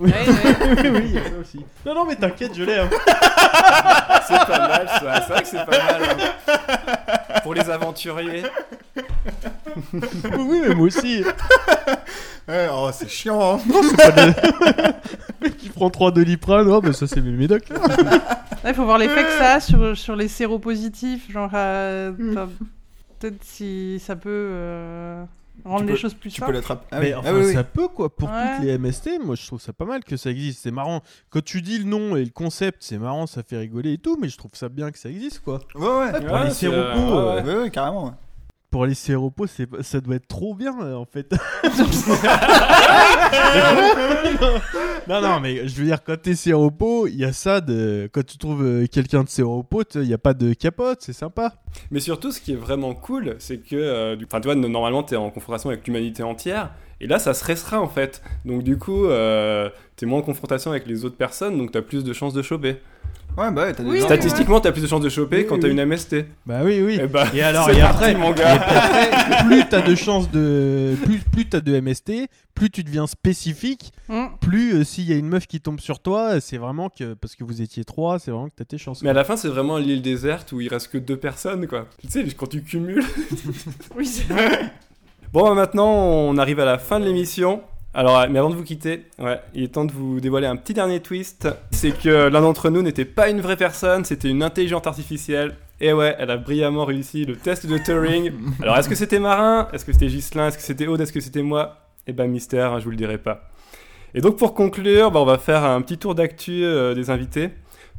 [0.00, 0.10] Ouais.
[0.26, 0.34] oui,
[0.94, 1.60] oui, il y a ça aussi.
[1.86, 2.78] Non, non, mais t'inquiète, je l'ai.
[2.78, 2.88] hein.
[4.26, 5.22] C'est pas mal, ça.
[5.26, 6.02] C'est vrai que c'est pas mal.
[6.02, 7.40] hein.
[7.42, 8.42] Pour les aventuriers.
[10.38, 11.24] oui, mais moi aussi.
[12.48, 13.56] Ouais, oh, c'est chiant.
[13.56, 13.60] hein.
[13.68, 17.68] Le mec qui prend 3 doliprane, oh, bah ça c'est mes médocs.
[18.64, 21.30] Il faut voir l'effet que ça a sur, sur les séropositifs.
[21.32, 22.48] Genre, euh, enfin,
[23.18, 25.24] peut-être si ça peut euh,
[25.64, 26.56] rendre Tu les peux- choses plus Tu peux simples.
[26.56, 26.86] l'attraper.
[26.90, 27.52] Ah mais oui, enfin, ah oui, oui.
[27.52, 28.14] ça peut quoi.
[28.14, 28.56] Pour Ouais.
[28.56, 30.60] toutes les MST, moi je trouve ça pas mal que ça existe.
[30.62, 31.02] C'est marrant.
[31.30, 34.16] Quand tu dis le nom et le concept, c'est marrant, ça fait rigoler et tout,
[34.20, 35.60] mais je trouve ça bien que ça existe quoi.
[35.74, 36.26] Ouais, ouais.
[36.26, 38.14] Pour les c'est, séropos, euh, euh, Ouais, ouais, carrément.
[38.72, 41.30] Pour les séropos, c'est ça doit être trop bien euh, en fait.
[45.08, 48.08] non, non, mais je veux dire, quand t'es séropo, il y a ça de.
[48.12, 51.54] Quand tu trouves euh, quelqu'un de séropo, il n'y a pas de capote, c'est sympa.
[51.90, 55.02] Mais surtout, ce qui est vraiment cool, c'est que, euh, du- enfin, tu vois, normalement,
[55.02, 56.70] t'es en confrontation avec l'humanité entière,
[57.00, 58.22] et là, ça se restreint en fait.
[58.44, 62.04] Donc, du coup, euh, t'es moins en confrontation avec les autres personnes, donc t'as plus
[62.04, 62.76] de chances de choper.
[63.38, 65.46] Ouais, bah ouais, t'as des Oui, gens- Statistiquement, t'as plus de chances de choper Oui,
[65.46, 65.72] quand oui, t'as oui.
[65.72, 66.26] une MST.
[66.44, 66.98] Bah oui, oui.
[67.02, 68.54] Et, bah, Et alors, c'est et parti, après, mon et gars.
[68.54, 73.92] après, plus t'as de chances de, plus plus t'as de MST, plus tu deviens spécifique,
[74.10, 74.26] Mm.
[74.40, 77.34] plus euh, s'il y a une meuf qui tombe sur toi, c'est vraiment que parce
[77.34, 79.02] que vous étiez trois, c'est vraiment que t'as tes chances.
[79.02, 81.86] Mais à la fin, c'est vraiment l'île déserte où il reste que deux personnes, quoi.
[82.02, 83.02] Tu sais, quand tu cumules.
[83.96, 84.72] Oui, c'est vrai.
[85.32, 87.62] Bon, bah, maintenant, on arrive à la fin de l'émission.
[87.94, 90.72] Alors, mais avant de vous quitter, ouais, il est temps de vous dévoiler un petit
[90.72, 91.48] dernier twist.
[91.70, 95.56] C'est que l'un d'entre nous n'était pas une vraie personne, c'était une intelligence artificielle.
[95.80, 98.32] Et ouais, elle a brillamment réussi le test de Turing.
[98.62, 99.68] Alors, est-ce que c'était Marin?
[99.72, 100.48] Est-ce que c'était Ghislain?
[100.48, 101.00] Est-ce que c'était Aude?
[101.00, 101.88] Est-ce que c'était moi?
[102.06, 103.50] Eh ben, mystère, hein, je vous le dirai pas.
[104.14, 107.50] Et donc, pour conclure, bah, on va faire un petit tour d'actu euh, des invités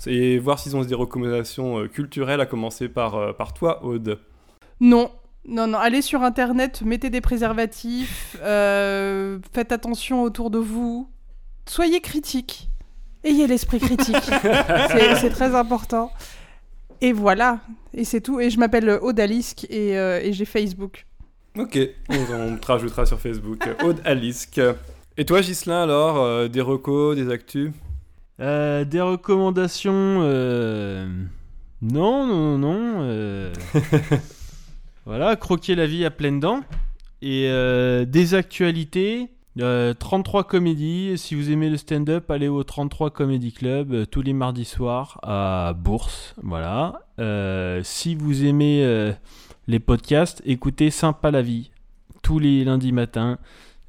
[0.08, 4.20] et voir s'ils ont des recommandations euh, culturelles, à commencer par, euh, par toi, Aude.
[4.80, 5.12] Non.
[5.48, 11.10] Non, non, allez sur internet, mettez des préservatifs, euh, faites attention autour de vous,
[11.68, 12.70] soyez critiques.
[13.26, 14.16] Ayez l'esprit critique.
[14.91, 16.12] c'est c'est très important.
[17.02, 17.60] Et voilà.
[17.94, 18.39] Et c'est tout.
[18.39, 21.06] Et je m'appelle Odalisque et, euh, et j'ai Facebook.
[21.58, 21.78] Ok,
[22.10, 23.68] on, on te rajoutera sur Facebook.
[23.84, 24.60] Aude Alisk.
[25.16, 27.72] Et toi, Gislin, alors euh, Des recos, des actus?
[28.39, 31.08] Euh, des recommandations euh,
[31.82, 33.52] Non, non, non.
[35.06, 36.62] euh, voilà, croquer la vie à pleines dents.
[37.22, 39.30] Et euh, des actualités.
[39.60, 41.18] euh, 33 comédies.
[41.18, 45.20] Si vous aimez le stand-up, allez au 33 Comedy Club euh, tous les mardis soirs
[45.24, 46.34] à Bourse.
[46.41, 47.01] Voilà.
[47.20, 49.14] Euh, si vous aimez euh,
[49.68, 51.72] les podcasts, écoutez Sympa la vie
[52.24, 53.38] tous les lundis matins.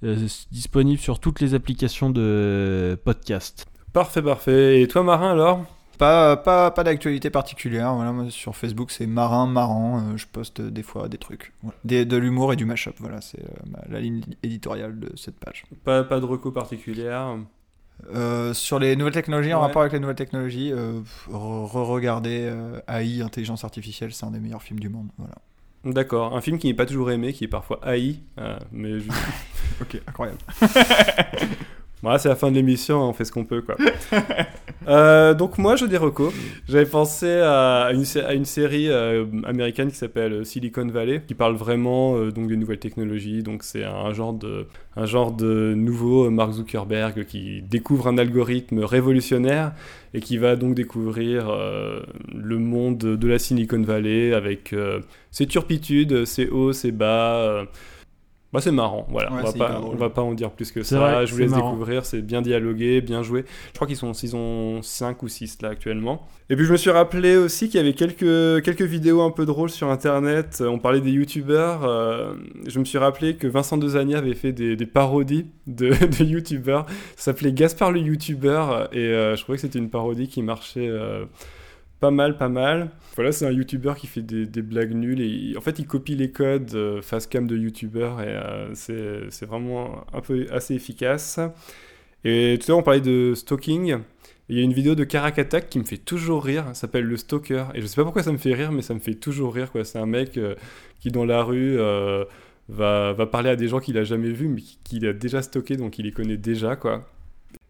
[0.04, 0.16] euh,
[0.52, 3.66] disponible sur toutes les applications de podcast.
[3.92, 4.82] Parfait, parfait.
[4.82, 5.64] Et toi, Marin, alors?
[5.98, 7.94] Pas, pas, pas d'actualité particulière.
[7.94, 9.98] Voilà, moi, sur Facebook, c'est marin, marrant.
[10.00, 11.52] euh, je poste des fois des trucs.
[11.62, 11.76] Voilà.
[11.84, 12.94] Des- de l'humour et du mashup.
[12.98, 13.48] Voilà, c'est euh,
[13.88, 15.64] la ligne éditoriale de cette page.
[15.84, 17.36] pas, pas de recos particulière.
[18.12, 22.80] Euh, sur les nouvelles technologies, en rapport avec les nouvelles technologies, euh, re- re-regardez euh,
[22.88, 25.08] AI, intelligence artificielle, c'est un des meilleurs films du monde.
[25.16, 25.34] Voilà.
[25.84, 28.18] D'accord, un film qui n'est pas toujours aimé, qui est parfois haï,
[28.72, 28.94] mais
[29.80, 30.38] Ok, incroyable.
[32.04, 33.76] voilà, c'est la fin de l'émission, hein, on fait ce qu'on peut, quoi.
[34.86, 36.30] Euh, donc moi, je des recos.
[36.68, 41.54] J'avais pensé à une, à une série euh, américaine qui s'appelle Silicon Valley, qui parle
[41.54, 43.42] vraiment euh, donc des nouvelles technologies.
[43.42, 48.80] Donc c'est un genre de un genre de nouveau Mark Zuckerberg qui découvre un algorithme
[48.80, 49.72] révolutionnaire
[50.12, 52.00] et qui va donc découvrir euh,
[52.32, 55.00] le monde de la Silicon Valley avec euh,
[55.30, 57.64] ses turpitudes, ses hauts, ses bas.
[58.54, 59.32] Bah, c'est marrant, voilà.
[59.32, 61.00] Ouais, on, va pas, on va pas en dire plus que ça.
[61.00, 61.72] vrai, je vous laisse marrant.
[61.72, 63.44] découvrir, c'est bien dialogué, bien joué.
[63.70, 66.28] Je crois qu'ils sont en saison 5 ou 6 là actuellement.
[66.50, 69.44] Et puis je me suis rappelé aussi qu'il y avait quelques, quelques vidéos un peu
[69.44, 70.62] drôles sur internet.
[70.64, 71.84] On parlait des youtubeurs.
[71.84, 72.34] euh,
[72.68, 75.88] je me suis rappelé que Vincent Dezania avait fait des, des parodies de,
[76.18, 76.86] de youtubeurs.
[77.16, 78.88] Ça s'appelait Gaspard le youtubeur.
[78.92, 81.24] Et euh, je trouvais que c'était une parodie qui marchait euh,
[82.00, 82.90] pas mal, pas mal.
[83.16, 85.20] Voilà, c'est un youtubeur qui fait des, blagues nulles.
[85.20, 88.20] Et en fait, il copie les codes euh, face cam de youtubeurs.
[88.20, 91.38] Et euh, c'est vraiment un peu assez efficace.
[92.24, 93.98] Et tout à l'heure, on parlait de stalking.
[94.50, 97.16] Il y a une vidéo de Karak Attack qui me fait toujours rire, s'appelle Le
[97.16, 97.64] Stalker.
[97.74, 99.70] Et je sais pas pourquoi ça me fait rire, mais ça me fait toujours rire.
[99.84, 100.54] C'est un mec euh,
[101.00, 102.24] qui, dans la rue, euh,
[102.68, 105.40] va, va parler à des gens qu'il a jamais vus, mais qui- qu'il a déjà
[105.40, 106.76] stocké, donc il les connaît déjà.
[106.76, 107.08] quoi.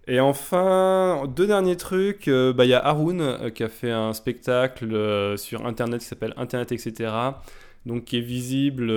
[0.07, 2.29] Et enfin, deux derniers trucs.
[2.29, 6.01] euh, bah, Il y a Haroun euh, qui a fait un spectacle euh, sur Internet
[6.01, 7.11] qui s'appelle Internet, etc.
[7.87, 8.89] Donc qui est visible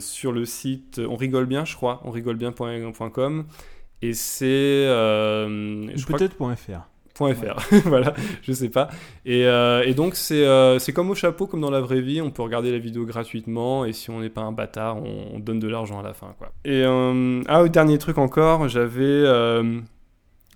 [0.00, 3.44] sur le site On rigole bien, je crois, onrigolebien.com.
[4.02, 4.46] Et c'est.
[4.46, 6.36] euh, je crois que- Peut-être
[7.14, 7.56] .fr.
[7.88, 8.88] voilà, je sais pas.
[9.26, 10.44] Et, et donc c'est
[10.80, 13.84] c'est comme au chapeau, comme dans la vraie vie, on peut regarder la vidéo gratuitement
[13.84, 16.34] et si on n'est pas un bâtard, on, on donne de l'argent à la fin,
[16.38, 16.52] quoi.
[16.64, 16.82] Et
[17.48, 19.24] ah, dernier truc encore, j'avais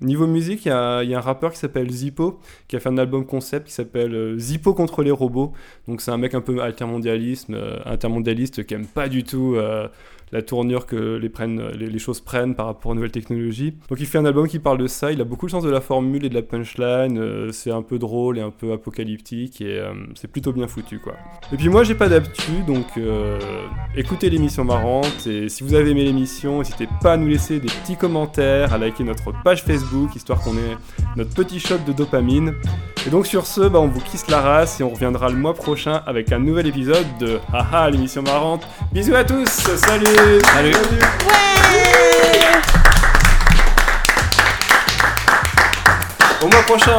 [0.01, 2.39] niveau musique, il y a, un rappeur qui s'appelle Zippo
[2.69, 5.53] qui a fait un album concept qui s'appelle euh, Zippo contre les robots.
[5.89, 9.89] Donc c'est un mec un peu altermondialisme, euh, intermondialiste qui aime pas du tout euh,
[10.33, 13.75] la tournure que les, prennent, les, choses prennent par rapport aux nouvelles technologies.
[13.89, 15.71] Donc il fait un album qui parle de ça, il a beaucoup le sens de
[15.71, 19.61] la formule et de la punchline, euh, c'est un peu drôle et un peu apocalyptique
[19.61, 21.15] et euh, c'est plutôt bien foutu quoi.
[21.53, 23.39] Et puis moi j'ai pas d'actu donc euh,
[23.97, 27.69] écoutez l'émission marrante et si vous avez aimé l'émission, n'hésitez pas à nous laisser des
[27.69, 30.77] petits commentaires, à liker notre page Facebook histoire qu'on ait
[31.17, 32.55] notre petit shot de dopamine.
[33.07, 35.55] Et donc sur ce, bah, on vous kiss la race et on reviendra le mois
[35.55, 38.67] prochain avec un nouvel épisode de Haha l'émission marrante.
[38.93, 40.16] Bisous à tous, salut
[46.43, 46.99] Au mois prochain.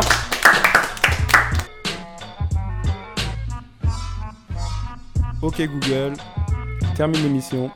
[5.41, 6.13] Ok Google,
[6.95, 7.71] termine l'émission.